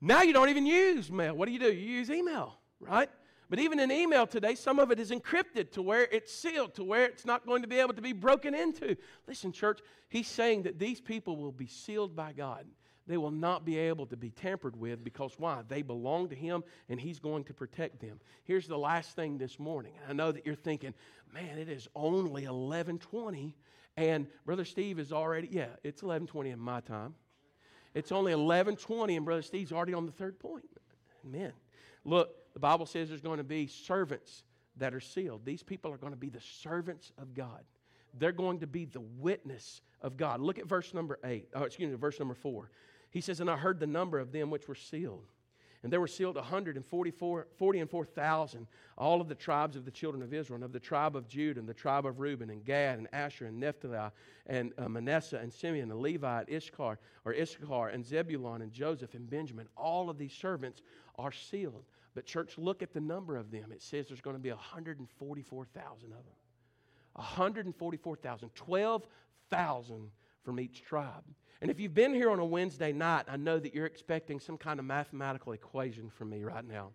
now 0.00 0.22
you 0.22 0.32
don't 0.32 0.48
even 0.48 0.66
use 0.66 1.10
mail. 1.10 1.34
What 1.34 1.46
do 1.46 1.52
you 1.52 1.58
do? 1.58 1.72
You 1.72 1.98
use 1.98 2.10
email, 2.10 2.56
right? 2.80 3.08
But 3.52 3.58
even 3.58 3.80
in 3.80 3.92
email 3.92 4.26
today, 4.26 4.54
some 4.54 4.78
of 4.78 4.90
it 4.90 4.98
is 4.98 5.10
encrypted 5.10 5.72
to 5.72 5.82
where 5.82 6.08
it's 6.10 6.32
sealed, 6.32 6.72
to 6.76 6.84
where 6.84 7.04
it's 7.04 7.26
not 7.26 7.44
going 7.44 7.60
to 7.60 7.68
be 7.68 7.80
able 7.80 7.92
to 7.92 8.00
be 8.00 8.14
broken 8.14 8.54
into. 8.54 8.96
Listen, 9.28 9.52
church, 9.52 9.80
he's 10.08 10.26
saying 10.26 10.62
that 10.62 10.78
these 10.78 11.02
people 11.02 11.36
will 11.36 11.52
be 11.52 11.66
sealed 11.66 12.16
by 12.16 12.32
God. 12.32 12.64
They 13.06 13.18
will 13.18 13.30
not 13.30 13.66
be 13.66 13.76
able 13.76 14.06
to 14.06 14.16
be 14.16 14.30
tampered 14.30 14.74
with 14.74 15.04
because 15.04 15.34
why? 15.36 15.64
They 15.68 15.82
belong 15.82 16.30
to 16.30 16.34
him 16.34 16.64
and 16.88 16.98
he's 16.98 17.18
going 17.18 17.44
to 17.44 17.52
protect 17.52 18.00
them. 18.00 18.20
Here's 18.44 18.66
the 18.66 18.78
last 18.78 19.16
thing 19.16 19.36
this 19.36 19.58
morning. 19.58 19.92
I 20.08 20.14
know 20.14 20.32
that 20.32 20.46
you're 20.46 20.54
thinking, 20.54 20.94
man, 21.34 21.58
it 21.58 21.68
is 21.68 21.88
only 21.94 22.44
1120 22.44 23.54
and 23.98 24.28
Brother 24.46 24.64
Steve 24.64 24.98
is 24.98 25.12
already, 25.12 25.48
yeah, 25.50 25.76
it's 25.84 26.02
1120 26.02 26.48
in 26.48 26.58
my 26.58 26.80
time. 26.80 27.14
It's 27.92 28.12
only 28.12 28.32
1120 28.34 29.14
and 29.14 29.26
Brother 29.26 29.42
Steve's 29.42 29.72
already 29.72 29.92
on 29.92 30.06
the 30.06 30.12
third 30.12 30.38
point. 30.38 30.64
Amen. 31.26 31.52
Look, 32.04 32.34
the 32.54 32.60
Bible 32.60 32.86
says 32.86 33.08
there's 33.08 33.20
going 33.20 33.38
to 33.38 33.44
be 33.44 33.66
servants 33.66 34.44
that 34.76 34.94
are 34.94 35.00
sealed. 35.00 35.44
These 35.44 35.62
people 35.62 35.92
are 35.92 35.96
going 35.96 36.12
to 36.12 36.18
be 36.18 36.28
the 36.28 36.40
servants 36.40 37.12
of 37.18 37.34
God. 37.34 37.62
They're 38.18 38.32
going 38.32 38.60
to 38.60 38.66
be 38.66 38.84
the 38.84 39.00
witness 39.00 39.80
of 40.00 40.16
God. 40.16 40.40
Look 40.40 40.58
at 40.58 40.66
verse 40.66 40.92
number 40.92 41.18
eight. 41.24 41.48
Oh, 41.54 41.62
excuse 41.62 41.90
me, 41.90 41.96
verse 41.96 42.18
number 42.18 42.34
four. 42.34 42.70
He 43.10 43.20
says, 43.20 43.40
And 43.40 43.50
I 43.50 43.56
heard 43.56 43.80
the 43.80 43.86
number 43.86 44.18
of 44.18 44.32
them 44.32 44.50
which 44.50 44.68
were 44.68 44.74
sealed. 44.74 45.26
And 45.82 45.92
there 45.92 46.00
were 46.00 46.06
sealed 46.06 46.36
144 46.36 47.46
40 47.56 47.80
and 47.80 47.90
4,000, 47.90 48.66
all 48.96 49.20
of 49.20 49.28
the 49.28 49.34
tribes 49.34 49.74
of 49.74 49.84
the 49.84 49.90
children 49.90 50.22
of 50.22 50.32
Israel, 50.32 50.56
and 50.56 50.64
of 50.64 50.72
the 50.72 50.78
tribe 50.78 51.16
of 51.16 51.26
Judah, 51.26 51.58
and 51.58 51.68
the 51.68 51.74
tribe 51.74 52.06
of 52.06 52.20
Reuben, 52.20 52.50
and 52.50 52.64
Gad, 52.64 52.98
and 52.98 53.08
Asher, 53.12 53.46
and 53.46 53.58
Naphtali, 53.58 54.10
and 54.46 54.72
uh, 54.78 54.88
Manasseh, 54.88 55.38
and 55.38 55.52
Simeon, 55.52 55.90
and 55.90 56.00
Levi, 56.00 56.40
and 56.40 56.48
Issachar, 56.50 56.98
or 57.24 57.34
Issachar, 57.34 57.88
and 57.88 58.04
Zebulun, 58.04 58.62
and 58.62 58.72
Joseph, 58.72 59.14
and 59.14 59.28
Benjamin. 59.28 59.66
All 59.76 60.08
of 60.08 60.18
these 60.18 60.32
servants 60.32 60.82
are 61.18 61.32
sealed. 61.32 61.84
But, 62.14 62.26
church, 62.26 62.58
look 62.58 62.82
at 62.82 62.92
the 62.92 63.00
number 63.00 63.36
of 63.36 63.50
them. 63.50 63.72
It 63.72 63.82
says 63.82 64.06
there's 64.06 64.20
going 64.20 64.36
to 64.36 64.42
be 64.42 64.50
144,000 64.50 66.04
of 66.04 66.10
them. 66.10 66.18
144,000. 67.14 68.54
12,000 68.54 70.10
from 70.44 70.60
each 70.60 70.82
tribe. 70.82 71.24
And 71.62 71.70
if 71.70 71.78
you've 71.78 71.94
been 71.94 72.12
here 72.12 72.28
on 72.28 72.40
a 72.40 72.44
Wednesday 72.44 72.92
night, 72.92 73.26
I 73.28 73.36
know 73.36 73.60
that 73.60 73.72
you're 73.72 73.86
expecting 73.86 74.40
some 74.40 74.58
kind 74.58 74.80
of 74.80 74.84
mathematical 74.84 75.52
equation 75.52 76.10
from 76.10 76.30
me 76.30 76.42
right 76.42 76.66
now. 76.66 76.90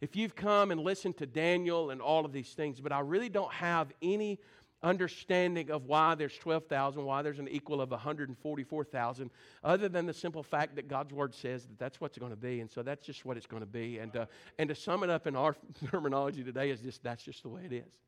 If 0.00 0.16
you've 0.16 0.34
come 0.34 0.70
and 0.70 0.80
listened 0.80 1.18
to 1.18 1.26
Daniel 1.26 1.90
and 1.90 2.00
all 2.00 2.24
of 2.24 2.32
these 2.32 2.54
things, 2.54 2.80
but 2.80 2.92
I 2.92 3.00
really 3.00 3.28
don't 3.28 3.52
have 3.52 3.92
any 4.00 4.38
understanding 4.82 5.70
of 5.70 5.84
why 5.84 6.14
there's 6.14 6.34
12,000, 6.38 7.04
why 7.04 7.20
there's 7.20 7.38
an 7.38 7.48
equal 7.48 7.82
of 7.82 7.90
144,000, 7.90 9.30
other 9.62 9.88
than 9.90 10.06
the 10.06 10.14
simple 10.14 10.42
fact 10.42 10.76
that 10.76 10.88
God's 10.88 11.12
word 11.12 11.34
says 11.34 11.66
that 11.66 11.78
that's 11.78 12.00
what's 12.00 12.16
going 12.16 12.32
to 12.32 12.36
be. 12.36 12.60
And 12.60 12.70
so 12.70 12.82
that's 12.82 13.04
just 13.04 13.26
what 13.26 13.36
it's 13.36 13.46
going 13.46 13.62
to 13.62 13.66
be. 13.66 13.98
And, 13.98 14.16
uh, 14.16 14.26
and 14.58 14.70
to 14.70 14.74
sum 14.74 15.02
it 15.02 15.10
up 15.10 15.26
in 15.26 15.36
our 15.36 15.54
terminology 15.90 16.42
today 16.42 16.70
is 16.70 16.80
just 16.80 17.02
that's 17.02 17.22
just 17.22 17.42
the 17.42 17.50
way 17.50 17.64
it 17.66 17.72
is 17.74 18.05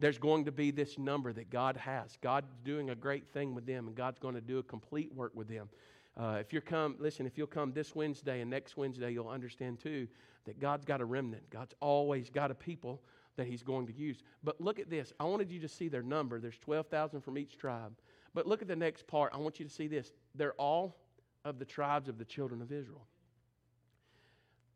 there's 0.00 0.18
going 0.18 0.46
to 0.46 0.52
be 0.52 0.70
this 0.70 0.98
number 0.98 1.32
that 1.32 1.50
God 1.50 1.76
has. 1.76 2.18
God's 2.22 2.48
doing 2.64 2.90
a 2.90 2.94
great 2.94 3.28
thing 3.32 3.54
with 3.54 3.66
them, 3.66 3.86
and 3.86 3.94
God's 3.94 4.18
going 4.18 4.34
to 4.34 4.40
do 4.40 4.58
a 4.58 4.62
complete 4.62 5.14
work 5.14 5.32
with 5.34 5.48
them. 5.48 5.68
Uh, 6.16 6.38
if 6.40 6.52
you 6.52 6.60
come, 6.60 6.96
listen, 6.98 7.26
if 7.26 7.38
you'll 7.38 7.46
come 7.46 7.72
this 7.72 7.94
Wednesday 7.94 8.40
and 8.40 8.50
next 8.50 8.76
Wednesday, 8.76 9.12
you'll 9.12 9.28
understand 9.28 9.78
too 9.78 10.08
that 10.46 10.58
God's 10.58 10.84
got 10.84 11.00
a 11.00 11.04
remnant. 11.04 11.48
God's 11.50 11.74
always 11.80 12.30
got 12.30 12.50
a 12.50 12.54
people 12.54 13.00
that 13.36 13.46
He's 13.46 13.62
going 13.62 13.86
to 13.86 13.92
use. 13.92 14.22
But 14.42 14.60
look 14.60 14.78
at 14.78 14.90
this. 14.90 15.12
I 15.20 15.24
wanted 15.24 15.50
you 15.50 15.60
to 15.60 15.68
see 15.68 15.88
their 15.88 16.02
number. 16.02 16.40
There's 16.40 16.58
12,000 16.58 17.20
from 17.20 17.38
each 17.38 17.58
tribe. 17.58 17.92
But 18.34 18.46
look 18.46 18.62
at 18.62 18.68
the 18.68 18.76
next 18.76 19.06
part. 19.06 19.32
I 19.34 19.38
want 19.38 19.58
you 19.60 19.66
to 19.66 19.72
see 19.72 19.86
this. 19.86 20.12
They're 20.34 20.54
all 20.54 20.96
of 21.44 21.58
the 21.58 21.64
tribes 21.64 22.08
of 22.08 22.18
the 22.18 22.24
children 22.24 22.62
of 22.62 22.72
Israel. 22.72 23.06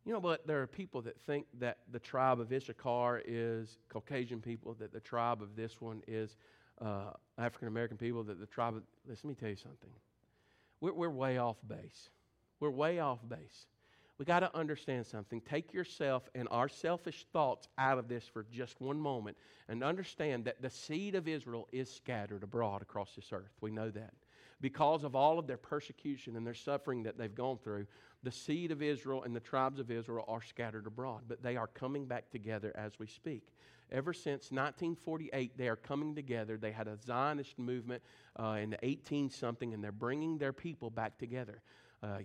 You 0.05 0.13
know 0.13 0.19
what? 0.19 0.47
There 0.47 0.61
are 0.63 0.67
people 0.67 1.01
that 1.03 1.19
think 1.21 1.47
that 1.59 1.79
the 1.91 1.99
tribe 1.99 2.39
of 2.39 2.53
Issachar 2.53 3.23
is 3.25 3.79
Caucasian 3.89 4.41
people, 4.41 4.75
that 4.75 4.93
the 4.93 5.01
tribe 5.01 5.41
of 5.41 5.57
this 5.57 5.81
one 5.81 6.03
is 6.07 6.37
uh, 6.81 7.13
African 7.39 7.69
American 7.69 7.97
people, 7.97 8.23
that 8.25 8.39
the 8.39 8.47
tribe 8.47 8.77
of. 8.77 8.83
Listen, 9.09 9.31
let 9.31 9.37
me 9.37 9.41
tell 9.41 9.51
you 9.51 9.57
something. 9.57 9.91
We're, 10.81 10.93
we're 10.93 11.11
way 11.11 11.39
off 11.39 11.57
base. 11.67 12.11
We're 12.61 12.71
way 12.71 12.99
off 12.99 13.19
base. 13.29 13.67
We 14.19 14.25
got 14.25 14.41
to 14.41 14.57
understand 14.57 15.07
something. 15.07 15.41
Take 15.41 15.73
yourself 15.73 16.29
and 16.35 16.47
our 16.51 16.69
selfish 16.69 17.27
thoughts 17.33 17.69
out 17.79 17.99
of 17.99 18.07
this 18.07 18.25
for 18.27 18.47
just 18.53 18.81
one 18.81 19.01
moment 19.01 19.37
and 19.69 19.83
understand 19.83 20.45
that 20.45 20.63
the 20.63 20.71
seed 20.71 21.17
of 21.17 21.27
Israel 21.27 21.67
is 21.73 21.91
scattered 21.91 22.45
abroad 22.45 22.81
across 22.81 23.15
this 23.17 23.33
earth. 23.33 23.51
We 23.61 23.73
know 23.73 23.91
that. 23.91 24.15
Because 24.61 25.05
of 25.05 25.15
all 25.15 25.39
of 25.39 25.47
their 25.47 25.57
persecution 25.57 26.37
and 26.37 26.47
their 26.47 26.55
suffering 26.55 27.03
that 27.03 27.19
they've 27.19 27.35
gone 27.35 27.59
through, 27.59 27.87
the 28.23 28.31
seed 28.31 28.71
of 28.71 28.83
Israel 28.83 29.23
and 29.23 29.35
the 29.35 29.41
tribes 29.41 29.79
of 29.79 29.91
Israel 29.91 30.25
are 30.29 30.43
scattered 30.43 30.87
abroad, 30.87 31.23
but 31.29 31.43
they 31.43 31.57
are 31.57 31.67
coming 31.67 32.07
back 32.07 32.31
together 32.31 32.73
as 32.75 32.99
we 32.99 33.07
speak. 33.07 33.43
Ever 33.93 34.13
since 34.13 34.51
1948, 34.51 35.57
they 35.59 35.69
are 35.69 35.77
coming 35.77 36.15
together. 36.15 36.57
They 36.57 36.73
had 36.73 36.89
a 36.89 36.97
Zionist 36.97 37.59
movement 37.59 38.03
uh, 38.39 38.59
in 38.61 38.71
the 38.71 38.79
18 38.83 39.31
something, 39.31 39.75
and 39.75 39.85
they're 39.85 39.93
bringing 39.93 40.39
their 40.39 40.53
people 40.53 40.91
back 40.91 41.19
together. 41.19 41.63
Uh, 42.03 42.19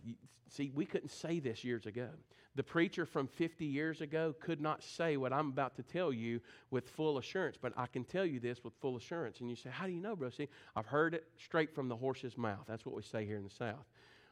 see, 0.49 0.71
we 0.73 0.85
couldn't 0.85 1.11
say 1.11 1.39
this 1.39 1.63
years 1.63 1.85
ago. 1.85 2.09
The 2.55 2.63
preacher 2.63 3.05
from 3.05 3.27
50 3.27 3.63
years 3.63 4.01
ago 4.01 4.35
could 4.39 4.59
not 4.59 4.83
say 4.83 5.15
what 5.15 5.31
I'm 5.31 5.49
about 5.49 5.75
to 5.77 5.83
tell 5.83 6.11
you 6.11 6.41
with 6.71 6.89
full 6.89 7.17
assurance, 7.17 7.57
but 7.61 7.71
I 7.77 7.85
can 7.85 8.03
tell 8.03 8.25
you 8.25 8.39
this 8.39 8.63
with 8.63 8.73
full 8.81 8.97
assurance. 8.97 9.39
And 9.39 9.49
you 9.49 9.55
say, 9.55 9.69
How 9.69 9.85
do 9.85 9.93
you 9.93 10.01
know, 10.01 10.15
bro? 10.15 10.29
See, 10.29 10.49
I've 10.75 10.87
heard 10.87 11.13
it 11.13 11.25
straight 11.37 11.73
from 11.73 11.87
the 11.87 11.95
horse's 11.95 12.37
mouth. 12.37 12.65
That's 12.67 12.85
what 12.85 12.95
we 12.95 13.03
say 13.03 13.25
here 13.25 13.37
in 13.37 13.43
the 13.43 13.49
South. 13.49 13.85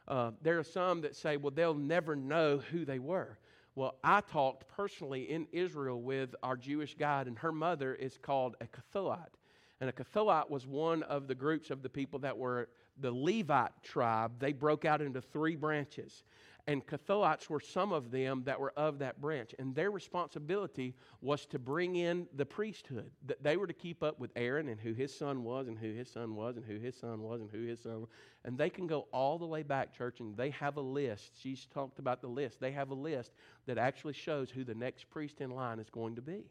Uh, 0.08 0.30
there 0.40 0.58
are 0.58 0.64
some 0.64 1.02
that 1.02 1.14
say, 1.14 1.36
well, 1.36 1.52
they'll 1.54 1.74
never 1.74 2.16
know 2.16 2.58
who 2.58 2.84
they 2.86 2.98
were. 2.98 3.38
Well, 3.74 3.96
I 4.02 4.22
talked 4.22 4.66
personally 4.66 5.30
in 5.30 5.46
Israel 5.52 6.00
with 6.00 6.34
our 6.42 6.56
Jewish 6.56 6.94
guide, 6.94 7.28
and 7.28 7.38
her 7.38 7.52
mother 7.52 7.94
is 7.94 8.18
called 8.20 8.56
a 8.60 8.66
Kohathite. 8.66 9.34
And 9.80 9.88
a 9.88 9.92
Kohathite 9.92 10.50
was 10.50 10.66
one 10.66 11.02
of 11.04 11.28
the 11.28 11.34
groups 11.34 11.70
of 11.70 11.82
the 11.82 11.90
people 11.90 12.18
that 12.20 12.36
were 12.36 12.70
the 13.00 13.10
Levite 13.10 13.82
tribe. 13.82 14.32
They 14.38 14.52
broke 14.52 14.84
out 14.84 15.00
into 15.00 15.20
three 15.20 15.56
branches 15.56 16.22
and 16.68 16.86
Kohathites 16.86 17.48
were 17.48 17.60
some 17.60 17.92
of 17.92 18.10
them 18.10 18.42
that 18.44 18.60
were 18.60 18.74
of 18.76 18.98
that 18.98 19.22
branch. 19.22 19.54
And 19.58 19.74
their 19.74 19.90
responsibility 19.90 20.94
was 21.22 21.46
to 21.46 21.58
bring 21.58 21.96
in 21.96 22.26
the 22.36 22.44
priesthood. 22.44 23.10
That 23.24 23.42
they 23.42 23.56
were 23.56 23.66
to 23.66 23.72
keep 23.72 24.02
up 24.02 24.20
with 24.20 24.30
Aaron 24.36 24.68
and 24.68 24.78
who 24.78 24.92
his 24.92 25.16
son 25.16 25.44
was, 25.44 25.66
and 25.66 25.78
who 25.78 25.94
his 25.94 26.10
son 26.10 26.34
was, 26.34 26.58
and 26.58 26.66
who 26.66 26.78
his 26.78 26.94
son 26.94 27.22
was, 27.22 27.40
and 27.40 27.50
who 27.50 27.62
his 27.62 27.80
son 27.80 28.00
was. 28.00 28.08
And 28.44 28.58
they 28.58 28.68
can 28.68 28.86
go 28.86 29.08
all 29.12 29.38
the 29.38 29.46
way 29.46 29.62
back, 29.62 29.96
church, 29.96 30.20
and 30.20 30.36
they 30.36 30.50
have 30.50 30.76
a 30.76 30.82
list. 30.82 31.32
She's 31.40 31.66
talked 31.72 32.00
about 32.00 32.20
the 32.20 32.28
list. 32.28 32.60
They 32.60 32.72
have 32.72 32.90
a 32.90 32.94
list 32.94 33.32
that 33.64 33.78
actually 33.78 34.12
shows 34.12 34.50
who 34.50 34.62
the 34.62 34.74
next 34.74 35.08
priest 35.08 35.40
in 35.40 35.48
line 35.48 35.78
is 35.78 35.88
going 35.88 36.16
to 36.16 36.22
be. 36.22 36.44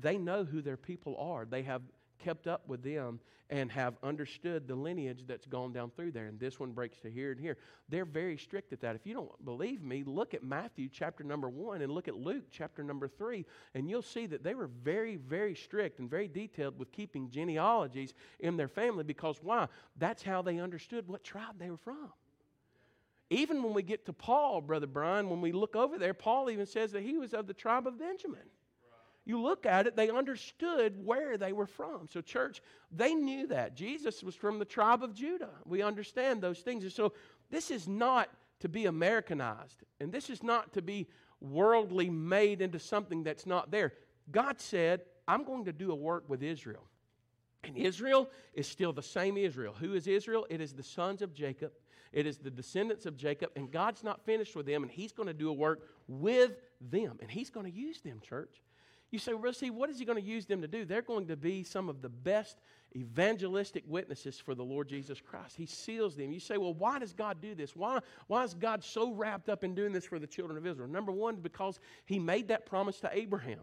They 0.00 0.18
know 0.18 0.44
who 0.44 0.62
their 0.62 0.76
people 0.76 1.16
are. 1.18 1.46
They 1.46 1.62
have 1.62 1.82
kept 2.22 2.46
up 2.46 2.68
with 2.68 2.82
them 2.82 3.20
and 3.50 3.70
have 3.70 3.94
understood 4.02 4.66
the 4.66 4.74
lineage 4.74 5.24
that's 5.26 5.44
gone 5.44 5.74
down 5.74 5.90
through 5.94 6.10
there. 6.10 6.26
And 6.26 6.40
this 6.40 6.58
one 6.58 6.72
breaks 6.72 6.98
to 7.00 7.10
here 7.10 7.32
and 7.32 7.40
here. 7.40 7.58
They're 7.90 8.06
very 8.06 8.38
strict 8.38 8.72
at 8.72 8.80
that. 8.80 8.96
If 8.96 9.06
you 9.06 9.12
don't 9.12 9.44
believe 9.44 9.82
me, 9.82 10.04
look 10.06 10.32
at 10.32 10.42
Matthew 10.42 10.88
chapter 10.90 11.22
number 11.22 11.50
one 11.50 11.82
and 11.82 11.92
look 11.92 12.08
at 12.08 12.16
Luke 12.16 12.44
chapter 12.50 12.82
number 12.82 13.08
three, 13.08 13.44
and 13.74 13.90
you'll 13.90 14.00
see 14.00 14.24
that 14.26 14.42
they 14.42 14.54
were 14.54 14.70
very, 14.82 15.16
very 15.16 15.54
strict 15.54 15.98
and 15.98 16.08
very 16.08 16.28
detailed 16.28 16.78
with 16.78 16.92
keeping 16.92 17.28
genealogies 17.28 18.14
in 18.40 18.56
their 18.56 18.68
family 18.68 19.04
because 19.04 19.36
why? 19.42 19.68
That's 19.98 20.22
how 20.22 20.40
they 20.40 20.58
understood 20.58 21.06
what 21.06 21.22
tribe 21.22 21.58
they 21.58 21.68
were 21.68 21.76
from. 21.76 22.10
Even 23.28 23.62
when 23.62 23.74
we 23.74 23.82
get 23.82 24.06
to 24.06 24.14
Paul, 24.14 24.62
Brother 24.62 24.86
Brian, 24.86 25.28
when 25.28 25.40
we 25.42 25.52
look 25.52 25.76
over 25.76 25.98
there, 25.98 26.14
Paul 26.14 26.48
even 26.48 26.66
says 26.66 26.92
that 26.92 27.02
he 27.02 27.18
was 27.18 27.34
of 27.34 27.46
the 27.46 27.54
tribe 27.54 27.86
of 27.86 27.98
Benjamin 27.98 28.48
you 29.24 29.40
look 29.40 29.66
at 29.66 29.86
it, 29.86 29.96
they 29.96 30.10
understood 30.10 31.04
where 31.04 31.38
they 31.38 31.52
were 31.52 31.66
from. 31.66 32.08
So, 32.10 32.20
church, 32.20 32.60
they 32.90 33.14
knew 33.14 33.46
that. 33.48 33.76
Jesus 33.76 34.22
was 34.22 34.34
from 34.34 34.58
the 34.58 34.64
tribe 34.64 35.02
of 35.02 35.14
Judah. 35.14 35.50
We 35.64 35.82
understand 35.82 36.42
those 36.42 36.60
things. 36.60 36.82
And 36.82 36.92
so, 36.92 37.12
this 37.50 37.70
is 37.70 37.86
not 37.86 38.28
to 38.60 38.68
be 38.68 38.86
Americanized, 38.86 39.82
and 40.00 40.12
this 40.12 40.30
is 40.30 40.42
not 40.42 40.72
to 40.74 40.82
be 40.82 41.08
worldly 41.40 42.10
made 42.10 42.62
into 42.62 42.78
something 42.78 43.22
that's 43.22 43.46
not 43.46 43.70
there. 43.70 43.92
God 44.30 44.60
said, 44.60 45.02
I'm 45.26 45.44
going 45.44 45.64
to 45.64 45.72
do 45.72 45.90
a 45.92 45.96
work 45.96 46.28
with 46.28 46.42
Israel. 46.42 46.86
And 47.64 47.76
Israel 47.76 48.28
is 48.54 48.66
still 48.66 48.92
the 48.92 49.02
same 49.02 49.36
Israel. 49.36 49.74
Who 49.78 49.94
is 49.94 50.06
Israel? 50.06 50.46
It 50.50 50.60
is 50.60 50.72
the 50.72 50.82
sons 50.82 51.22
of 51.22 51.32
Jacob. 51.32 51.72
It 52.12 52.26
is 52.26 52.38
the 52.38 52.50
descendants 52.50 53.06
of 53.06 53.16
Jacob, 53.16 53.50
and 53.56 53.70
God's 53.70 54.04
not 54.04 54.24
finished 54.24 54.54
with 54.54 54.66
them, 54.66 54.82
and 54.82 54.92
He's 54.92 55.12
going 55.12 55.28
to 55.28 55.34
do 55.34 55.48
a 55.48 55.52
work 55.52 55.88
with 56.08 56.52
them, 56.80 57.18
and 57.22 57.30
He's 57.30 57.50
going 57.50 57.64
to 57.64 57.72
use 57.72 58.00
them, 58.00 58.20
church. 58.20 58.60
You 59.12 59.18
say, 59.18 59.34
well, 59.34 59.52
see, 59.52 59.68
what 59.68 59.90
is 59.90 59.98
he 59.98 60.06
going 60.06 60.20
to 60.20 60.24
use 60.24 60.46
them 60.46 60.62
to 60.62 60.66
do? 60.66 60.86
They're 60.86 61.02
going 61.02 61.26
to 61.26 61.36
be 61.36 61.62
some 61.62 61.90
of 61.90 62.00
the 62.00 62.08
best 62.08 62.56
evangelistic 62.96 63.84
witnesses 63.86 64.38
for 64.38 64.54
the 64.54 64.64
Lord 64.64 64.88
Jesus 64.88 65.20
Christ. 65.20 65.54
He 65.54 65.66
seals 65.66 66.16
them. 66.16 66.32
You 66.32 66.40
say, 66.40 66.56
well, 66.56 66.72
why 66.72 66.98
does 66.98 67.12
God 67.12 67.40
do 67.40 67.54
this? 67.54 67.76
Why, 67.76 68.00
why 68.26 68.42
is 68.42 68.54
God 68.54 68.82
so 68.82 69.12
wrapped 69.12 69.50
up 69.50 69.64
in 69.64 69.74
doing 69.74 69.92
this 69.92 70.06
for 70.06 70.18
the 70.18 70.26
children 70.26 70.56
of 70.56 70.66
Israel? 70.66 70.88
Number 70.88 71.12
one, 71.12 71.36
because 71.36 71.78
he 72.06 72.18
made 72.18 72.48
that 72.48 72.64
promise 72.64 73.00
to 73.00 73.10
Abraham. 73.12 73.60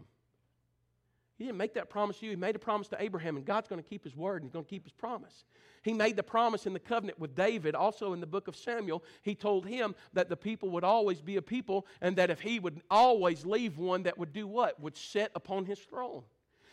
He 1.40 1.46
didn't 1.46 1.56
make 1.56 1.72
that 1.72 1.88
promise 1.88 2.18
to 2.18 2.26
you. 2.26 2.32
He 2.32 2.36
made 2.36 2.54
a 2.54 2.58
promise 2.58 2.88
to 2.88 3.02
Abraham, 3.02 3.38
and 3.38 3.46
God's 3.46 3.66
going 3.66 3.82
to 3.82 3.88
keep 3.88 4.04
his 4.04 4.14
word 4.14 4.42
and 4.42 4.44
he's 4.44 4.52
going 4.52 4.66
to 4.66 4.68
keep 4.68 4.84
his 4.84 4.92
promise. 4.92 5.46
He 5.82 5.94
made 5.94 6.16
the 6.16 6.22
promise 6.22 6.66
in 6.66 6.74
the 6.74 6.78
covenant 6.78 7.18
with 7.18 7.34
David. 7.34 7.74
Also 7.74 8.12
in 8.12 8.20
the 8.20 8.26
book 8.26 8.46
of 8.46 8.54
Samuel, 8.54 9.02
he 9.22 9.34
told 9.34 9.64
him 9.64 9.94
that 10.12 10.28
the 10.28 10.36
people 10.36 10.68
would 10.68 10.84
always 10.84 11.22
be 11.22 11.36
a 11.36 11.42
people, 11.42 11.86
and 12.02 12.14
that 12.16 12.28
if 12.28 12.40
he 12.42 12.60
would 12.60 12.82
always 12.90 13.46
leave 13.46 13.78
one 13.78 14.02
that 14.02 14.18
would 14.18 14.34
do 14.34 14.46
what? 14.46 14.78
Would 14.82 14.98
sit 14.98 15.32
upon 15.34 15.64
his 15.64 15.78
throne. 15.78 16.24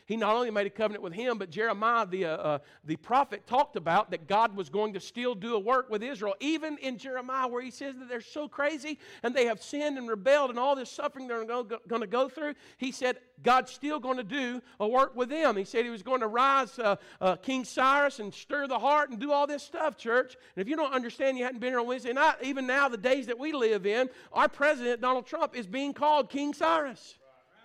He 0.08 0.16
not 0.16 0.36
only 0.36 0.50
made 0.52 0.66
a 0.66 0.70
covenant 0.70 1.04
with 1.04 1.12
him, 1.12 1.38
but 1.38 1.50
Jeremiah, 1.50 2.06
the, 2.06 2.26
uh, 2.26 2.38
uh, 2.38 2.60
the 2.86 2.96
prophet, 2.96 3.46
talked 3.46 3.76
about 3.76 4.10
that 4.12 4.26
God 4.26 4.56
was 4.56 4.70
going 4.70 4.94
to 4.94 5.02
still 5.02 5.36
do 5.36 5.56
a 5.56 5.60
work 5.60 5.90
with 5.90 6.02
Israel. 6.02 6.34
Even 6.40 6.78
in 6.78 6.98
Jeremiah, 6.98 7.46
where 7.46 7.62
he 7.62 7.72
says 7.72 7.94
that 8.00 8.08
they're 8.08 8.22
so 8.22 8.48
crazy 8.48 9.00
and 9.22 9.36
they 9.36 9.46
have 9.48 9.62
sinned 9.62 9.98
and 9.98 10.08
rebelled 10.08 10.50
and 10.50 10.58
all 10.58 10.78
this 10.78 10.90
suffering 10.90 11.28
they're 11.28 11.44
going 11.44 12.02
to 12.02 12.08
go 12.08 12.30
through, 12.30 12.54
he 12.78 12.94
said, 12.94 13.18
God's 13.44 13.70
still 13.70 14.00
going 14.00 14.16
to 14.16 14.24
do 14.24 14.62
a 14.80 14.88
work 14.88 15.14
with 15.14 15.28
them. 15.28 15.58
He 15.58 15.66
said 15.66 15.84
he 15.84 15.92
was 15.92 16.04
going 16.04 16.22
to 16.22 16.28
rise 16.28 16.80
uh, 16.80 16.96
uh, 17.20 17.36
King 17.36 17.66
Cyrus 17.66 18.20
and 18.20 18.34
stir 18.34 18.66
the 18.68 18.80
heart 18.80 19.10
and 19.10 19.20
do 19.20 19.34
all 19.34 19.46
this 19.46 19.62
stuff, 19.62 19.98
church. 19.98 20.38
And 20.56 20.62
if 20.62 20.70
you 20.70 20.78
don't 20.78 20.94
understand, 20.94 21.38
you 21.38 21.44
hadn't 21.44 21.60
been 21.60 21.72
here 21.72 21.82
on 21.82 21.86
Wednesday 21.86 22.14
night, 22.14 22.36
even 22.42 22.66
now, 22.66 22.88
the 22.88 22.98
days 22.98 23.28
that 23.28 23.38
we 23.38 23.52
live 23.52 23.86
in, 23.86 24.10
our 24.32 24.48
president, 24.48 25.02
Donald 25.02 25.26
Trump, 25.26 25.54
is 25.54 25.68
being 25.68 25.94
called 25.94 26.30
King 26.30 26.54
Cyrus 26.54 27.18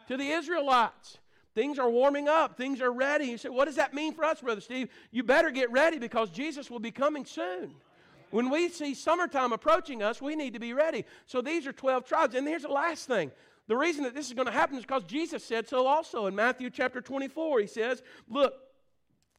to 0.09 0.17
the 0.17 0.29
Israelites. 0.29 1.19
Things 1.55 1.79
are 1.79 1.91
warming 1.91 2.29
up. 2.29 2.57
Things 2.57 2.81
are 2.81 2.93
ready. 2.93 3.27
You 3.27 3.39
say, 3.39 3.51
what 3.51 3.67
does 3.67 3.77
that 3.77 3.93
mean 3.93 4.15
for 4.15 4.25
us, 4.25 4.41
Brother 4.41 4.61
Steve? 4.61 4.89
You 5.11 5.23
better 5.23 5.51
get 5.51 5.71
ready 5.71 5.99
because 5.99 6.31
Jesus 6.31 6.71
will 6.71 6.79
be 6.79 6.91
coming 6.91 7.27
soon. 7.27 7.75
When 8.31 8.49
we 8.49 8.71
see 8.71 8.95
summertime 8.95 9.53
approaching 9.53 10.03
us, 10.03 10.23
we 10.23 10.35
need 10.35 10.55
to 10.55 10.61
be 10.61 10.73
ready. 10.73 11.05
So 11.27 11.43
these 11.43 11.67
are 11.67 11.73
12 11.73 12.07
tribes. 12.07 12.35
And 12.35 12.49
here's 12.49 12.63
the 12.63 12.69
last 12.69 13.07
thing. 13.07 13.31
The 13.69 13.77
reason 13.77 14.05
that 14.05 14.15
this 14.15 14.27
is 14.27 14.33
going 14.33 14.47
to 14.47 14.53
happen 14.53 14.77
is 14.77 14.83
because 14.83 15.05
Jesus 15.05 15.45
said 15.45 15.69
so 15.69 15.87
also 15.87 16.27
in 16.27 16.35
Matthew 16.35 16.71
chapter 16.71 17.03
24. 17.03 17.61
He 17.61 17.67
says, 17.67 18.03
Look, 18.29 18.55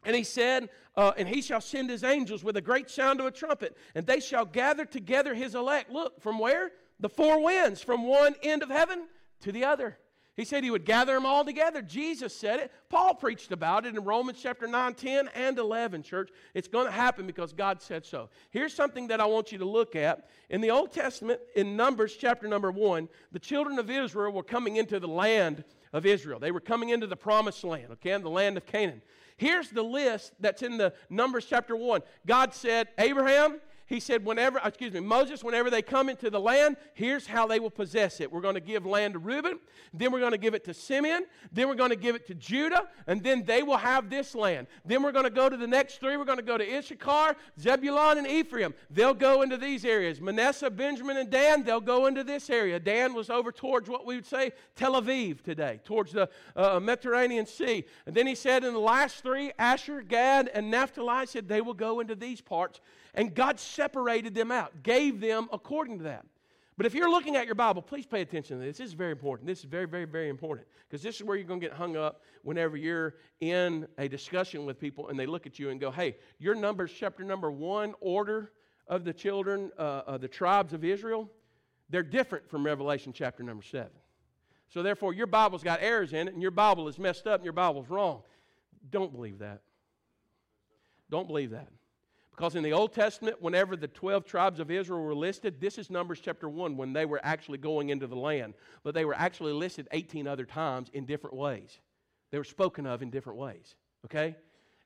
and 0.05 0.15
he 0.15 0.23
said, 0.23 0.69
uh, 0.95 1.11
And 1.17 1.27
he 1.27 1.41
shall 1.41 1.61
send 1.61 1.89
his 1.89 2.03
angels 2.03 2.43
with 2.43 2.55
a 2.55 2.61
great 2.61 2.89
sound 2.89 3.19
of 3.19 3.25
a 3.25 3.31
trumpet, 3.31 3.75
and 3.95 4.05
they 4.05 4.19
shall 4.19 4.45
gather 4.45 4.85
together 4.85 5.33
his 5.33 5.55
elect. 5.55 5.89
Look, 5.91 6.21
from 6.21 6.37
where? 6.37 6.71
The 6.99 7.09
four 7.09 7.43
winds, 7.43 7.81
from 7.81 8.07
one 8.07 8.35
end 8.43 8.61
of 8.61 8.69
heaven 8.69 9.07
to 9.41 9.51
the 9.51 9.65
other. 9.65 9.97
He 10.35 10.45
said 10.45 10.63
he 10.63 10.71
would 10.71 10.85
gather 10.85 11.13
them 11.13 11.27
all 11.27 11.45
together. 11.45 11.81
Jesus 11.83 12.35
said 12.35 12.59
it. 12.59 12.71
Paul 12.89 13.13
preached 13.13 13.51
about 13.51 13.85
it 13.85 13.95
in 13.95 14.03
Romans 14.03 14.39
chapter 14.41 14.65
9, 14.65 14.95
10, 14.95 15.29
and 15.35 15.59
11, 15.59 16.01
church. 16.01 16.31
It's 16.55 16.67
going 16.67 16.87
to 16.87 16.91
happen 16.91 17.27
because 17.27 17.53
God 17.53 17.81
said 17.81 18.03
so. 18.03 18.29
Here's 18.49 18.73
something 18.73 19.07
that 19.09 19.21
I 19.21 19.25
want 19.25 19.51
you 19.51 19.59
to 19.59 19.65
look 19.65 19.95
at. 19.95 20.29
In 20.49 20.59
the 20.59 20.71
Old 20.71 20.91
Testament, 20.91 21.39
in 21.55 21.75
Numbers 21.75 22.15
chapter 22.15 22.47
number 22.47 22.71
1, 22.71 23.07
the 23.31 23.39
children 23.39 23.77
of 23.77 23.91
Israel 23.91 24.31
were 24.31 24.43
coming 24.43 24.77
into 24.77 24.99
the 24.99 25.07
land 25.07 25.63
of 25.93 26.07
Israel. 26.07 26.39
They 26.39 26.51
were 26.51 26.59
coming 26.59 26.89
into 26.89 27.05
the 27.05 27.15
promised 27.15 27.63
land, 27.63 27.91
okay, 27.91 28.17
the 28.17 28.27
land 28.27 28.57
of 28.57 28.65
Canaan. 28.65 29.03
Here's 29.37 29.69
the 29.69 29.83
list 29.83 30.33
that's 30.39 30.63
in 30.63 30.77
the 30.77 30.93
Numbers 31.11 31.45
chapter 31.45 31.75
1. 31.75 32.01
God 32.25 32.55
said, 32.55 32.87
Abraham, 32.97 33.59
he 33.93 33.99
said, 33.99 34.25
whenever, 34.25 34.59
excuse 34.65 34.91
me, 34.91 35.01
Moses, 35.01 35.43
whenever 35.43 35.69
they 35.69 35.83
come 35.83 36.09
into 36.09 36.31
the 36.31 36.39
land, 36.39 36.77
here's 36.95 37.27
how 37.27 37.45
they 37.45 37.59
will 37.59 37.69
possess 37.69 38.19
it. 38.19 38.31
We're 38.31 38.41
going 38.41 38.55
to 38.55 38.59
give 38.59 38.87
land 38.87 39.13
to 39.13 39.19
Reuben, 39.19 39.59
then 39.93 40.11
we're 40.11 40.19
going 40.19 40.31
to 40.31 40.39
give 40.39 40.55
it 40.55 40.63
to 40.65 40.73
Simeon, 40.73 41.25
then 41.51 41.67
we're 41.67 41.75
going 41.75 41.91
to 41.91 41.95
give 41.95 42.15
it 42.15 42.25
to 42.25 42.33
Judah, 42.33 42.87
and 43.05 43.21
then 43.23 43.43
they 43.43 43.61
will 43.61 43.77
have 43.77 44.09
this 44.09 44.33
land. 44.33 44.65
Then 44.83 45.03
we're 45.03 45.11
going 45.11 45.25
to 45.25 45.29
go 45.29 45.47
to 45.47 45.55
the 45.55 45.67
next 45.67 45.99
three. 45.99 46.17
We're 46.17 46.25
going 46.25 46.39
to 46.39 46.43
go 46.43 46.57
to 46.57 46.77
Issachar, 46.77 47.35
Zebulun, 47.59 48.17
and 48.17 48.25
Ephraim. 48.25 48.73
They'll 48.89 49.13
go 49.13 49.43
into 49.43 49.57
these 49.57 49.85
areas. 49.85 50.19
Manasseh, 50.19 50.71
Benjamin, 50.71 51.17
and 51.17 51.29
Dan, 51.29 51.63
they'll 51.63 51.79
go 51.79 52.07
into 52.07 52.23
this 52.23 52.49
area. 52.49 52.79
Dan 52.79 53.13
was 53.13 53.29
over 53.29 53.51
towards 53.51 53.89
what 53.89 54.07
we 54.07 54.15
would 54.15 54.25
say 54.25 54.53
Tel 54.75 54.99
Aviv 54.99 55.43
today, 55.43 55.79
towards 55.83 56.13
the 56.13 56.27
uh, 56.55 56.79
Mediterranean 56.79 57.45
Sea. 57.45 57.85
And 58.07 58.15
then 58.15 58.25
he 58.25 58.33
said 58.33 58.63
in 58.63 58.73
the 58.73 58.79
last 58.79 59.21
three, 59.21 59.51
Asher, 59.59 60.01
Gad, 60.01 60.49
and 60.51 60.71
Naphtali, 60.71 61.27
said 61.27 61.47
they 61.47 61.61
will 61.61 61.75
go 61.75 61.99
into 61.99 62.15
these 62.15 62.41
parts. 62.41 62.81
And 63.13 63.33
God 63.33 63.59
separated 63.59 64.33
them 64.33 64.51
out, 64.51 64.83
gave 64.83 65.19
them 65.19 65.47
according 65.51 65.99
to 65.99 66.03
that. 66.05 66.25
But 66.75 66.87
if 66.87 66.95
you're 66.95 67.09
looking 67.09 67.35
at 67.35 67.45
your 67.45 67.55
Bible, 67.55 67.83
please 67.83 68.07
pay 68.07 68.21
attention 68.21 68.59
to 68.59 68.65
this. 68.65 68.77
This 68.77 68.87
is 68.87 68.93
very 68.93 69.11
important. 69.11 69.47
This 69.47 69.59
is 69.59 69.65
very, 69.65 69.85
very, 69.85 70.05
very 70.05 70.29
important 70.29 70.67
because 70.89 71.03
this 71.03 71.17
is 71.17 71.23
where 71.23 71.37
you're 71.37 71.45
going 71.45 71.59
to 71.59 71.67
get 71.67 71.75
hung 71.75 71.95
up 71.95 72.23
whenever 72.41 72.75
you're 72.75 73.15
in 73.41 73.87
a 73.99 74.07
discussion 74.07 74.65
with 74.65 74.79
people 74.79 75.09
and 75.09 75.19
they 75.19 75.27
look 75.27 75.45
at 75.45 75.59
you 75.59 75.69
and 75.69 75.79
go, 75.79 75.91
hey, 75.91 76.15
your 76.39 76.55
Numbers 76.55 76.91
chapter 76.91 77.23
number 77.23 77.51
one 77.51 77.93
order 77.99 78.53
of 78.87 79.03
the 79.03 79.13
children 79.13 79.71
uh, 79.77 80.01
of 80.07 80.21
the 80.21 80.27
tribes 80.27 80.73
of 80.73 80.83
Israel, 80.83 81.29
they're 81.89 82.01
different 82.01 82.49
from 82.49 82.65
Revelation 82.65 83.13
chapter 83.13 83.43
number 83.43 83.63
seven. 83.63 83.91
So 84.69 84.81
therefore, 84.81 85.13
your 85.13 85.27
Bible's 85.27 85.61
got 85.61 85.79
errors 85.83 86.13
in 86.13 86.27
it 86.27 86.33
and 86.33 86.41
your 86.41 86.51
Bible 86.51 86.87
is 86.87 86.97
messed 86.97 87.27
up 87.27 87.35
and 87.35 87.43
your 87.43 87.53
Bible's 87.53 87.89
wrong. 87.89 88.23
Don't 88.89 89.13
believe 89.13 89.39
that. 89.39 89.61
Don't 91.11 91.27
believe 91.27 91.51
that. 91.51 91.67
Because 92.35 92.55
in 92.55 92.63
the 92.63 92.73
Old 92.73 92.93
Testament, 92.93 93.41
whenever 93.41 93.75
the 93.75 93.87
12 93.87 94.25
tribes 94.25 94.59
of 94.59 94.71
Israel 94.71 95.03
were 95.03 95.13
listed, 95.13 95.61
this 95.61 95.77
is 95.77 95.91
Numbers 95.91 96.19
chapter 96.19 96.49
1 96.49 96.75
when 96.75 96.91
they 96.91 97.05
were 97.05 97.21
actually 97.23 97.59
going 97.59 97.89
into 97.89 98.07
the 98.07 98.15
land. 98.15 98.55
But 98.81 98.95
they 98.95 99.05
were 99.05 99.13
actually 99.13 99.53
listed 99.53 99.87
18 99.91 100.27
other 100.27 100.45
times 100.45 100.89
in 100.93 101.05
different 101.05 101.35
ways. 101.35 101.79
They 102.31 102.39
were 102.39 102.43
spoken 102.43 102.87
of 102.87 103.03
in 103.03 103.11
different 103.11 103.37
ways. 103.37 103.75
Okay? 104.05 104.35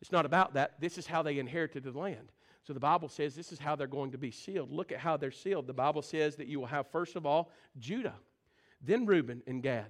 It's 0.01 0.11
not 0.11 0.25
about 0.25 0.55
that. 0.55 0.81
This 0.81 0.97
is 0.97 1.07
how 1.07 1.23
they 1.23 1.39
inherited 1.39 1.85
the 1.85 1.97
land. 1.97 2.33
So 2.63 2.73
the 2.73 2.81
Bible 2.81 3.07
says 3.07 3.33
this 3.33 3.53
is 3.53 3.59
how 3.59 3.77
they're 3.77 3.87
going 3.87 4.11
to 4.11 4.17
be 4.17 4.29
sealed. 4.29 4.69
Look 4.69 4.91
at 4.91 4.99
how 4.99 5.15
they're 5.15 5.31
sealed. 5.31 5.67
The 5.67 5.73
Bible 5.73 6.01
says 6.01 6.35
that 6.35 6.47
you 6.47 6.59
will 6.59 6.67
have, 6.67 6.91
first 6.91 7.15
of 7.15 7.25
all, 7.25 7.49
Judah, 7.79 8.15
then 8.81 9.05
Reuben 9.05 9.41
and 9.47 9.63
Gad, 9.63 9.87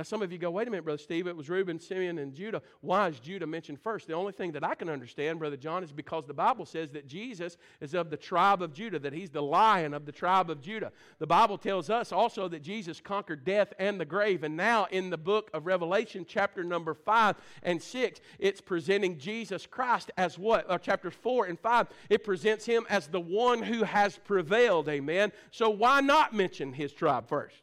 now, 0.00 0.04
some 0.04 0.22
of 0.22 0.32
you 0.32 0.38
go, 0.38 0.50
wait 0.50 0.66
a 0.66 0.70
minute, 0.70 0.84
Brother 0.84 0.96
Steve, 0.96 1.26
it 1.26 1.36
was 1.36 1.50
Reuben, 1.50 1.78
Simeon, 1.78 2.16
and 2.16 2.32
Judah. 2.32 2.62
Why 2.80 3.08
is 3.08 3.20
Judah 3.20 3.46
mentioned 3.46 3.78
first? 3.82 4.06
The 4.06 4.14
only 4.14 4.32
thing 4.32 4.50
that 4.52 4.64
I 4.64 4.74
can 4.74 4.88
understand, 4.88 5.38
Brother 5.38 5.58
John, 5.58 5.84
is 5.84 5.92
because 5.92 6.24
the 6.24 6.32
Bible 6.32 6.64
says 6.64 6.90
that 6.92 7.06
Jesus 7.06 7.58
is 7.82 7.92
of 7.92 8.08
the 8.08 8.16
tribe 8.16 8.62
of 8.62 8.72
Judah, 8.72 8.98
that 8.98 9.12
he's 9.12 9.28
the 9.28 9.42
lion 9.42 9.92
of 9.92 10.06
the 10.06 10.12
tribe 10.12 10.48
of 10.48 10.62
Judah. 10.62 10.90
The 11.18 11.26
Bible 11.26 11.58
tells 11.58 11.90
us 11.90 12.12
also 12.12 12.48
that 12.48 12.62
Jesus 12.62 12.98
conquered 12.98 13.44
death 13.44 13.74
and 13.78 14.00
the 14.00 14.06
grave. 14.06 14.42
And 14.42 14.56
now, 14.56 14.86
in 14.90 15.10
the 15.10 15.18
book 15.18 15.50
of 15.52 15.66
Revelation, 15.66 16.24
chapter 16.26 16.64
number 16.64 16.94
5 16.94 17.36
and 17.62 17.82
6, 17.82 18.20
it's 18.38 18.62
presenting 18.62 19.18
Jesus 19.18 19.66
Christ 19.66 20.10
as 20.16 20.38
what? 20.38 20.64
Or 20.70 20.78
chapters 20.78 21.12
4 21.20 21.44
and 21.44 21.60
5, 21.60 21.88
it 22.08 22.24
presents 22.24 22.64
him 22.64 22.86
as 22.88 23.06
the 23.06 23.20
one 23.20 23.62
who 23.62 23.84
has 23.84 24.16
prevailed. 24.16 24.88
Amen. 24.88 25.30
So, 25.50 25.68
why 25.68 26.00
not 26.00 26.32
mention 26.32 26.72
his 26.72 26.90
tribe 26.90 27.28
first? 27.28 27.60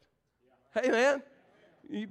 Amen. 0.78 1.24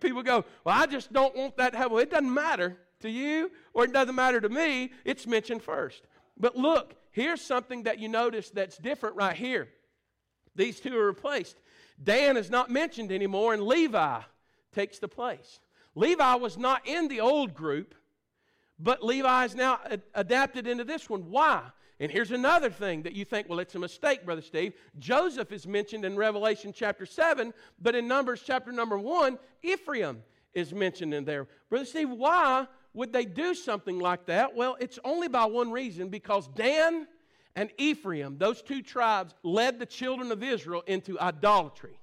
People 0.00 0.22
go, 0.22 0.44
Well, 0.64 0.74
I 0.76 0.86
just 0.86 1.12
don't 1.12 1.34
want 1.36 1.56
that. 1.56 1.74
Well, 1.74 1.98
it 1.98 2.10
doesn't 2.10 2.32
matter 2.32 2.76
to 3.00 3.10
you 3.10 3.50
or 3.74 3.84
it 3.84 3.92
doesn't 3.92 4.14
matter 4.14 4.40
to 4.40 4.48
me. 4.48 4.92
It's 5.04 5.26
mentioned 5.26 5.62
first. 5.62 6.02
But 6.38 6.56
look, 6.56 6.94
here's 7.10 7.40
something 7.40 7.84
that 7.84 7.98
you 7.98 8.08
notice 8.08 8.50
that's 8.50 8.76
different 8.78 9.16
right 9.16 9.36
here. 9.36 9.68
These 10.54 10.80
two 10.80 10.96
are 10.96 11.06
replaced. 11.06 11.56
Dan 12.02 12.36
is 12.36 12.50
not 12.50 12.70
mentioned 12.70 13.12
anymore, 13.12 13.54
and 13.54 13.62
Levi 13.62 14.20
takes 14.72 14.98
the 14.98 15.08
place. 15.08 15.60
Levi 15.94 16.34
was 16.34 16.58
not 16.58 16.86
in 16.86 17.08
the 17.08 17.20
old 17.20 17.54
group, 17.54 17.94
but 18.78 19.02
Levi 19.02 19.44
is 19.46 19.54
now 19.54 19.80
adapted 20.14 20.66
into 20.66 20.84
this 20.84 21.08
one. 21.08 21.30
Why? 21.30 21.62
And 21.98 22.12
here's 22.12 22.30
another 22.30 22.68
thing 22.68 23.02
that 23.02 23.14
you 23.14 23.24
think, 23.24 23.48
well, 23.48 23.58
it's 23.58 23.74
a 23.74 23.78
mistake, 23.78 24.24
Brother 24.24 24.42
Steve. 24.42 24.74
Joseph 24.98 25.50
is 25.50 25.66
mentioned 25.66 26.04
in 26.04 26.16
Revelation 26.16 26.72
chapter 26.74 27.06
7, 27.06 27.54
but 27.80 27.94
in 27.94 28.06
Numbers 28.06 28.42
chapter 28.44 28.70
number 28.70 28.98
1, 28.98 29.38
Ephraim 29.62 30.22
is 30.52 30.74
mentioned 30.74 31.14
in 31.14 31.24
there. 31.24 31.46
Brother 31.70 31.86
Steve, 31.86 32.10
why 32.10 32.66
would 32.92 33.12
they 33.12 33.24
do 33.24 33.54
something 33.54 33.98
like 33.98 34.26
that? 34.26 34.54
Well, 34.54 34.76
it's 34.78 34.98
only 35.04 35.28
by 35.28 35.46
one 35.46 35.70
reason 35.70 36.08
because 36.10 36.48
Dan 36.48 37.06
and 37.54 37.70
Ephraim, 37.78 38.36
those 38.36 38.60
two 38.60 38.82
tribes, 38.82 39.34
led 39.42 39.78
the 39.78 39.86
children 39.86 40.30
of 40.32 40.42
Israel 40.42 40.82
into 40.86 41.18
idolatry. 41.18 41.98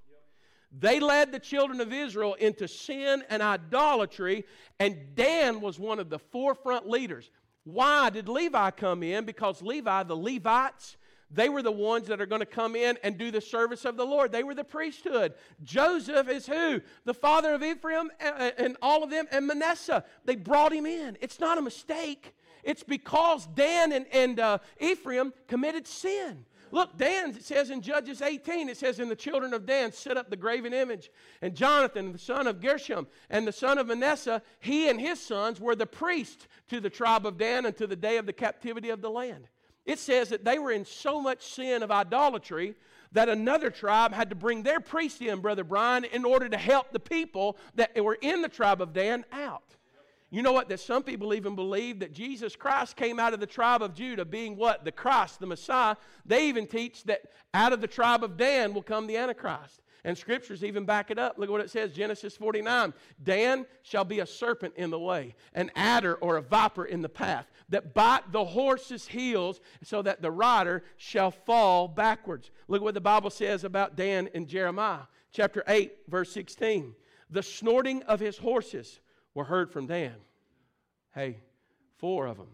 They 0.72 1.00
led 1.00 1.32
the 1.32 1.40
children 1.40 1.82
of 1.82 1.94
Israel 1.94 2.34
into 2.34 2.68
sin 2.68 3.24
and 3.30 3.44
idolatry, 3.44 4.46
and 4.80 5.14
Dan 5.14 5.62
was 5.62 5.78
one 5.78 6.00
of 6.00 6.10
the 6.10 6.18
forefront 6.18 6.90
leaders. 6.90 7.30
Why 7.64 8.10
did 8.10 8.28
Levi 8.28 8.72
come 8.72 9.04
in? 9.04 9.26
Because 9.26 9.62
Levi, 9.62 10.04
the 10.04 10.16
Levites, 10.16 10.98
they 11.32 11.50
were 11.50 11.64
the 11.64 11.72
ones 11.72 12.08
that 12.08 12.22
are 12.22 12.26
going 12.26 12.42
to 12.42 12.46
come 12.46 12.76
in 12.76 12.98
and 13.04 13.18
do 13.18 13.32
the 13.32 13.42
service 13.42 13.86
of 13.86 13.98
the 13.98 14.06
Lord. 14.06 14.32
They 14.32 14.44
were 14.44 14.54
the 14.54 14.64
priesthood. 14.64 15.34
Joseph 15.64 16.30
is 16.30 16.46
who? 16.46 16.82
The 17.06 17.14
father 17.14 17.54
of 17.54 17.64
Ephraim 17.64 18.12
and, 18.20 18.54
and 18.58 18.78
all 18.82 19.04
of 19.04 19.10
them, 19.10 19.26
and 19.32 19.48
Manasseh. 19.48 20.04
They 20.26 20.36
brought 20.36 20.74
him 20.74 20.86
in. 20.86 21.18
It's 21.22 21.40
not 21.40 21.58
a 21.58 21.62
mistake. 21.62 22.36
It's 22.64 22.84
because 22.84 23.48
Dan 23.48 23.92
and, 23.92 24.06
and 24.12 24.40
uh, 24.40 24.58
Ephraim 24.80 25.34
committed 25.48 25.88
sin. 25.88 26.46
Look, 26.74 26.98
Dan, 26.98 27.30
it 27.30 27.44
says 27.44 27.70
in 27.70 27.84
Judges 27.84 28.24
18, 28.24 28.68
it 28.68 28.78
says, 28.78 29.00
in 29.00 29.08
the 29.08 29.16
children 29.16 29.54
of 29.54 29.68
Dan 29.68 29.92
set 29.92 30.18
up 30.18 30.32
the 30.32 30.36
graven 30.36 30.74
image. 30.74 31.12
And 31.44 31.54
Jonathan, 31.54 32.12
the 32.12 32.18
son 32.18 32.48
of 32.48 32.62
Gershom, 32.62 33.06
and 33.30 33.46
the 33.46 33.52
son 33.52 33.78
of 33.78 33.86
Manasseh, 33.86 34.42
he 34.60 34.90
and 34.90 35.00
his 35.00 35.20
sons 35.20 35.62
were 35.62 35.76
the 35.76 35.86
priests 35.86 36.48
to 36.70 36.80
the 36.80 36.90
tribe 36.90 37.28
of 37.28 37.38
Dan 37.38 37.68
until 37.68 37.86
the 37.86 37.96
day 37.96 38.18
of 38.18 38.26
the 38.26 38.34
captivity 38.34 38.90
of 38.90 39.04
the 39.04 39.10
land. 39.12 39.50
It 39.86 40.00
says 40.00 40.30
that 40.30 40.46
they 40.46 40.58
were 40.58 40.72
in 40.72 40.84
so 40.84 41.22
much 41.22 41.46
sin 41.46 41.84
of 41.84 41.92
idolatry 41.92 42.74
that 43.12 43.30
another 43.30 43.70
tribe 43.70 44.12
had 44.12 44.32
to 44.32 44.36
bring 44.36 44.64
their 44.64 44.80
priest 44.80 45.22
in, 45.22 45.42
Brother 45.42 45.64
Brian, 45.64 46.06
in 46.06 46.26
order 46.26 46.50
to 46.50 46.58
help 46.58 46.92
the 46.92 47.00
people 47.00 47.56
that 47.76 47.96
were 48.04 48.18
in 48.20 48.42
the 48.42 48.50
tribe 48.50 48.82
of 48.82 48.94
Dan 48.94 49.26
out. 49.32 49.76
You 50.34 50.42
know 50.42 50.52
what? 50.52 50.68
That 50.70 50.80
some 50.80 51.04
people 51.04 51.36
even 51.36 51.54
believe 51.54 52.00
that 52.00 52.12
Jesus 52.12 52.56
Christ 52.56 52.96
came 52.96 53.20
out 53.20 53.36
of 53.36 53.40
the 53.40 53.46
tribe 53.46 53.84
of 53.84 53.94
Judah, 53.94 54.26
being 54.26 54.58
what? 54.58 54.84
The 54.84 54.92
Christ, 54.92 55.40
the 55.40 55.46
Messiah. 55.46 55.96
They 56.26 56.48
even 56.48 56.66
teach 56.66 57.04
that 57.04 57.22
out 57.54 57.72
of 57.72 57.82
the 57.82 57.88
tribe 57.88 58.24
of 58.24 58.36
Dan 58.36 58.74
will 58.74 58.82
come 58.82 59.06
the 59.06 59.16
Antichrist. 59.16 59.84
And 60.04 60.18
scriptures 60.18 60.64
even 60.64 60.86
back 60.86 61.12
it 61.12 61.20
up. 61.20 61.38
Look 61.38 61.50
at 61.50 61.52
what 61.52 61.62
it 61.62 61.70
says 61.70 61.94
Genesis 61.94 62.36
49. 62.36 62.96
Dan 63.24 63.68
shall 63.84 64.04
be 64.04 64.22
a 64.22 64.26
serpent 64.26 64.74
in 64.76 64.90
the 64.90 64.98
way, 64.98 65.36
an 65.54 65.70
adder 65.76 66.16
or 66.16 66.38
a 66.38 66.42
viper 66.42 66.86
in 66.86 67.04
the 67.04 67.10
path, 67.10 67.52
that 67.70 67.94
bite 67.94 68.32
the 68.32 68.44
horse's 68.44 69.06
heels, 69.06 69.62
so 69.84 70.02
that 70.02 70.24
the 70.24 70.32
rider 70.32 70.84
shall 70.98 71.30
fall 71.30 71.88
backwards. 71.88 72.50
Look 72.68 72.82
what 72.82 72.96
the 72.96 73.02
Bible 73.02 73.30
says 73.30 73.64
about 73.64 73.96
Dan 73.96 74.30
in 74.34 74.48
Jeremiah 74.48 75.04
chapter 75.32 75.64
8, 75.68 75.94
verse 76.08 76.32
16. 76.32 76.96
The 77.30 77.44
snorting 77.44 78.02
of 78.04 78.20
his 78.20 78.38
horses 78.40 79.00
were 79.34 79.44
heard 79.44 79.72
from 79.72 79.88
Dan. 79.88 80.16
Hey, 81.14 81.38
four 81.98 82.28
of 82.28 82.38
them. 82.38 82.48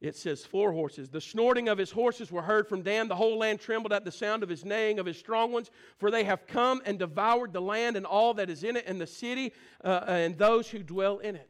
It 0.00 0.16
says 0.16 0.44
four 0.44 0.72
horses. 0.72 1.08
The 1.08 1.20
snorting 1.20 1.68
of 1.68 1.78
his 1.78 1.90
horses 1.90 2.30
were 2.30 2.42
heard 2.42 2.68
from 2.68 2.82
Dan. 2.82 3.08
The 3.08 3.14
whole 3.14 3.38
land 3.38 3.60
trembled 3.60 3.92
at 3.92 4.04
the 4.04 4.12
sound 4.12 4.42
of 4.42 4.50
his 4.50 4.62
neighing 4.62 4.98
of 4.98 5.06
his 5.06 5.18
strong 5.18 5.50
ones, 5.50 5.70
for 5.96 6.10
they 6.10 6.24
have 6.24 6.46
come 6.46 6.82
and 6.84 6.98
devoured 6.98 7.54
the 7.54 7.62
land 7.62 7.96
and 7.96 8.04
all 8.04 8.34
that 8.34 8.50
is 8.50 8.64
in 8.64 8.76
it, 8.76 8.84
and 8.86 9.00
the 9.00 9.06
city 9.06 9.52
uh, 9.82 10.04
and 10.06 10.36
those 10.36 10.68
who 10.68 10.80
dwell 10.80 11.18
in 11.18 11.36
it. 11.36 11.48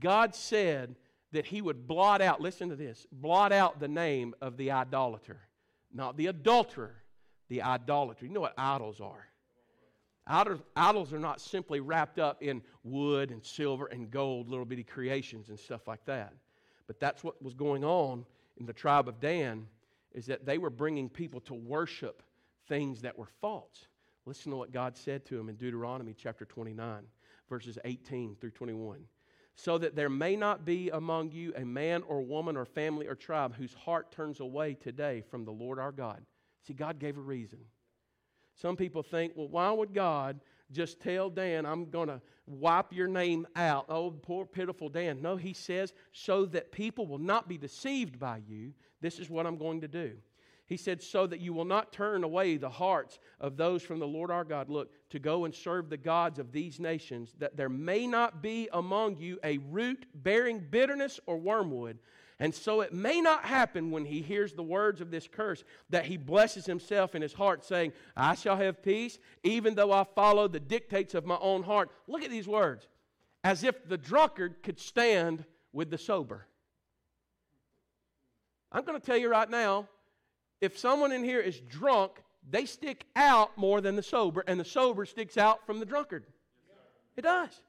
God 0.00 0.34
said 0.34 0.96
that 1.30 1.46
he 1.46 1.62
would 1.62 1.86
blot 1.86 2.20
out, 2.20 2.40
listen 2.40 2.70
to 2.70 2.76
this, 2.76 3.06
blot 3.12 3.52
out 3.52 3.78
the 3.78 3.88
name 3.88 4.34
of 4.40 4.56
the 4.56 4.72
idolater. 4.72 5.40
not 5.92 6.16
the 6.16 6.26
adulterer, 6.26 7.02
the 7.48 7.62
idolatry. 7.62 8.28
You 8.28 8.34
know 8.34 8.40
what 8.40 8.54
idols 8.58 9.00
are? 9.00 9.28
Idols, 10.26 11.12
are 11.12 11.18
not 11.18 11.40
simply 11.40 11.80
wrapped 11.80 12.18
up 12.18 12.42
in 12.42 12.62
wood 12.84 13.30
and 13.30 13.44
silver 13.44 13.86
and 13.86 14.10
gold, 14.10 14.48
little 14.48 14.64
bitty 14.64 14.84
creations 14.84 15.48
and 15.48 15.58
stuff 15.58 15.88
like 15.88 16.04
that. 16.04 16.32
But 16.86 17.00
that's 17.00 17.24
what 17.24 17.42
was 17.42 17.54
going 17.54 17.84
on 17.84 18.24
in 18.58 18.66
the 18.66 18.72
tribe 18.72 19.08
of 19.08 19.20
Dan, 19.20 19.66
is 20.12 20.26
that 20.26 20.46
they 20.46 20.58
were 20.58 20.70
bringing 20.70 21.08
people 21.08 21.40
to 21.40 21.54
worship 21.54 22.22
things 22.68 23.00
that 23.02 23.18
were 23.18 23.28
false. 23.40 23.86
Listen 24.24 24.52
to 24.52 24.58
what 24.58 24.70
God 24.70 24.96
said 24.96 25.24
to 25.26 25.36
them 25.36 25.48
in 25.48 25.56
Deuteronomy 25.56 26.14
chapter 26.16 26.44
29, 26.44 27.02
verses 27.48 27.78
18 27.84 28.36
through 28.40 28.52
21. 28.52 29.00
So 29.56 29.76
that 29.78 29.96
there 29.96 30.08
may 30.08 30.36
not 30.36 30.64
be 30.64 30.90
among 30.90 31.32
you 31.32 31.52
a 31.56 31.64
man 31.64 32.04
or 32.06 32.22
woman 32.22 32.56
or 32.56 32.64
family 32.64 33.06
or 33.06 33.14
tribe 33.14 33.54
whose 33.54 33.74
heart 33.74 34.12
turns 34.12 34.40
away 34.40 34.74
today 34.74 35.22
from 35.30 35.44
the 35.44 35.50
Lord 35.50 35.78
our 35.78 35.92
God. 35.92 36.22
See, 36.66 36.72
God 36.72 36.98
gave 36.98 37.18
a 37.18 37.20
reason. 37.20 37.58
Some 38.62 38.76
people 38.76 39.02
think, 39.02 39.32
well, 39.34 39.48
why 39.48 39.72
would 39.72 39.92
God 39.92 40.38
just 40.70 41.00
tell 41.00 41.28
Dan, 41.28 41.66
I'm 41.66 41.90
going 41.90 42.06
to 42.06 42.20
wipe 42.46 42.92
your 42.92 43.08
name 43.08 43.44
out? 43.56 43.86
Oh, 43.88 44.12
poor, 44.12 44.46
pitiful 44.46 44.88
Dan. 44.88 45.20
No, 45.20 45.34
he 45.36 45.52
says, 45.52 45.92
so 46.12 46.44
that 46.46 46.70
people 46.70 47.08
will 47.08 47.18
not 47.18 47.48
be 47.48 47.58
deceived 47.58 48.20
by 48.20 48.40
you, 48.46 48.72
this 49.00 49.18
is 49.18 49.28
what 49.28 49.48
I'm 49.48 49.58
going 49.58 49.80
to 49.80 49.88
do. 49.88 50.12
He 50.66 50.76
said, 50.76 51.02
so 51.02 51.26
that 51.26 51.40
you 51.40 51.52
will 51.52 51.64
not 51.64 51.92
turn 51.92 52.22
away 52.22 52.56
the 52.56 52.70
hearts 52.70 53.18
of 53.40 53.56
those 53.56 53.82
from 53.82 53.98
the 53.98 54.06
Lord 54.06 54.30
our 54.30 54.44
God. 54.44 54.70
Look, 54.70 54.92
to 55.10 55.18
go 55.18 55.44
and 55.44 55.52
serve 55.52 55.90
the 55.90 55.96
gods 55.96 56.38
of 56.38 56.52
these 56.52 56.78
nations, 56.78 57.34
that 57.40 57.56
there 57.56 57.68
may 57.68 58.06
not 58.06 58.42
be 58.42 58.68
among 58.72 59.16
you 59.16 59.40
a 59.42 59.58
root 59.58 60.06
bearing 60.14 60.64
bitterness 60.70 61.18
or 61.26 61.36
wormwood 61.36 61.98
and 62.42 62.52
so 62.52 62.80
it 62.80 62.92
may 62.92 63.20
not 63.20 63.44
happen 63.44 63.92
when 63.92 64.04
he 64.04 64.20
hears 64.20 64.52
the 64.52 64.64
words 64.64 65.00
of 65.00 65.12
this 65.12 65.28
curse 65.28 65.62
that 65.90 66.06
he 66.06 66.16
blesses 66.16 66.66
himself 66.66 67.14
in 67.14 67.22
his 67.22 67.32
heart, 67.32 67.64
saying, 67.64 67.92
I 68.16 68.34
shall 68.34 68.56
have 68.56 68.82
peace, 68.82 69.20
even 69.44 69.76
though 69.76 69.92
I 69.92 70.02
follow 70.02 70.48
the 70.48 70.58
dictates 70.58 71.14
of 71.14 71.24
my 71.24 71.38
own 71.40 71.62
heart. 71.62 71.90
Look 72.08 72.24
at 72.24 72.30
these 72.30 72.48
words 72.48 72.88
as 73.44 73.62
if 73.62 73.88
the 73.88 73.96
drunkard 73.96 74.56
could 74.64 74.80
stand 74.80 75.44
with 75.72 75.88
the 75.88 75.98
sober. 75.98 76.48
I'm 78.72 78.82
going 78.82 79.00
to 79.00 79.06
tell 79.06 79.16
you 79.16 79.30
right 79.30 79.48
now 79.48 79.86
if 80.60 80.76
someone 80.76 81.12
in 81.12 81.22
here 81.22 81.38
is 81.38 81.60
drunk, 81.60 82.24
they 82.50 82.66
stick 82.66 83.06
out 83.14 83.56
more 83.56 83.80
than 83.80 83.94
the 83.94 84.02
sober, 84.02 84.42
and 84.48 84.58
the 84.58 84.64
sober 84.64 85.06
sticks 85.06 85.38
out 85.38 85.64
from 85.64 85.78
the 85.78 85.86
drunkard. 85.86 86.26
It 87.16 87.22
does. 87.22 87.62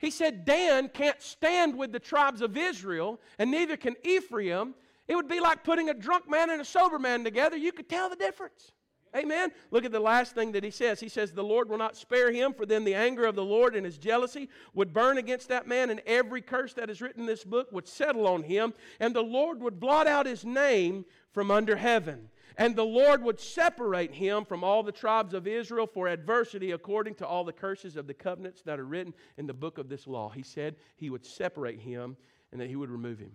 He 0.00 0.10
said, 0.10 0.46
Dan 0.46 0.88
can't 0.88 1.20
stand 1.20 1.76
with 1.76 1.92
the 1.92 2.00
tribes 2.00 2.40
of 2.40 2.56
Israel, 2.56 3.20
and 3.38 3.50
neither 3.50 3.76
can 3.76 3.96
Ephraim. 4.02 4.74
It 5.06 5.14
would 5.14 5.28
be 5.28 5.40
like 5.40 5.62
putting 5.62 5.90
a 5.90 5.94
drunk 5.94 6.28
man 6.28 6.48
and 6.48 6.60
a 6.60 6.64
sober 6.64 6.98
man 6.98 7.22
together. 7.22 7.56
You 7.56 7.70
could 7.70 7.88
tell 7.88 8.08
the 8.08 8.16
difference. 8.16 8.72
Amen. 9.14 9.50
Look 9.70 9.84
at 9.84 9.92
the 9.92 10.00
last 10.00 10.34
thing 10.34 10.52
that 10.52 10.64
he 10.64 10.70
says. 10.70 11.00
He 11.00 11.08
says, 11.08 11.32
The 11.32 11.42
Lord 11.42 11.68
will 11.68 11.76
not 11.76 11.96
spare 11.96 12.32
him, 12.32 12.54
for 12.54 12.64
then 12.64 12.84
the 12.84 12.94
anger 12.94 13.26
of 13.26 13.34
the 13.34 13.44
Lord 13.44 13.74
and 13.74 13.84
his 13.84 13.98
jealousy 13.98 14.48
would 14.72 14.94
burn 14.94 15.18
against 15.18 15.48
that 15.48 15.66
man, 15.66 15.90
and 15.90 16.00
every 16.06 16.40
curse 16.40 16.72
that 16.74 16.88
is 16.88 17.02
written 17.02 17.22
in 17.22 17.26
this 17.26 17.44
book 17.44 17.70
would 17.70 17.88
settle 17.88 18.26
on 18.26 18.42
him, 18.42 18.72
and 19.00 19.14
the 19.14 19.22
Lord 19.22 19.60
would 19.60 19.80
blot 19.80 20.06
out 20.06 20.24
his 20.24 20.46
name 20.46 21.04
from 21.32 21.50
under 21.50 21.76
heaven. 21.76 22.30
And 22.56 22.74
the 22.74 22.84
Lord 22.84 23.22
would 23.22 23.40
separate 23.40 24.12
him 24.12 24.44
from 24.44 24.64
all 24.64 24.82
the 24.82 24.92
tribes 24.92 25.34
of 25.34 25.46
Israel 25.46 25.86
for 25.86 26.08
adversity 26.08 26.72
according 26.72 27.14
to 27.16 27.26
all 27.26 27.44
the 27.44 27.52
curses 27.52 27.96
of 27.96 28.06
the 28.06 28.14
covenants 28.14 28.62
that 28.62 28.80
are 28.80 28.84
written 28.84 29.14
in 29.36 29.46
the 29.46 29.54
book 29.54 29.78
of 29.78 29.88
this 29.88 30.06
law. 30.06 30.28
He 30.30 30.42
said 30.42 30.76
he 30.96 31.10
would 31.10 31.24
separate 31.24 31.80
him 31.80 32.16
and 32.52 32.60
that 32.60 32.68
he 32.68 32.76
would 32.76 32.90
remove 32.90 33.18
him. 33.18 33.32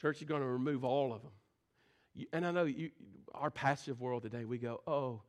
Church 0.00 0.20
is 0.20 0.28
going 0.28 0.42
to 0.42 0.48
remove 0.48 0.84
all 0.84 1.12
of 1.12 1.22
them. 1.22 1.32
And 2.32 2.46
I 2.46 2.50
know 2.50 2.64
you, 2.64 2.90
our 3.34 3.50
passive 3.50 4.00
world 4.00 4.22
today, 4.22 4.44
we 4.44 4.58
go, 4.58 4.80
oh, 4.86 5.22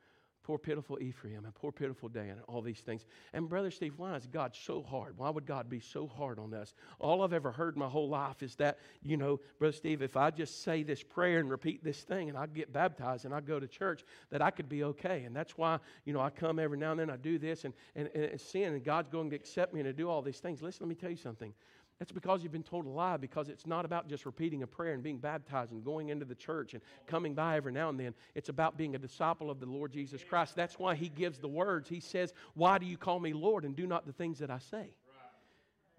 Poor 0.47 0.57
pitiful 0.57 0.97
Ephraim 1.01 1.43
and 1.43 1.53
poor 1.53 1.73
pitiful 1.73 2.07
Dan 2.07 2.29
and 2.29 2.41
all 2.47 2.61
these 2.61 2.79
things. 2.79 3.05
And 3.33 3.49
Brother 3.49 3.69
Steve, 3.69 3.95
why 3.97 4.15
is 4.15 4.25
God 4.27 4.55
so 4.55 4.81
hard? 4.81 5.17
Why 5.17 5.29
would 5.29 5.45
God 5.45 5.69
be 5.69 5.81
so 5.81 6.07
hard 6.07 6.39
on 6.39 6.53
us? 6.53 6.73
All 6.99 7.21
I've 7.21 7.33
ever 7.33 7.51
heard 7.51 7.75
my 7.75 7.89
whole 7.89 8.07
life 8.07 8.41
is 8.41 8.55
that, 8.55 8.79
you 9.03 9.17
know, 9.17 9.41
Brother 9.59 9.73
Steve, 9.73 10.01
if 10.01 10.15
I 10.15 10.31
just 10.31 10.63
say 10.63 10.83
this 10.83 11.03
prayer 11.03 11.39
and 11.39 11.49
repeat 11.49 11.83
this 11.83 11.99
thing 11.99 12.29
and 12.29 12.37
I 12.37 12.45
get 12.45 12.71
baptized 12.71 13.25
and 13.25 13.33
I 13.33 13.41
go 13.41 13.59
to 13.59 13.67
church, 13.67 14.05
that 14.29 14.41
I 14.41 14.49
could 14.49 14.69
be 14.69 14.85
okay. 14.85 15.23
And 15.25 15.35
that's 15.35 15.57
why, 15.57 15.79
you 16.05 16.13
know, 16.13 16.21
I 16.21 16.29
come 16.29 16.59
every 16.59 16.77
now 16.77 16.91
and 16.91 17.01
then, 17.01 17.09
I 17.09 17.17
do 17.17 17.37
this 17.37 17.65
and, 17.65 17.73
and, 17.93 18.07
and 18.15 18.39
sin, 18.39 18.71
and 18.71 18.81
God's 18.81 19.09
going 19.09 19.29
to 19.31 19.35
accept 19.35 19.73
me 19.73 19.81
and 19.81 19.87
to 19.87 19.91
do 19.91 20.09
all 20.09 20.21
these 20.21 20.39
things. 20.39 20.61
Listen, 20.61 20.85
let 20.85 20.89
me 20.89 20.95
tell 20.95 21.11
you 21.11 21.17
something. 21.17 21.53
That's 21.99 22.11
because 22.11 22.43
you've 22.43 22.51
been 22.51 22.61
told 22.61 22.85
a 22.85 22.89
lie, 22.89 23.17
because 23.17 23.49
it's 23.49 23.65
not 23.65 23.83
about 23.83 24.07
just 24.07 24.25
repeating 24.25 24.61
a 24.61 24.67
prayer 24.67 24.93
and 24.93 25.01
being 25.01 25.17
baptized 25.17 25.71
and 25.71 25.83
going 25.83 26.09
into 26.09 26.25
the 26.25 26.35
church 26.35 26.73
and 26.73 26.83
coming 27.07 27.33
by 27.33 27.57
every 27.57 27.71
now 27.71 27.89
and 27.89 27.99
then. 27.99 28.13
It's 28.35 28.49
about 28.49 28.77
being 28.77 28.95
a 28.95 28.99
disciple 28.99 29.49
of 29.49 29.59
the 29.59 29.65
Lord 29.65 29.91
Jesus 29.91 30.23
Christ. 30.23 30.55
That's 30.55 30.77
why 30.77 30.93
he 30.93 31.09
gives 31.09 31.39
the 31.39 31.47
words. 31.47 31.89
He 31.89 31.99
says, 31.99 32.33
Why 32.53 32.77
do 32.77 32.85
you 32.85 32.97
call 32.97 33.19
me 33.19 33.33
Lord 33.33 33.65
and 33.65 33.75
do 33.75 33.87
not 33.87 34.05
the 34.05 34.13
things 34.13 34.37
that 34.39 34.51
I 34.51 34.59
say? 34.59 34.91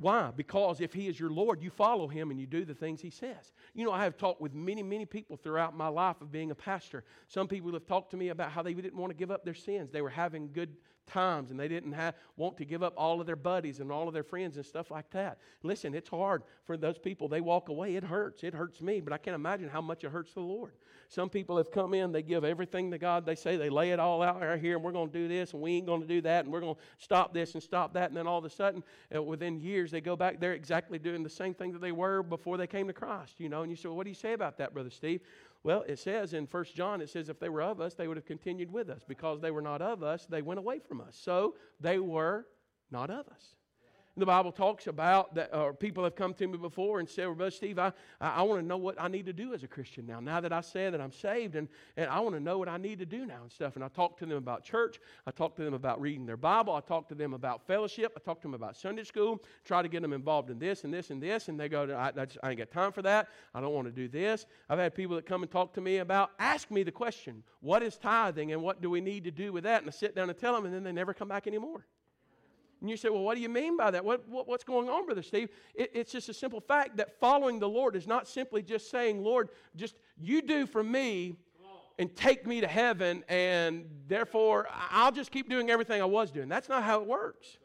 Why? 0.01 0.31
Because 0.35 0.81
if 0.81 0.93
He 0.93 1.09
is 1.09 1.19
your 1.19 1.31
Lord, 1.31 1.61
you 1.61 1.71
follow 1.71 2.07
Him 2.07 2.31
and 2.31 2.39
you 2.39 2.47
do 2.47 2.65
the 2.65 2.75
things 2.75 3.01
He 3.01 3.11
says. 3.11 3.53
You 3.75 3.85
know, 3.85 3.93
I 3.93 4.05
have 4.05 4.17
talked 4.17 4.41
with 4.41 4.55
many, 4.55 4.83
many 4.83 5.05
people 5.05 5.37
throughout 5.37 5.77
my 5.77 5.89
life 5.89 6.21
of 6.21 6.31
being 6.31 6.53
a 6.53 6.55
pastor. 6.55 7.03
Some 7.27 7.49
people 7.49 7.73
have 7.73 7.87
talked 7.87 8.13
to 8.13 8.17
me 8.17 8.29
about 8.29 8.53
how 8.53 8.63
they 8.63 8.75
didn't 8.75 8.97
want 8.97 9.11
to 9.11 9.17
give 9.17 9.33
up 9.33 9.45
their 9.45 9.55
sins. 9.55 9.91
They 9.91 10.01
were 10.01 10.09
having 10.09 10.51
good 10.53 10.77
times 11.09 11.51
and 11.51 11.59
they 11.59 11.69
didn't 11.69 11.93
have, 11.93 12.15
want 12.37 12.57
to 12.59 12.65
give 12.65 12.83
up 12.83 12.95
all 12.97 13.21
of 13.21 13.27
their 13.27 13.37
buddies 13.37 13.81
and 13.81 13.91
all 13.91 14.07
of 14.07 14.15
their 14.15 14.23
friends 14.23 14.57
and 14.57 14.65
stuff 14.65 14.91
like 14.91 15.11
that. 15.11 15.39
Listen, 15.63 15.95
it's 15.95 16.09
hard 16.09 16.43
for 16.65 16.77
those 16.77 16.99
people. 16.99 17.29
They 17.29 17.41
walk 17.41 17.69
away. 17.69 17.97
It 17.97 18.05
hurts. 18.05 18.45
It 18.45 18.55
hurts 18.55 18.81
me, 18.81 19.01
but 19.01 19.13
I 19.13 19.19
can't 19.19 19.35
imagine 19.35 19.69
how 19.69 19.81
much 19.81 20.05
it 20.05 20.11
hurts 20.11 20.35
the 20.35 20.41
Lord. 20.41 20.73
Some 21.11 21.31
people 21.31 21.57
have 21.57 21.71
come 21.71 21.95
in, 21.95 22.13
they 22.13 22.23
give 22.23 22.45
everything 22.45 22.91
to 22.91 22.99
God. 22.99 23.25
They 23.25 23.35
say 23.35 23.57
they 23.57 23.71
lay 23.71 23.93
it 23.93 23.99
all 23.99 24.23
out 24.23 24.41
right 24.41 24.61
here 24.61 24.77
and 24.77 24.85
we're 24.85 24.93
going 24.93 25.11
to 25.11 25.19
do 25.19 25.27
this 25.27 25.55
and 25.55 25.63
we 25.63 25.73
ain't 25.77 25.87
going 25.87 26.03
to 26.03 26.07
do 26.07 26.21
that 26.21 26.45
and 26.45 26.53
we're 26.53 26.61
going 26.61 26.75
to 26.75 26.81
stop 26.99 27.33
this 27.33 27.55
and 27.55 27.63
stop 27.63 27.95
that. 27.95 28.11
And 28.11 28.17
then 28.17 28.27
all 28.27 28.39
of 28.39 28.45
a 28.45 28.51
sudden, 28.51 28.85
uh, 29.15 29.23
within 29.23 29.59
years, 29.59 29.91
they 29.91 30.03
go 30.03 30.17
back, 30.17 30.39
they're 30.39 30.53
exactly 30.53 30.99
doing 30.99 31.23
the 31.23 31.31
same 31.31 31.55
thing 31.55 31.73
that 31.73 31.81
they 31.81 31.93
were 31.93 32.23
before 32.23 32.59
they 32.59 32.67
came 32.67 32.87
to 32.89 32.93
Christ, 32.93 33.41
you 33.41 33.49
know. 33.49 33.63
And 33.63 33.71
you 33.71 33.77
say, 33.77 33.89
well, 33.89 33.97
what 33.97 34.05
do 34.05 34.11
you 34.11 34.15
say 34.15 34.35
about 34.35 34.59
that, 34.59 34.75
Brother 34.75 34.91
Steve? 34.91 35.23
Well, 35.65 35.85
it 35.89 35.99
says 35.99 36.35
in 36.35 36.47
First 36.47 36.75
John, 36.75 37.01
it 37.01 37.11
says 37.11 37.29
if 37.29 37.41
they 37.41 37.49
were 37.49 37.63
of 37.63 37.81
us, 37.81 37.95
they 37.95 38.09
would 38.09 38.17
have 38.17 38.27
continued 38.27 38.71
with 38.71 38.89
us. 38.89 39.03
Because 39.07 39.41
they 39.41 39.51
were 39.51 39.63
not 39.63 39.83
of 39.83 40.03
us, 40.03 40.27
they 40.27 40.43
went 40.43 40.59
away 40.59 40.79
from 40.79 41.01
us. 41.01 41.19
So 41.21 41.55
they 41.81 41.99
were 41.99 42.47
not 42.91 43.11
of 43.11 43.29
us. 43.29 43.55
The 44.19 44.27
Bible 44.27 44.51
talks 44.51 44.89
about 44.89 45.37
that, 45.37 45.55
or 45.55 45.73
people 45.73 46.03
have 46.03 46.16
come 46.16 46.35
to 46.35 46.47
me 46.49 46.59
before 46.59 46.99
and 46.99 47.09
said, 47.09 47.27
well, 47.27 47.37
Brother 47.37 47.53
Steve, 47.53 47.79
I, 47.79 47.93
I, 48.21 48.31
I 48.31 48.43
want 48.43 48.61
to 48.61 48.66
know 48.66 48.77
what 48.77 49.01
I 49.01 49.07
need 49.07 49.27
to 49.27 49.33
do 49.33 49.55
as 49.55 49.62
a 49.62 49.69
Christian 49.69 50.07
now. 50.07 50.19
Now 50.19 50.41
that 50.41 50.53
I 50.53 50.61
said 50.61 50.93
that 50.93 51.01
I'm 51.01 51.12
saved, 51.12 51.55
and, 51.55 51.69
and 51.97 52.11
I 52.11 52.19
want 52.19 52.35
to 52.35 52.41
know 52.41 52.59
what 52.59 52.69
I 52.69 52.79
need 52.79 52.99
to 52.99 53.07
do 53.07 53.27
now 53.27 53.43
and 53.43 53.53
stuff. 53.53 53.77
And 53.77 53.85
I 53.85 53.89
talk 53.89 54.19
to 54.19 54.27
them 54.27 54.37
about 54.37 54.64
church. 54.64 55.01
I 55.25 55.31
talk 55.31 55.55
to 55.55 55.62
them 55.62 55.73
about 55.73 56.01
reading 56.01 56.27
their 56.27 56.37
Bible. 56.37 56.75
I 56.75 56.81
talk 56.81 57.09
to 57.11 57.14
them 57.14 57.33
about 57.33 57.64
fellowship. 57.64 58.12
I 58.16 58.21
talk 58.21 58.41
to 58.41 58.49
them 58.49 58.55
about 58.55 58.77
Sunday 58.77 59.05
school. 59.05 59.41
Try 59.64 59.83
to 59.83 59.89
get 59.89 60.03
them 60.03 60.12
involved 60.12 60.51
in 60.51 60.59
this 60.59 60.83
and 60.83 60.93
this 60.93 61.11
and 61.11 61.23
this. 61.23 61.49
And 61.49 61.59
they 61.59 61.69
go, 61.69 61.89
I, 61.97 62.09
I, 62.09 62.25
just, 62.25 62.39
I 62.43 62.51
ain't 62.51 62.59
got 62.59 62.73
time 62.73 62.91
for 62.91 63.03
that. 63.03 63.29
I 63.55 63.61
don't 63.61 63.73
want 63.73 63.87
to 63.87 63.93
do 63.93 64.09
this. 64.09 64.47
I've 64.69 64.81
had 64.81 64.97
people 64.97 65.14
that 65.14 65.27
come 65.27 65.43
and 65.43 65.51
talk 65.51 65.73
to 65.75 65.81
me 65.81 65.99
about, 65.99 66.33
ask 66.41 66.73
me 66.73 66.83
the 66.83 66.91
question, 66.91 67.45
what 67.61 67.85
is 67.85 67.97
tithing 67.97 68.51
and 68.51 68.62
what 68.62 68.83
do 68.83 68.91
we 68.91 69.01
need 69.01 69.23
to 69.25 69.31
do 69.31 69.53
with 69.53 69.62
that? 69.62 69.83
And 69.83 69.89
I 69.89 69.93
sit 69.93 70.16
down 70.16 70.29
and 70.29 70.37
tell 70.37 70.55
them, 70.55 70.64
and 70.64 70.75
then 70.75 70.83
they 70.83 70.93
never 70.93 71.14
come 71.14 71.29
back 71.29 71.47
anymore. 71.47 71.87
And 72.81 72.89
you 72.89 72.97
say, 72.97 73.09
well, 73.09 73.22
what 73.22 73.35
do 73.35 73.41
you 73.41 73.49
mean 73.49 73.76
by 73.76 73.91
that? 73.91 74.05
What, 74.05 74.29
what 74.29 74.47
what's 74.47 74.64
going 74.64 74.89
on, 74.89 75.05
Brother 75.05 75.22
Steve? 75.22 75.51
It, 75.74 75.91
it's 75.95 76.12
just 76.12 76.29
a 76.29 76.35
simple 76.35 76.61
fact 76.61 76.97
that 76.99 77.18
following 77.18 77.59
the 77.59 77.68
Lord 77.68 77.97
is 77.97 78.07
not 78.07 78.29
simply 78.29 78.62
just 78.62 78.91
saying, 78.91 79.22
Lord, 79.22 79.49
just 79.74 79.97
you 80.20 80.43
do 80.43 80.66
for 80.66 80.83
me 80.83 81.37
and 81.99 82.14
take 82.14 82.47
me 82.47 82.61
to 82.61 82.68
heaven, 82.68 83.24
and 83.29 83.87
therefore 84.07 84.68
I'll 84.91 85.11
just 85.11 85.33
keep 85.33 85.49
doing 85.49 85.68
everything 85.68 86.01
I 86.01 86.05
was 86.05 86.31
doing. 86.31 86.49
That's 86.49 86.68
not 86.68 86.85
how 86.85 87.01
it 87.01 87.07
works. 87.07 87.59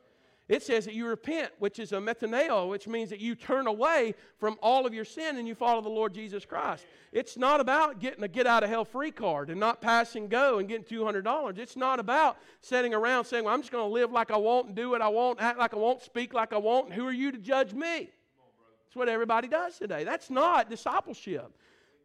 It 0.49 0.61
says 0.61 0.83
that 0.85 0.93
you 0.93 1.07
repent, 1.07 1.51
which 1.59 1.79
is 1.79 1.93
a 1.93 1.97
metanoia, 1.97 2.67
which 2.69 2.85
means 2.85 3.09
that 3.11 3.21
you 3.21 3.33
turn 3.33 3.65
away 3.65 4.13
from 4.37 4.57
all 4.61 4.85
of 4.85 4.93
your 4.93 5.05
sin 5.05 5.37
and 5.37 5.47
you 5.47 5.55
follow 5.55 5.81
the 5.81 5.87
Lord 5.87 6.13
Jesus 6.13 6.43
Christ. 6.43 6.85
It's 7.13 7.37
not 7.37 7.61
about 7.61 7.99
getting 7.99 8.23
a 8.23 8.27
get 8.27 8.45
out 8.45 8.61
of 8.61 8.69
hell 8.69 8.83
free 8.83 9.11
card 9.11 9.49
and 9.49 9.57
not 9.57 9.79
passing 9.81 10.27
go 10.27 10.59
and 10.59 10.67
getting 10.67 10.83
$200. 10.83 11.57
It's 11.57 11.77
not 11.77 11.99
about 11.99 12.37
sitting 12.59 12.93
around 12.93 13.23
saying, 13.23 13.45
well, 13.45 13.53
I'm 13.53 13.61
just 13.61 13.71
going 13.71 13.87
to 13.87 13.93
live 13.93 14.11
like 14.11 14.31
I 14.31 14.37
want 14.37 14.67
and 14.67 14.75
do 14.75 14.89
what 14.89 15.01
I 15.01 15.07
want, 15.07 15.41
act 15.41 15.57
like 15.57 15.73
I 15.73 15.77
want, 15.77 16.01
speak 16.01 16.33
like 16.33 16.51
I 16.51 16.57
want, 16.57 16.87
and 16.87 16.93
who 16.93 17.07
are 17.07 17.13
you 17.13 17.31
to 17.31 17.37
judge 17.37 17.73
me? 17.73 18.09
That's 18.85 18.95
what 18.95 19.07
everybody 19.07 19.47
does 19.47 19.79
today. 19.79 20.03
That's 20.03 20.29
not 20.29 20.69
discipleship. 20.69 21.53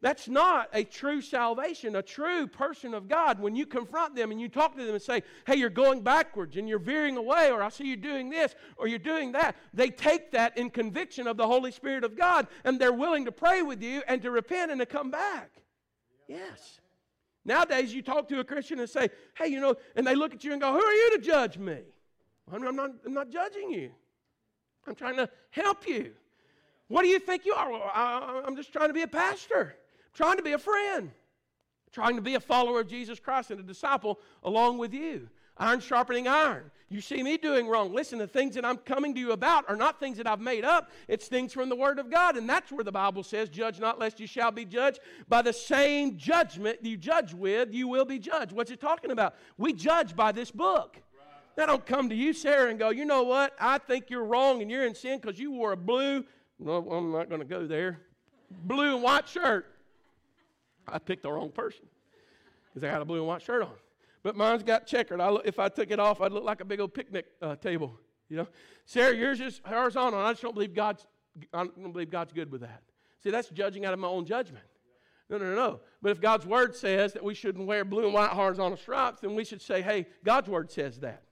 That's 0.00 0.28
not 0.28 0.68
a 0.72 0.84
true 0.84 1.20
salvation, 1.20 1.96
a 1.96 2.02
true 2.02 2.46
person 2.46 2.94
of 2.94 3.08
God. 3.08 3.40
When 3.40 3.56
you 3.56 3.66
confront 3.66 4.14
them 4.14 4.30
and 4.30 4.40
you 4.40 4.48
talk 4.48 4.76
to 4.76 4.84
them 4.84 4.94
and 4.94 5.02
say, 5.02 5.24
hey, 5.44 5.56
you're 5.56 5.70
going 5.70 6.02
backwards 6.02 6.56
and 6.56 6.68
you're 6.68 6.78
veering 6.78 7.16
away, 7.16 7.50
or 7.50 7.62
I 7.62 7.68
see 7.68 7.84
you 7.84 7.96
doing 7.96 8.30
this, 8.30 8.54
or 8.76 8.86
you're 8.86 9.00
doing 9.00 9.32
that, 9.32 9.56
they 9.74 9.90
take 9.90 10.30
that 10.32 10.56
in 10.56 10.70
conviction 10.70 11.26
of 11.26 11.36
the 11.36 11.46
Holy 11.46 11.72
Spirit 11.72 12.04
of 12.04 12.16
God 12.16 12.46
and 12.64 12.78
they're 12.80 12.92
willing 12.92 13.24
to 13.24 13.32
pray 13.32 13.62
with 13.62 13.82
you 13.82 14.02
and 14.06 14.22
to 14.22 14.30
repent 14.30 14.70
and 14.70 14.78
to 14.80 14.86
come 14.86 15.10
back. 15.10 15.50
Yes. 16.28 16.78
Nowadays, 17.44 17.92
you 17.92 18.02
talk 18.02 18.28
to 18.28 18.38
a 18.38 18.44
Christian 18.44 18.78
and 18.78 18.88
say, 18.88 19.08
hey, 19.36 19.48
you 19.48 19.58
know, 19.58 19.74
and 19.96 20.06
they 20.06 20.14
look 20.14 20.32
at 20.32 20.44
you 20.44 20.52
and 20.52 20.60
go, 20.60 20.72
who 20.72 20.80
are 20.80 20.92
you 20.92 21.16
to 21.16 21.18
judge 21.18 21.58
me? 21.58 21.78
I'm 22.52 22.62
not, 22.62 22.90
I'm 23.04 23.14
not 23.14 23.30
judging 23.30 23.70
you, 23.70 23.90
I'm 24.86 24.94
trying 24.94 25.16
to 25.16 25.28
help 25.50 25.88
you. 25.88 26.12
What 26.86 27.02
do 27.02 27.08
you 27.08 27.18
think 27.18 27.44
you 27.44 27.52
are? 27.52 27.70
Well, 27.70 27.90
I'm 27.94 28.56
just 28.56 28.72
trying 28.72 28.88
to 28.88 28.94
be 28.94 29.02
a 29.02 29.08
pastor 29.08 29.74
trying 30.18 30.36
to 30.36 30.42
be 30.42 30.52
a 30.52 30.58
friend. 30.58 31.12
trying 31.92 32.16
to 32.16 32.22
be 32.22 32.34
a 32.34 32.40
follower 32.40 32.80
of 32.80 32.88
Jesus 32.88 33.20
Christ 33.20 33.52
and 33.52 33.60
a 33.60 33.62
disciple 33.62 34.18
along 34.42 34.76
with 34.76 34.92
you. 34.92 35.28
Iron 35.56 35.78
sharpening 35.80 36.26
iron. 36.26 36.70
You 36.88 37.00
see 37.00 37.22
me 37.22 37.36
doing 37.36 37.68
wrong. 37.68 37.94
Listen, 37.94 38.18
the 38.18 38.26
things 38.26 38.56
that 38.56 38.64
I'm 38.64 38.78
coming 38.78 39.14
to 39.14 39.20
you 39.20 39.30
about 39.30 39.64
are 39.68 39.76
not 39.76 40.00
things 40.00 40.16
that 40.16 40.26
I've 40.26 40.40
made 40.40 40.64
up. 40.64 40.90
It's 41.06 41.28
things 41.28 41.52
from 41.52 41.68
the 41.68 41.76
Word 41.76 42.00
of 42.00 42.10
God. 42.10 42.36
And 42.36 42.48
that's 42.48 42.72
where 42.72 42.82
the 42.82 42.92
Bible 42.92 43.22
says, 43.22 43.48
Judge 43.48 43.78
not, 43.78 44.00
lest 44.00 44.18
you 44.18 44.26
shall 44.26 44.50
be 44.50 44.64
judged. 44.64 44.98
By 45.28 45.40
the 45.40 45.52
same 45.52 46.18
judgment 46.18 46.78
you 46.82 46.96
judge 46.96 47.32
with, 47.32 47.72
you 47.72 47.86
will 47.86 48.04
be 48.04 48.18
judged. 48.18 48.50
What's 48.52 48.72
it 48.72 48.80
talking 48.80 49.12
about? 49.12 49.36
We 49.56 49.72
judge 49.72 50.16
by 50.16 50.32
this 50.32 50.50
book. 50.50 50.96
I 51.56 51.66
don't 51.66 51.86
come 51.86 52.08
to 52.08 52.14
you, 52.14 52.32
Sarah, 52.32 52.70
and 52.70 52.78
go, 52.78 52.90
you 52.90 53.04
know 53.04 53.22
what? 53.22 53.54
I 53.60 53.78
think 53.78 54.10
you're 54.10 54.24
wrong 54.24 54.62
and 54.62 54.70
you're 54.70 54.86
in 54.86 54.94
sin 54.94 55.20
because 55.20 55.38
you 55.38 55.52
wore 55.52 55.72
a 55.72 55.76
blue, 55.76 56.24
no, 56.58 56.88
I'm 56.90 57.12
not 57.12 57.28
going 57.28 57.40
to 57.40 57.46
go 57.46 57.66
there, 57.66 58.00
blue 58.64 58.94
and 58.94 59.02
white 59.02 59.28
shirt. 59.28 59.66
I 60.92 60.98
picked 60.98 61.22
the 61.22 61.32
wrong 61.32 61.50
person 61.50 61.86
because 62.68 62.86
I 62.86 62.90
had 62.90 63.02
a 63.02 63.04
blue 63.04 63.18
and 63.18 63.26
white 63.26 63.42
shirt 63.42 63.62
on. 63.62 63.72
But 64.22 64.36
mine's 64.36 64.62
got 64.62 64.86
checkered. 64.86 65.20
I 65.20 65.30
look, 65.30 65.46
if 65.46 65.58
I 65.58 65.68
took 65.68 65.90
it 65.90 66.00
off, 66.00 66.20
I'd 66.20 66.32
look 66.32 66.44
like 66.44 66.60
a 66.60 66.64
big 66.64 66.80
old 66.80 66.92
picnic 66.92 67.26
uh, 67.40 67.56
table. 67.56 67.98
You 68.28 68.38
know, 68.38 68.48
Sarah, 68.84 69.14
yours 69.14 69.40
is 69.40 69.60
horizontal. 69.64 70.20
I 70.20 70.32
just 70.32 70.42
don't 70.42 70.54
believe 70.54 70.74
God's. 70.74 71.06
I 71.52 71.58
don't 71.64 71.92
believe 71.92 72.10
God's 72.10 72.32
good 72.32 72.50
with 72.50 72.62
that. 72.62 72.82
See, 73.22 73.30
that's 73.30 73.48
judging 73.48 73.84
out 73.84 73.92
of 73.92 74.00
my 74.00 74.08
own 74.08 74.24
judgment. 74.24 74.64
No, 75.30 75.38
no, 75.38 75.44
no, 75.46 75.54
no. 75.54 75.80
But 76.00 76.10
if 76.12 76.20
God's 76.20 76.46
word 76.46 76.74
says 76.74 77.12
that 77.12 77.22
we 77.22 77.34
shouldn't 77.34 77.66
wear 77.66 77.84
blue 77.84 78.06
and 78.06 78.14
white 78.14 78.30
horizontal 78.30 78.78
stripes, 78.78 79.20
then 79.20 79.34
we 79.34 79.44
should 79.44 79.60
say, 79.60 79.82
hey, 79.82 80.06
God's 80.24 80.48
word 80.48 80.70
says 80.70 81.00
that. 81.00 81.22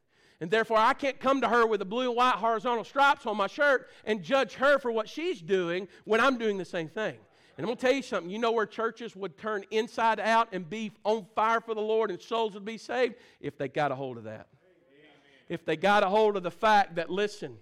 And 0.40 0.50
therefore, 0.50 0.76
I 0.76 0.92
can't 0.92 1.18
come 1.18 1.40
to 1.40 1.48
her 1.48 1.66
with 1.66 1.78
the 1.80 1.86
blue 1.86 2.08
and 2.08 2.16
white 2.16 2.34
horizontal 2.34 2.84
stripes 2.84 3.24
on 3.24 3.38
my 3.38 3.46
shirt 3.46 3.88
and 4.04 4.22
judge 4.22 4.54
her 4.54 4.78
for 4.78 4.92
what 4.92 5.08
she's 5.08 5.40
doing 5.40 5.88
when 6.04 6.20
I'm 6.20 6.36
doing 6.36 6.58
the 6.58 6.64
same 6.64 6.88
thing. 6.88 7.16
And 7.56 7.64
I'm 7.64 7.68
going 7.68 7.76
to 7.76 7.86
tell 7.86 7.94
you 7.94 8.02
something. 8.02 8.30
You 8.30 8.38
know 8.38 8.52
where 8.52 8.66
churches 8.66 9.16
would 9.16 9.38
turn 9.38 9.64
inside 9.70 10.20
out 10.20 10.48
and 10.52 10.68
be 10.68 10.92
on 11.04 11.26
fire 11.34 11.60
for 11.60 11.74
the 11.74 11.80
Lord 11.80 12.10
and 12.10 12.20
souls 12.20 12.52
would 12.54 12.66
be 12.66 12.76
saved? 12.76 13.14
If 13.40 13.56
they 13.56 13.68
got 13.68 13.92
a 13.92 13.94
hold 13.94 14.18
of 14.18 14.24
that. 14.24 14.48
If 15.48 15.64
they 15.64 15.76
got 15.76 16.02
a 16.02 16.08
hold 16.08 16.36
of 16.36 16.42
the 16.42 16.50
fact 16.50 16.96
that, 16.96 17.08
listen, 17.08 17.56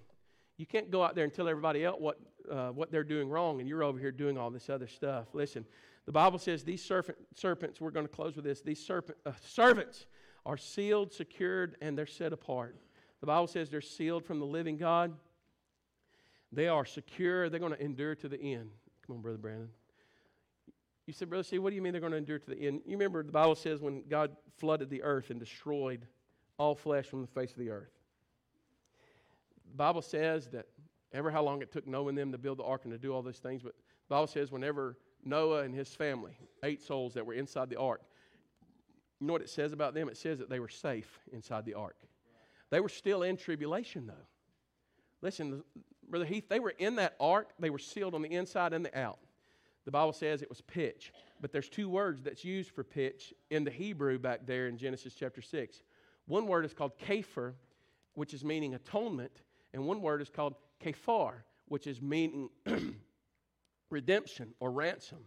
you 0.56 0.66
can't 0.66 0.90
go 0.90 1.02
out 1.02 1.14
there 1.14 1.24
and 1.24 1.32
tell 1.32 1.48
everybody 1.48 1.84
else 1.84 1.96
what, 2.00 2.18
uh, 2.50 2.70
what 2.70 2.90
they're 2.90 3.04
doing 3.04 3.28
wrong 3.28 3.60
and 3.60 3.68
you're 3.68 3.84
over 3.84 3.98
here 3.98 4.10
doing 4.10 4.38
all 4.38 4.50
this 4.50 4.70
other 4.70 4.86
stuff. 4.86 5.26
Listen, 5.32 5.64
the 6.06 6.12
Bible 6.12 6.38
says 6.38 6.64
these 6.64 6.82
serpent, 6.82 7.18
serpents, 7.34 7.80
we're 7.80 7.90
going 7.90 8.06
to 8.06 8.12
close 8.12 8.36
with 8.36 8.44
this, 8.44 8.62
these 8.62 8.84
serpent, 8.84 9.18
uh, 9.26 9.32
servants 9.42 10.06
are 10.46 10.56
sealed, 10.56 11.12
secured, 11.12 11.76
and 11.80 11.96
they're 11.96 12.06
set 12.06 12.32
apart. 12.32 12.76
The 13.20 13.26
Bible 13.26 13.46
says 13.46 13.70
they're 13.70 13.80
sealed 13.80 14.24
from 14.24 14.38
the 14.38 14.46
living 14.46 14.76
God. 14.76 15.14
They 16.52 16.68
are 16.68 16.84
secure. 16.84 17.48
They're 17.48 17.60
going 17.60 17.72
to 17.72 17.82
endure 17.82 18.14
to 18.16 18.28
the 18.28 18.40
end. 18.40 18.70
Come 19.06 19.16
on, 19.16 19.22
Brother 19.22 19.38
Brandon. 19.38 19.68
You 21.06 21.12
said, 21.12 21.28
Brother 21.28 21.44
See, 21.44 21.58
what 21.58 21.70
do 21.70 21.76
you 21.76 21.82
mean 21.82 21.92
they're 21.92 22.00
going 22.00 22.12
to 22.12 22.18
endure 22.18 22.38
to 22.38 22.50
the 22.50 22.66
end? 22.66 22.80
You 22.86 22.92
remember 22.92 23.22
the 23.22 23.32
Bible 23.32 23.54
says 23.54 23.80
when 23.80 24.02
God 24.08 24.36
flooded 24.58 24.88
the 24.88 25.02
earth 25.02 25.30
and 25.30 25.38
destroyed 25.38 26.06
all 26.58 26.74
flesh 26.74 27.06
from 27.06 27.20
the 27.20 27.26
face 27.26 27.50
of 27.52 27.58
the 27.58 27.70
earth. 27.70 27.90
The 29.70 29.76
Bible 29.76 30.02
says 30.02 30.48
that 30.48 30.66
ever 31.12 31.30
how 31.30 31.42
long 31.42 31.62
it 31.62 31.72
took 31.72 31.86
Noah 31.86 32.08
and 32.08 32.18
them 32.18 32.32
to 32.32 32.38
build 32.38 32.58
the 32.58 32.64
ark 32.64 32.82
and 32.84 32.92
to 32.92 32.98
do 32.98 33.12
all 33.12 33.22
those 33.22 33.38
things, 33.38 33.62
but 33.62 33.74
the 34.08 34.14
Bible 34.14 34.26
says 34.26 34.50
whenever 34.50 34.96
Noah 35.24 35.62
and 35.62 35.74
his 35.74 35.88
family, 35.88 36.36
eight 36.62 36.82
souls 36.82 37.14
that 37.14 37.26
were 37.26 37.34
inside 37.34 37.68
the 37.68 37.78
ark, 37.78 38.00
you 39.20 39.26
know 39.26 39.32
what 39.32 39.42
it 39.42 39.50
says 39.50 39.72
about 39.72 39.94
them? 39.94 40.08
It 40.08 40.16
says 40.16 40.38
that 40.38 40.48
they 40.48 40.60
were 40.60 40.68
safe 40.68 41.18
inside 41.32 41.64
the 41.64 41.74
ark. 41.74 41.96
They 42.70 42.80
were 42.80 42.88
still 42.88 43.22
in 43.22 43.36
tribulation, 43.36 44.06
though. 44.06 44.26
Listen, 45.22 45.62
Brother 46.08 46.24
Heath, 46.24 46.48
they 46.48 46.60
were 46.60 46.74
in 46.78 46.96
that 46.96 47.14
ark. 47.20 47.50
They 47.58 47.70
were 47.70 47.78
sealed 47.78 48.14
on 48.14 48.22
the 48.22 48.32
inside 48.32 48.72
and 48.72 48.84
the 48.84 48.98
out. 48.98 49.18
The 49.84 49.90
Bible 49.90 50.12
says 50.12 50.40
it 50.40 50.48
was 50.48 50.60
pitch, 50.62 51.12
but 51.40 51.52
there's 51.52 51.68
two 51.68 51.88
words 51.88 52.22
that's 52.22 52.44
used 52.44 52.70
for 52.70 52.82
pitch 52.82 53.34
in 53.50 53.64
the 53.64 53.70
Hebrew 53.70 54.18
back 54.18 54.46
there 54.46 54.66
in 54.68 54.78
Genesis 54.78 55.14
chapter 55.14 55.42
6. 55.42 55.82
One 56.26 56.46
word 56.46 56.64
is 56.64 56.72
called 56.72 56.98
kepher, 56.98 57.52
which 58.14 58.32
is 58.32 58.44
meaning 58.44 58.74
atonement, 58.74 59.42
and 59.74 59.86
one 59.86 60.00
word 60.00 60.22
is 60.22 60.30
called 60.30 60.54
kephar, 60.82 61.42
which 61.66 61.86
is 61.86 62.00
meaning 62.00 62.48
redemption 63.90 64.54
or 64.60 64.70
ransom. 64.70 65.18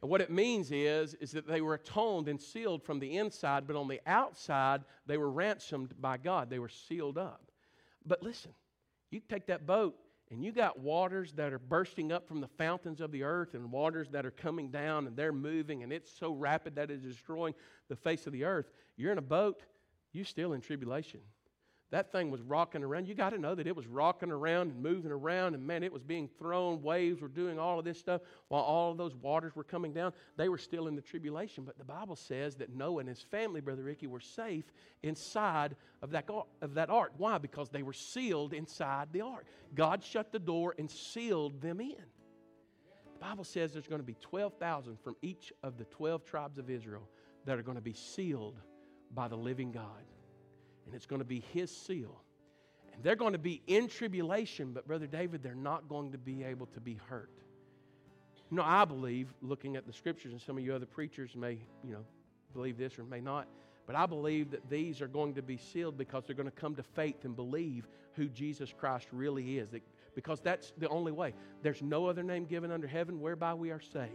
And 0.00 0.10
what 0.10 0.20
it 0.20 0.30
means 0.30 0.70
is, 0.70 1.14
is 1.14 1.32
that 1.32 1.46
they 1.46 1.60
were 1.60 1.74
atoned 1.74 2.28
and 2.28 2.40
sealed 2.40 2.82
from 2.82 3.00
the 3.00 3.16
inside, 3.16 3.66
but 3.66 3.76
on 3.76 3.88
the 3.88 4.00
outside, 4.06 4.82
they 5.06 5.16
were 5.16 5.30
ransomed 5.30 6.00
by 6.00 6.16
God. 6.16 6.48
They 6.48 6.60
were 6.60 6.68
sealed 6.68 7.18
up. 7.18 7.50
But 8.06 8.22
listen, 8.22 8.52
you 9.10 9.20
take 9.28 9.46
that 9.46 9.66
boat 9.66 9.96
and 10.30 10.44
you 10.44 10.52
got 10.52 10.78
waters 10.78 11.32
that 11.32 11.52
are 11.52 11.58
bursting 11.58 12.12
up 12.12 12.28
from 12.28 12.40
the 12.40 12.48
fountains 12.48 13.00
of 13.00 13.10
the 13.12 13.22
earth 13.22 13.54
and 13.54 13.70
waters 13.72 14.08
that 14.10 14.26
are 14.26 14.30
coming 14.30 14.70
down 14.70 15.06
and 15.06 15.16
they're 15.16 15.32
moving 15.32 15.82
and 15.82 15.92
it's 15.92 16.10
so 16.10 16.32
rapid 16.32 16.76
that 16.76 16.90
it's 16.90 17.02
destroying 17.02 17.54
the 17.88 17.96
face 17.96 18.26
of 18.26 18.32
the 18.32 18.44
earth. 18.44 18.70
You're 18.96 19.12
in 19.12 19.18
a 19.18 19.22
boat, 19.22 19.62
you're 20.12 20.24
still 20.24 20.52
in 20.52 20.60
tribulation. 20.60 21.20
That 21.90 22.12
thing 22.12 22.30
was 22.30 22.42
rocking 22.42 22.82
around. 22.82 23.08
You 23.08 23.14
got 23.14 23.30
to 23.30 23.38
know 23.38 23.54
that 23.54 23.66
it 23.66 23.74
was 23.74 23.86
rocking 23.86 24.30
around 24.30 24.72
and 24.72 24.82
moving 24.82 25.10
around, 25.10 25.54
and 25.54 25.66
man, 25.66 25.82
it 25.82 25.92
was 25.92 26.02
being 26.02 26.28
thrown. 26.38 26.82
Waves 26.82 27.22
were 27.22 27.28
doing 27.28 27.58
all 27.58 27.78
of 27.78 27.84
this 27.86 27.98
stuff 27.98 28.20
while 28.48 28.62
all 28.62 28.90
of 28.92 28.98
those 28.98 29.14
waters 29.14 29.56
were 29.56 29.64
coming 29.64 29.94
down. 29.94 30.12
They 30.36 30.50
were 30.50 30.58
still 30.58 30.86
in 30.86 30.96
the 30.96 31.00
tribulation. 31.00 31.64
But 31.64 31.78
the 31.78 31.84
Bible 31.84 32.16
says 32.16 32.56
that 32.56 32.74
Noah 32.74 33.00
and 33.00 33.08
his 33.08 33.22
family, 33.22 33.62
Brother 33.62 33.84
Ricky, 33.84 34.06
were 34.06 34.20
safe 34.20 34.66
inside 35.02 35.76
of 36.02 36.10
that, 36.10 36.28
of 36.60 36.74
that 36.74 36.90
ark. 36.90 37.12
Why? 37.16 37.38
Because 37.38 37.70
they 37.70 37.82
were 37.82 37.94
sealed 37.94 38.52
inside 38.52 39.08
the 39.12 39.22
ark. 39.22 39.46
God 39.74 40.04
shut 40.04 40.30
the 40.30 40.38
door 40.38 40.74
and 40.78 40.90
sealed 40.90 41.62
them 41.62 41.80
in. 41.80 41.96
The 43.14 43.20
Bible 43.20 43.44
says 43.44 43.72
there's 43.72 43.88
going 43.88 44.00
to 44.00 44.06
be 44.06 44.16
12,000 44.20 44.98
from 45.02 45.16
each 45.22 45.54
of 45.62 45.78
the 45.78 45.84
12 45.84 46.24
tribes 46.26 46.58
of 46.58 46.68
Israel 46.68 47.08
that 47.46 47.58
are 47.58 47.62
going 47.62 47.78
to 47.78 47.82
be 47.82 47.94
sealed 47.94 48.60
by 49.14 49.26
the 49.26 49.36
living 49.36 49.72
God 49.72 50.04
and 50.88 50.96
it's 50.96 51.06
going 51.06 51.20
to 51.20 51.26
be 51.26 51.44
His 51.52 51.74
seal. 51.74 52.22
And 52.94 53.04
they're 53.04 53.14
going 53.14 53.34
to 53.34 53.38
be 53.38 53.62
in 53.66 53.88
tribulation, 53.88 54.72
but 54.72 54.86
Brother 54.86 55.06
David, 55.06 55.42
they're 55.42 55.54
not 55.54 55.86
going 55.88 56.12
to 56.12 56.18
be 56.18 56.42
able 56.42 56.66
to 56.66 56.80
be 56.80 56.98
hurt. 57.08 57.30
You 58.50 58.56
know, 58.56 58.64
I 58.64 58.86
believe, 58.86 59.28
looking 59.42 59.76
at 59.76 59.86
the 59.86 59.92
scriptures, 59.92 60.32
and 60.32 60.40
some 60.40 60.56
of 60.56 60.64
you 60.64 60.74
other 60.74 60.86
preachers 60.86 61.36
may, 61.36 61.58
you 61.84 61.92
know, 61.92 62.04
believe 62.54 62.78
this 62.78 62.98
or 62.98 63.04
may 63.04 63.20
not, 63.20 63.46
but 63.86 63.94
I 63.94 64.06
believe 64.06 64.50
that 64.52 64.68
these 64.70 65.02
are 65.02 65.08
going 65.08 65.34
to 65.34 65.42
be 65.42 65.58
sealed 65.58 65.98
because 65.98 66.24
they're 66.26 66.34
going 66.34 66.50
to 66.50 66.56
come 66.56 66.74
to 66.76 66.82
faith 66.82 67.24
and 67.24 67.36
believe 67.36 67.86
who 68.14 68.28
Jesus 68.28 68.72
Christ 68.76 69.08
really 69.12 69.58
is. 69.58 69.68
Because 70.14 70.40
that's 70.40 70.72
the 70.78 70.88
only 70.88 71.12
way. 71.12 71.34
There's 71.62 71.82
no 71.82 72.06
other 72.06 72.22
name 72.22 72.46
given 72.46 72.70
under 72.70 72.86
heaven 72.86 73.20
whereby 73.20 73.54
we 73.54 73.70
are 73.70 73.80
saved. 73.80 74.12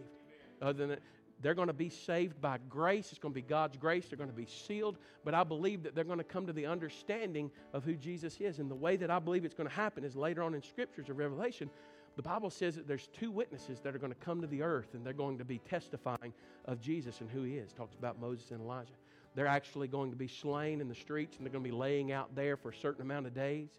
Other 0.62 0.88
than 0.88 0.98
they're 1.44 1.54
going 1.54 1.68
to 1.68 1.74
be 1.74 1.90
saved 1.90 2.40
by 2.40 2.58
grace. 2.70 3.10
It's 3.12 3.20
going 3.20 3.34
to 3.34 3.40
be 3.40 3.46
God's 3.46 3.76
grace. 3.76 4.08
They're 4.08 4.18
going 4.18 4.30
to 4.30 4.36
be 4.36 4.48
sealed. 4.48 4.98
But 5.26 5.34
I 5.34 5.44
believe 5.44 5.84
that 5.84 5.94
they're 5.94 6.06
going 6.06 6.18
to 6.18 6.24
come 6.24 6.48
to 6.48 6.54
the 6.54 6.66
understanding 6.66 7.52
of 7.74 7.84
who 7.84 7.96
Jesus 7.96 8.38
is. 8.40 8.60
And 8.60 8.72
the 8.72 8.76
way 8.76 8.96
that 8.96 9.12
I 9.12 9.20
believe 9.20 9.44
it's 9.44 9.54
going 9.54 9.70
to 9.70 9.76
happen 9.76 10.06
is 10.06 10.16
later 10.16 10.42
on 10.42 10.56
in 10.56 10.64
Scriptures 10.64 11.10
of 11.10 11.18
Revelation. 11.18 11.70
The 12.16 12.22
Bible 12.22 12.50
says 12.50 12.76
that 12.76 12.88
there's 12.88 13.08
two 13.08 13.30
witnesses 13.30 13.82
that 13.82 13.94
are 13.94 14.00
going 14.00 14.14
to 14.14 14.20
come 14.20 14.40
to 14.40 14.48
the 14.48 14.62
earth 14.62 14.94
and 14.94 15.06
they're 15.06 15.14
going 15.14 15.38
to 15.38 15.46
be 15.46 15.60
testifying 15.60 16.34
of 16.66 16.80
Jesus 16.80 17.20
and 17.20 17.30
who 17.30 17.44
he 17.44 17.56
is. 17.56 17.74
Talks 17.74 17.96
about 17.96 18.22
Moses 18.22 18.52
and 18.52 18.62
Elijah. 18.62 18.94
They're 19.36 19.48
actually 19.48 19.90
going 19.90 20.12
to 20.12 20.18
be 20.18 20.28
slain 20.28 20.80
in 20.80 20.88
the 20.88 20.96
streets 20.96 21.38
and 21.38 21.46
they're 21.46 21.52
going 21.52 21.64
to 21.64 21.70
be 21.70 21.76
laying 21.76 22.14
out 22.14 22.34
there 22.36 22.56
for 22.56 22.70
a 22.70 22.76
certain 22.76 23.02
amount 23.02 23.26
of 23.26 23.34
days. 23.34 23.70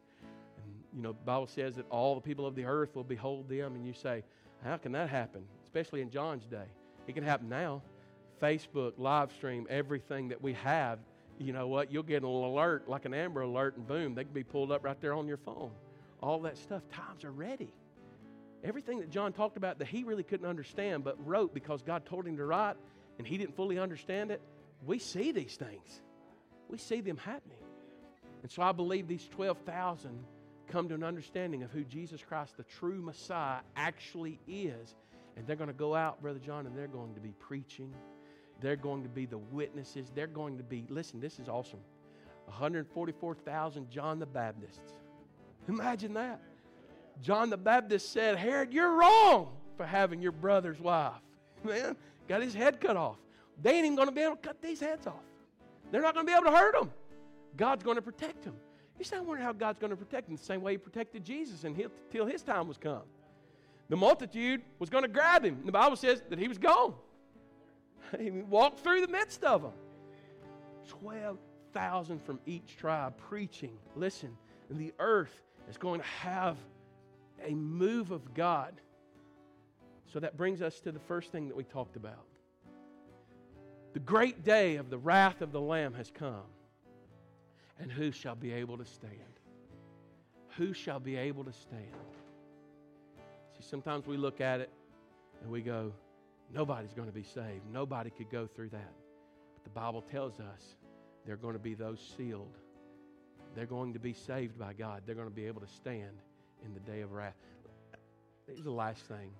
And, 0.62 0.75
you 0.93 1.01
know, 1.01 1.12
the 1.12 1.25
Bible 1.25 1.47
says 1.47 1.77
that 1.77 1.87
all 1.91 2.15
the 2.15 2.21
people 2.21 2.45
of 2.45 2.57
the 2.57 2.65
earth 2.65 2.95
will 2.95 3.05
behold 3.05 3.49
them. 3.49 3.75
And 3.75 3.87
you 3.87 3.95
say, 3.95 4.23
how 4.65 4.77
can 4.77 4.93
that 4.93 5.09
happen? 5.09 5.45
Especially 5.62 6.03
in 6.03 6.11
John's 6.11 6.45
day. 6.45 6.67
It 7.07 7.14
can 7.14 7.24
happen 7.24 7.48
now. 7.48 7.82
Facebook, 8.40 8.94
live 8.98 9.32
stream, 9.32 9.66
everything 9.70 10.28
that 10.28 10.42
we 10.42 10.55
have, 10.55 10.98
you 11.38 11.52
know 11.52 11.66
what? 11.66 11.92
You'll 11.92 12.02
get 12.02 12.22
an 12.22 12.28
alert, 12.28 12.88
like 12.88 13.05
an 13.05 13.14
Amber 13.14 13.42
alert, 13.42 13.76
and 13.76 13.86
boom, 13.86 14.14
they 14.14 14.24
can 14.24 14.32
be 14.32 14.44
pulled 14.44 14.70
up 14.70 14.84
right 14.84 15.00
there 15.00 15.14
on 15.14 15.26
your 15.26 15.36
phone. 15.36 15.70
All 16.22 16.40
that 16.42 16.57
stuff. 16.57 16.82
Times 16.90 17.24
are 17.24 17.32
ready. 17.32 17.72
Everything 18.62 19.00
that 19.00 19.11
John 19.11 19.32
talked 19.32 19.57
about 19.57 19.78
that 19.78 19.88
he 19.88 20.05
really 20.05 20.22
couldn't 20.22 20.46
understand, 20.46 21.05
but 21.05 21.16
wrote 21.26 21.52
because 21.52 21.82
God 21.82 22.07
told 22.07 22.26
him 22.26 22.36
to 22.36 22.44
write, 22.44 22.76
and 23.18 23.26
he 23.26 23.36
didn't 23.36 23.57
fully 23.57 23.78
understand 23.78 24.30
it. 24.30 24.40
We 24.86 24.98
see 24.98 25.32
these 25.32 25.57
things, 25.57 26.02
we 26.68 26.78
see 26.78 27.00
them 27.00 27.16
happening. 27.16 27.59
And 28.42 28.50
so 28.50 28.62
I 28.62 28.72
believe 28.72 29.09
these 29.09 29.26
12,000 29.28 30.24
come 30.68 30.88
to 30.88 30.94
an 30.94 31.02
understanding 31.02 31.62
of 31.62 31.70
who 31.70 31.82
Jesus 31.84 32.22
Christ, 32.22 32.57
the 32.57 32.62
true 32.62 33.00
Messiah, 33.00 33.61
actually 33.74 34.38
is 34.46 34.94
and 35.37 35.47
they're 35.47 35.57
going 35.57 35.68
to 35.68 35.74
go 35.74 35.95
out, 35.95 36.22
Brother 36.22 36.39
John, 36.39 36.66
and 36.66 36.76
they're 36.76 36.87
going 36.87 37.14
to 37.14 37.20
be 37.20 37.32
preaching. 37.39 37.93
They're 38.61 38.76
going 38.76 39.03
to 39.03 39.09
be 39.09 39.26
the 39.26 39.39
witnesses. 39.39 40.12
They're 40.14 40.26
going 40.26 40.57
to 40.59 40.62
be, 40.62 40.87
listen, 40.89 41.20
this 41.20 41.39
is 41.39 41.49
awesome 41.49 41.80
144,000 42.47 43.91
John 43.91 44.18
the 44.18 44.26
Baptists. 44.26 44.93
Imagine 45.68 46.14
that. 46.14 46.41
John 47.22 47.49
the 47.49 47.57
Baptist 47.57 48.12
said, 48.12 48.37
Herod, 48.37 48.72
you're 48.72 48.93
wrong 48.93 49.49
for 49.76 49.87
having 49.87 50.20
your 50.20 50.32
brother's 50.32 50.78
wife. 50.78 51.12
Man, 51.62 51.97
got 52.28 52.43
his 52.43 52.53
head 52.53 52.80
cut 52.80 52.97
off. 52.97 53.16
They 53.62 53.70
ain't 53.70 53.87
even 53.87 53.97
going 53.97 54.09
to 54.09 54.14
be 54.14 54.20
able 54.20 54.37
to 54.37 54.43
cut 54.43 54.61
these 54.61 54.80
heads 54.80 55.07
off. 55.07 55.14
They're 55.91 56.03
not 56.03 56.14
going 56.14 56.26
to 56.26 56.30
be 56.30 56.37
able 56.37 56.51
to 56.51 56.57
hurt 56.57 56.74
them. 56.74 56.91
God's 57.57 57.82
going 57.82 57.97
to 57.97 58.03
protect 58.03 58.43
them. 58.43 58.55
You 58.99 59.05
say, 59.05 59.16
I 59.16 59.20
wonder 59.20 59.43
how 59.43 59.53
God's 59.53 59.78
going 59.78 59.91
to 59.91 59.97
protect 59.97 60.26
them 60.28 60.37
the 60.37 60.43
same 60.43 60.61
way 60.61 60.72
He 60.72 60.78
protected 60.78 61.24
Jesus 61.24 61.64
until 61.64 62.26
His 62.26 62.43
time 62.43 62.68
was 62.68 62.76
come 62.76 63.03
the 63.89 63.97
multitude 63.97 64.62
was 64.78 64.91
going 64.91 65.03
to 65.03 65.09
grab 65.09 65.45
him. 65.45 65.62
The 65.64 65.72
Bible 65.72 65.97
says 65.97 66.22
that 66.30 66.39
he 66.39 66.49
was 66.49 66.59
gone. 66.59 66.95
He 68.18 68.30
walked 68.30 68.80
through 68.80 69.01
the 69.01 69.09
midst 69.09 69.43
of 69.43 69.62
them. 69.62 69.72
12,000 70.89 72.22
from 72.22 72.39
each 72.47 72.76
tribe 72.76 73.16
preaching. 73.16 73.76
Listen, 73.97 74.37
and 74.70 74.78
the 74.78 74.93
earth 75.01 75.43
is 75.68 75.76
going 75.76 76.01
to 76.01 76.07
have 76.07 76.57
a 77.45 77.55
move 77.55 78.12
of 78.12 78.35
God. 78.35 78.74
So 80.12 80.20
that 80.20 80.37
brings 80.37 80.62
us 80.62 80.78
to 80.80 80.93
the 80.93 81.01
first 81.01 81.32
thing 81.32 81.49
that 81.49 81.57
we 81.57 81.64
talked 81.64 81.97
about. 81.97 82.26
The 83.95 84.01
great 84.01 84.45
day 84.45 84.76
of 84.76 84.91
the 84.91 84.99
wrath 84.99 85.41
of 85.41 85.51
the 85.51 85.61
Lamb 85.61 85.95
has 85.95 86.11
come. 86.11 86.47
And 87.80 87.91
who 87.91 88.12
shall 88.12 88.37
be 88.37 88.53
able 88.53 88.78
to 88.78 88.85
stand? 88.85 89.41
Who 90.57 90.72
shall 90.72 91.01
be 91.01 91.16
able 91.16 91.45
to 91.45 91.53
stand? 91.53 91.82
See, 93.65 93.71
sometimes 93.71 94.07
we 94.07 94.17
look 94.17 94.41
at 94.41 94.61
it 94.61 94.71
and 95.43 95.51
we 95.51 95.61
go, 95.61 95.93
nobody's 96.53 96.93
going 96.93 97.09
to 97.09 97.15
be 97.15 97.23
saved. 97.23 97.62
Nobody 97.73 98.11
could 98.11 98.31
go 98.31 98.47
through 98.47 98.71
that. 98.71 98.93
But 99.55 99.65
the 99.65 99.71
Bible 99.71 100.03
tells 100.03 100.41
us 100.41 100.77
they're 101.27 101.37
going 101.37 101.55
to 101.55 101.61
be 101.61 101.75
those 101.75 102.01
sealed. 102.17 102.57
They're 103.55 103.67
going 103.67 103.93
to 103.93 103.99
be 103.99 104.12
saved 104.12 104.59
by 104.59 104.73
God. 104.73 105.03
They're 105.07 105.15
going 105.15 105.29
to 105.29 105.35
be 105.35 105.47
able 105.47 105.61
to 105.61 105.69
stand 105.69 106.19
in 106.65 106.75
the 106.75 106.81
day 106.81 107.03
of 107.03 107.12
wrath. 107.12 107.35
Here's 108.47 108.62
the 108.62 108.71
last 108.71 109.03
thing. 109.07 109.31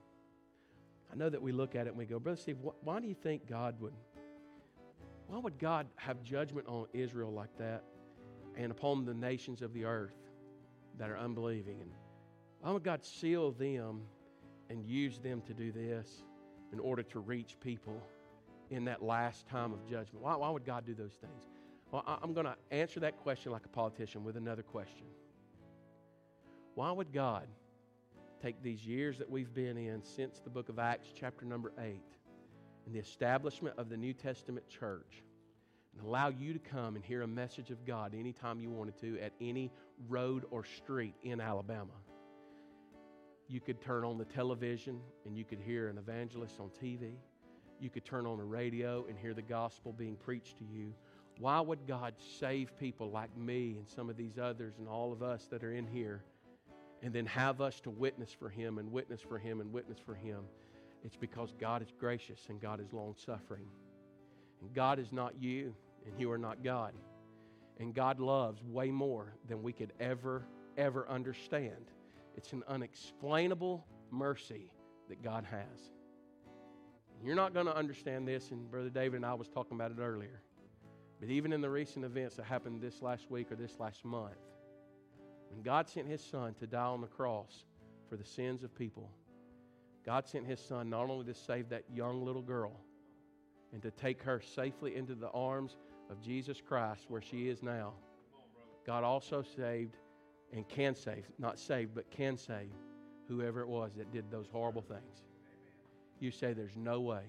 I 1.13 1.17
know 1.17 1.29
that 1.29 1.43
we 1.43 1.53
look 1.53 1.75
at 1.75 1.87
it 1.87 1.91
and 1.91 1.99
we 1.99 2.07
go, 2.07 2.19
Brother 2.19 2.41
Steve, 2.41 2.57
wh- 2.65 2.87
why 2.87 3.01
do 3.01 3.07
you 3.07 3.15
think 3.15 3.49
God 3.49 3.81
would, 3.81 3.93
why 5.29 5.39
would 5.39 5.59
God 5.59 5.87
have 5.97 6.23
judgment 6.23 6.67
on 6.67 6.87
Israel 6.93 7.33
like 7.33 7.57
that 7.59 7.85
and 8.57 8.73
upon 8.73 9.05
the 9.05 9.15
nations 9.15 9.63
of 9.63 9.73
the 9.75 9.85
earth 9.85 10.17
that 10.99 11.11
are 11.11 11.19
unbelieving? 11.19 11.81
And 11.81 11.91
would 12.73 12.83
God 12.83 13.05
seal 13.05 13.53
them 13.53 14.03
and 14.71 14.85
use 14.85 15.19
them 15.19 15.43
to 15.43 15.55
do 15.55 15.71
this 15.71 16.23
in 16.73 16.81
order 16.81 17.03
to 17.03 17.21
reach 17.21 17.57
people 17.61 18.01
in 18.71 18.87
that 18.87 19.03
last 19.03 19.47
time 19.47 19.73
of 19.73 19.87
judgment? 19.87 20.23
Why, 20.23 20.35
why 20.37 20.51
would 20.51 20.65
God 20.65 20.87
do 20.87 20.95
those 20.95 21.13
things? 21.13 21.45
Well, 21.91 22.03
I, 22.07 22.17
I'm 22.23 22.33
going 22.33 22.47
to 22.47 22.57
answer 22.71 23.01
that 23.01 23.19
question 23.19 23.53
like 23.53 23.65
a 23.67 23.69
politician 23.69 24.25
with 24.25 24.37
another 24.37 24.63
question. 24.63 25.07
Why 26.75 26.91
would 26.91 27.13
God 27.13 27.47
take 28.43 28.63
these 28.63 28.85
years 28.85 29.19
that 29.19 29.31
we've 29.31 29.55
been 29.55 29.77
in 29.77 30.03
since 30.03 30.41
the 30.41 30.51
book 30.51 30.69
of 30.69 30.79
Acts, 30.79 31.09
chapter 31.15 31.45
number 31.45 31.73
8, 31.79 32.01
and 32.87 32.95
the 32.95 32.99
establishment 32.99 33.79
of 33.79 33.89
the 33.89 33.97
New 33.97 34.13
Testament 34.13 34.69
church, 34.69 35.23
and 35.97 36.07
allow 36.07 36.29
you 36.29 36.53
to 36.53 36.59
come 36.59 36.97
and 36.97 37.05
hear 37.05 37.23
a 37.23 37.27
message 37.27 37.71
of 37.71 37.87
God 37.87 38.15
anytime 38.15 38.59
you 38.59 38.71
wanted 38.71 38.99
to 39.01 39.21
at 39.21 39.33
any 39.41 39.71
road 40.09 40.45
or 40.51 40.65
street 40.65 41.15
in 41.23 41.41
Alabama? 41.41 41.93
You 43.49 43.61
could 43.61 43.81
turn 43.81 44.05
on 44.05 44.19
the 44.19 44.25
television 44.25 45.01
and 45.27 45.37
you 45.37 45.45
could 45.45 45.61
hear 45.61 45.89
an 45.89 45.99
evangelist 45.99 46.59
on 46.61 46.71
TV. 46.83 47.13
You 47.81 47.91
could 47.91 48.05
turn 48.05 48.27
on 48.27 48.39
the 48.39 48.45
radio 48.45 49.05
and 49.09 49.19
hear 49.19 49.35
the 49.35 49.43
gospel 49.43 49.93
being 49.93 50.17
preached 50.17 50.59
to 50.59 50.65
you. 50.65 50.95
Why 51.39 51.61
would 51.61 51.87
God 51.87 52.15
save 52.39 52.79
people 52.79 53.11
like 53.11 53.37
me 53.37 53.77
and 53.77 53.89
some 53.89 54.09
of 54.09 54.17
these 54.17 54.39
others 54.39 54.75
and 54.79 54.89
all 54.89 55.13
of 55.13 55.23
us 55.23 55.47
that 55.51 55.65
are 55.65 55.75
in 55.75 55.87
here 55.87 56.23
and 57.03 57.13
then 57.13 57.27
have 57.27 57.61
us 57.61 57.81
to 57.81 57.91
witness 57.91 58.33
for 58.33 58.49
Him 58.49 58.79
and 58.79 58.91
witness 58.91 59.21
for 59.21 59.39
Him 59.39 59.61
and 59.61 59.73
witness 59.73 59.99
for 59.99 60.15
Him? 60.15 60.41
It's 61.05 61.17
because 61.17 61.53
God 61.61 61.83
is 61.83 61.89
gracious 61.99 62.41
and 62.49 62.61
God 62.61 62.81
is 62.81 62.93
long 62.93 63.15
suffering. 63.27 63.67
And 64.63 64.73
God 64.73 64.99
is 64.99 65.13
not 65.13 65.35
you 65.39 65.75
and 66.07 66.19
you 66.19 66.31
are 66.31 66.39
not 66.39 66.63
God. 66.63 66.95
And 67.79 67.95
God 67.95 68.21
loves 68.21 68.63
way 68.63 68.91
more 68.91 69.35
than 69.49 69.63
we 69.63 69.73
could 69.73 69.93
ever, 69.99 70.47
ever 70.79 71.09
understand. 71.09 71.91
It's 72.37 72.53
an 72.53 72.63
unexplainable 72.69 73.87
mercy 74.11 74.71
that 75.09 75.23
God 75.23 75.45
has. 75.45 75.93
You're 77.23 77.37
not 77.37 77.55
going 77.55 77.67
to 77.67 77.77
understand 77.77 78.29
this, 78.29 78.51
and 78.51 78.71
Brother 78.71 78.91
David 78.91 79.17
and 79.17 79.27
I 79.27 79.35
was 79.35 79.49
talking 79.49 79.77
about 79.77 79.91
it 79.93 79.99
earlier. 80.01 80.43
But 81.21 81.31
even 81.31 81.53
in 81.53 81.61
the 81.61 81.71
recent 81.71 82.05
events 82.05 82.37
that 82.37 82.45
happened 82.45 82.83
this 82.83 83.01
last 83.01 83.31
week 83.31 83.51
or 83.51 83.57
this 83.57 83.79
last 83.79 84.05
month, 84.05 84.35
when 85.51 85.63
God 85.63 85.89
sent 85.89 86.07
His 86.09 86.23
Son 86.23 86.55
to 86.55 86.67
die 86.67 86.83
on 86.83 87.01
the 87.01 87.07
cross 87.07 87.65
for 88.11 88.17
the 88.17 88.25
sins 88.25 88.63
of 88.63 88.75
people, 88.75 89.11
God 90.05 90.27
sent 90.27 90.47
His 90.47 90.61
Son 90.61 90.91
not 90.91 91.09
only 91.09 91.25
to 91.27 91.35
save 91.35 91.69
that 91.71 91.85
young 91.95 92.25
little 92.25 92.43
girl 92.43 92.79
and 93.73 93.81
to 93.83 93.91
take 93.91 94.23
her 94.23 94.41
safely 94.41 94.97
into 94.97 95.15
the 95.15 95.31
arms 95.31 95.77
of 96.11 96.21
Jesus 96.21 96.61
Christ 96.61 97.07
where 97.09 97.23
she 97.23 97.49
is 97.49 97.63
now, 97.63 97.95
God 98.87 99.05
also 99.05 99.43
saved 99.57 99.97
and 100.55 100.67
can 100.69 100.95
save, 100.95 101.25
not 101.39 101.59
save, 101.59 101.95
but 101.95 102.11
can 102.11 102.37
save 102.39 102.71
whoever 103.29 103.61
it 103.61 103.69
was 103.69 103.93
that 103.97 104.13
did 104.13 104.31
those 104.31 104.47
horrible 104.53 104.83
things. 104.83 105.23
You 106.21 106.31
say 106.31 106.53
there's 106.53 106.77
no 106.77 107.01
way. 107.01 107.23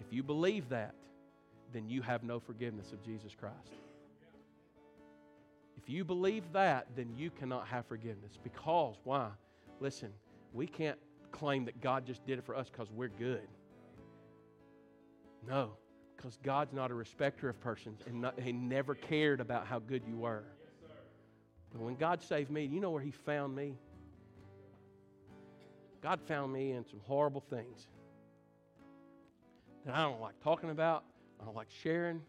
If 0.00 0.12
you 0.12 0.22
believe 0.22 0.68
that, 0.70 0.94
then 1.72 1.88
you 1.88 2.02
have 2.02 2.24
no 2.24 2.40
forgiveness 2.40 2.92
of 2.92 3.02
Jesus 3.02 3.34
Christ. 3.34 3.72
If 5.76 5.88
you 5.88 6.04
believe 6.04 6.44
that, 6.52 6.88
then 6.96 7.14
you 7.16 7.30
cannot 7.30 7.68
have 7.68 7.86
forgiveness. 7.86 8.38
Because, 8.42 8.96
why? 9.04 9.28
Listen, 9.78 10.12
we 10.52 10.66
can't 10.66 10.98
claim 11.30 11.64
that 11.66 11.80
God 11.80 12.04
just 12.04 12.26
did 12.26 12.38
it 12.38 12.44
for 12.44 12.56
us 12.56 12.68
because 12.68 12.90
we're 12.90 13.08
good. 13.08 13.46
No, 15.48 15.70
because 16.16 16.38
God's 16.42 16.72
not 16.72 16.90
a 16.90 16.94
respecter 16.94 17.48
of 17.48 17.58
persons 17.60 18.00
and 18.06 18.20
not, 18.20 18.38
He 18.40 18.52
never 18.52 18.94
cared 18.94 19.40
about 19.40 19.66
how 19.66 19.78
good 19.78 20.02
you 20.06 20.16
were. 20.16 20.44
But 21.72 21.82
when 21.82 21.96
God 21.96 22.22
saved 22.22 22.50
me, 22.50 22.64
you 22.64 22.80
know 22.80 22.90
where 22.90 23.02
He 23.02 23.10
found 23.10 23.54
me? 23.54 23.76
God 26.02 26.20
found 26.22 26.52
me 26.52 26.72
in 26.72 26.84
some 26.86 27.00
horrible 27.06 27.42
things 27.42 27.86
that 29.84 29.94
I 29.94 30.02
don't 30.02 30.20
like 30.20 30.40
talking 30.42 30.70
about, 30.70 31.04
I 31.40 31.44
don't 31.44 31.56
like 31.56 31.70
sharing. 31.82 32.22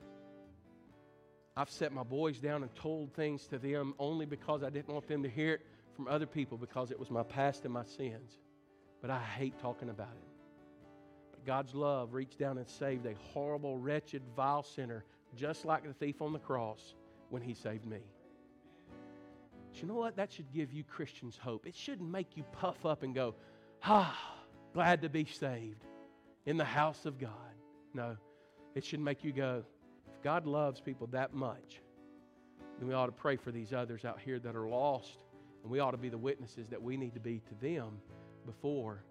I've 1.56 1.70
set 1.70 1.92
my 1.92 2.04
boys 2.04 2.40
down 2.40 2.64
and 2.64 2.74
told 2.76 3.14
things 3.14 3.46
to 3.48 3.58
them 3.58 3.94
only 4.00 4.26
because 4.26 4.64
I 4.64 4.70
didn't 4.70 4.94
want 4.94 5.08
them 5.08 5.22
to 5.24 5.30
hear 5.30 5.56
it 5.56 5.66
from 5.96 6.08
other 6.08 6.26
people 6.26 6.58
because 6.58 6.92
it 6.92 7.00
was 7.00 7.12
my 7.12 7.24
past 7.24 7.66
and 7.66 7.74
my 7.74 7.84
sins. 7.84 8.40
But 9.02 9.10
I 9.10 9.20
hate 9.20 9.60
talking 9.60 9.90
about 9.90 10.14
it. 10.16 10.28
But 11.32 11.46
God's 11.46 11.76
love 11.76 12.14
reached 12.14 12.40
down 12.40 12.58
and 12.58 12.68
saved 12.68 13.06
a 13.06 13.16
horrible, 13.34 13.78
wretched, 13.78 14.22
vile 14.36 14.64
sinner, 14.64 15.04
just 15.36 15.66
like 15.66 15.86
the 15.86 15.94
thief 15.94 16.22
on 16.22 16.32
the 16.32 16.40
cross 16.40 16.94
when 17.30 17.42
he 17.42 17.54
saved 17.54 17.86
me. 17.86 18.00
You 19.74 19.88
know 19.88 19.96
what? 19.96 20.16
That 20.16 20.32
should 20.32 20.52
give 20.54 20.72
you 20.72 20.84
Christians 20.84 21.38
hope. 21.42 21.66
It 21.66 21.76
shouldn't 21.76 22.10
make 22.10 22.38
you 22.38 22.44
puff 22.52 22.86
up 22.86 23.04
and 23.04 23.16
go, 23.16 23.36
ah, 23.84 24.36
glad 24.74 25.02
to 25.02 25.10
be 25.10 25.26
saved 25.26 25.84
in 26.46 26.58
the 26.58 26.66
house 26.66 27.06
of 27.06 27.20
God. 27.20 27.30
No, 27.94 28.18
it 28.76 28.86
should 28.86 29.00
make 29.00 29.24
you 29.24 29.32
go, 29.32 29.64
if 30.14 30.22
God 30.22 30.46
loves 30.46 30.80
people 30.80 31.08
that 31.08 31.34
much, 31.34 31.82
then 32.80 32.88
we 32.88 32.94
ought 32.94 33.08
to 33.08 33.12
pray 33.12 33.36
for 33.36 33.52
these 33.52 33.74
others 33.74 34.06
out 34.06 34.20
here 34.20 34.40
that 34.40 34.56
are 34.56 34.68
lost. 34.68 35.18
And 35.64 35.72
we 35.72 35.80
ought 35.80 35.92
to 35.92 35.98
be 35.98 36.10
the 36.10 36.18
witnesses 36.18 36.68
that 36.70 36.82
we 36.82 36.98
need 36.98 37.14
to 37.14 37.20
be 37.20 37.40
to 37.40 37.66
them 37.66 38.00
before 38.46 39.04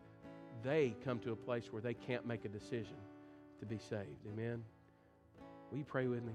they 0.64 0.96
come 1.04 1.18
to 1.20 1.32
a 1.32 1.36
place 1.36 1.66
where 1.70 1.80
they 1.80 1.94
can't 1.94 2.26
make 2.26 2.44
a 2.44 2.48
decision 2.48 2.96
to 3.60 3.66
be 3.66 3.78
saved. 3.78 4.26
Amen. 4.32 4.62
Will 5.70 5.78
you 5.78 5.84
pray 5.84 6.06
with 6.08 6.24
me? 6.24 6.32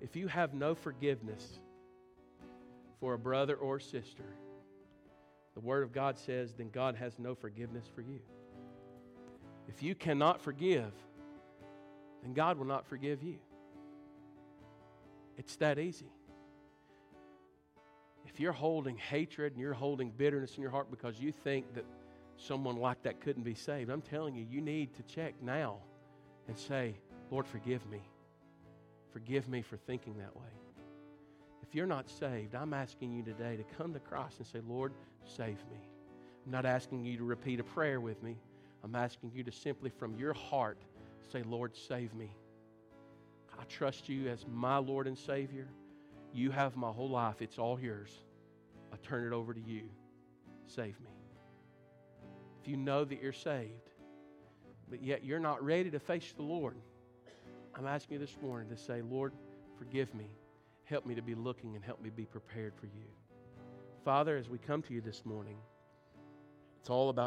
If 0.00 0.16
you 0.16 0.28
have 0.28 0.54
no 0.54 0.74
forgiveness 0.74 1.58
for 3.00 3.14
a 3.14 3.18
brother 3.18 3.54
or 3.56 3.80
sister, 3.80 4.24
the 5.54 5.60
Word 5.60 5.82
of 5.82 5.92
God 5.92 6.18
says, 6.18 6.54
then 6.54 6.70
God 6.70 6.96
has 6.96 7.18
no 7.18 7.34
forgiveness 7.34 7.86
for 7.94 8.02
you. 8.02 8.20
If 9.68 9.82
you 9.82 9.94
cannot 9.94 10.40
forgive, 10.40 10.92
then 12.22 12.34
God 12.34 12.58
will 12.58 12.66
not 12.66 12.86
forgive 12.86 13.22
you. 13.22 13.38
It's 15.38 15.56
that 15.56 15.78
easy. 15.78 16.10
If 18.26 18.40
you're 18.40 18.52
holding 18.52 18.96
hatred 18.96 19.52
and 19.52 19.60
you're 19.60 19.72
holding 19.72 20.10
bitterness 20.10 20.56
in 20.56 20.62
your 20.62 20.70
heart 20.70 20.90
because 20.90 21.18
you 21.18 21.32
think 21.32 21.74
that 21.74 21.84
someone 22.36 22.76
like 22.76 23.02
that 23.02 23.20
couldn't 23.20 23.44
be 23.44 23.54
saved, 23.54 23.90
I'm 23.90 24.02
telling 24.02 24.34
you, 24.34 24.46
you 24.50 24.60
need 24.60 24.94
to 24.94 25.02
check 25.02 25.34
now 25.42 25.78
and 26.48 26.58
say, 26.58 26.96
Lord, 27.30 27.46
forgive 27.46 27.88
me. 27.88 28.02
Forgive 29.16 29.48
me 29.48 29.62
for 29.62 29.78
thinking 29.78 30.18
that 30.18 30.36
way. 30.36 30.52
If 31.62 31.74
you're 31.74 31.86
not 31.86 32.10
saved, 32.10 32.54
I'm 32.54 32.74
asking 32.74 33.12
you 33.12 33.22
today 33.22 33.56
to 33.56 33.62
come 33.78 33.94
to 33.94 33.98
Christ 33.98 34.40
and 34.40 34.46
say, 34.46 34.60
Lord, 34.68 34.92
save 35.24 35.56
me. 35.70 35.78
I'm 36.44 36.52
not 36.52 36.66
asking 36.66 37.02
you 37.06 37.16
to 37.16 37.24
repeat 37.24 37.58
a 37.58 37.64
prayer 37.64 37.98
with 37.98 38.22
me. 38.22 38.36
I'm 38.84 38.94
asking 38.94 39.32
you 39.34 39.42
to 39.44 39.50
simply 39.50 39.88
from 39.88 40.16
your 40.16 40.34
heart 40.34 40.82
say, 41.32 41.42
Lord, 41.44 41.74
save 41.74 42.12
me. 42.12 42.30
I 43.58 43.64
trust 43.64 44.06
you 44.06 44.28
as 44.28 44.44
my 44.46 44.76
Lord 44.76 45.06
and 45.06 45.16
Savior. 45.16 45.68
You 46.34 46.50
have 46.50 46.76
my 46.76 46.90
whole 46.90 47.08
life, 47.08 47.40
it's 47.40 47.58
all 47.58 47.80
yours. 47.80 48.10
I 48.92 48.96
turn 48.96 49.26
it 49.26 49.34
over 49.34 49.54
to 49.54 49.60
you. 49.62 49.84
Save 50.66 51.00
me. 51.00 51.08
If 52.60 52.68
you 52.68 52.76
know 52.76 53.02
that 53.06 53.22
you're 53.22 53.32
saved, 53.32 53.92
but 54.90 55.02
yet 55.02 55.24
you're 55.24 55.40
not 55.40 55.64
ready 55.64 55.90
to 55.90 55.98
face 55.98 56.34
the 56.36 56.42
Lord, 56.42 56.76
I'm 57.78 57.86
asking 57.86 58.14
you 58.14 58.18
this 58.18 58.38
morning 58.40 58.70
to 58.70 58.76
say, 58.76 59.02
Lord, 59.02 59.34
forgive 59.78 60.14
me. 60.14 60.30
Help 60.84 61.04
me 61.04 61.14
to 61.14 61.20
be 61.20 61.34
looking 61.34 61.74
and 61.74 61.84
help 61.84 62.00
me 62.02 62.08
be 62.08 62.24
prepared 62.24 62.72
for 62.74 62.86
you. 62.86 63.04
Father, 64.02 64.38
as 64.38 64.48
we 64.48 64.56
come 64.56 64.80
to 64.84 64.94
you 64.94 65.02
this 65.02 65.26
morning, 65.26 65.58
it's 66.80 66.88
all 66.88 67.10
about 67.10 67.24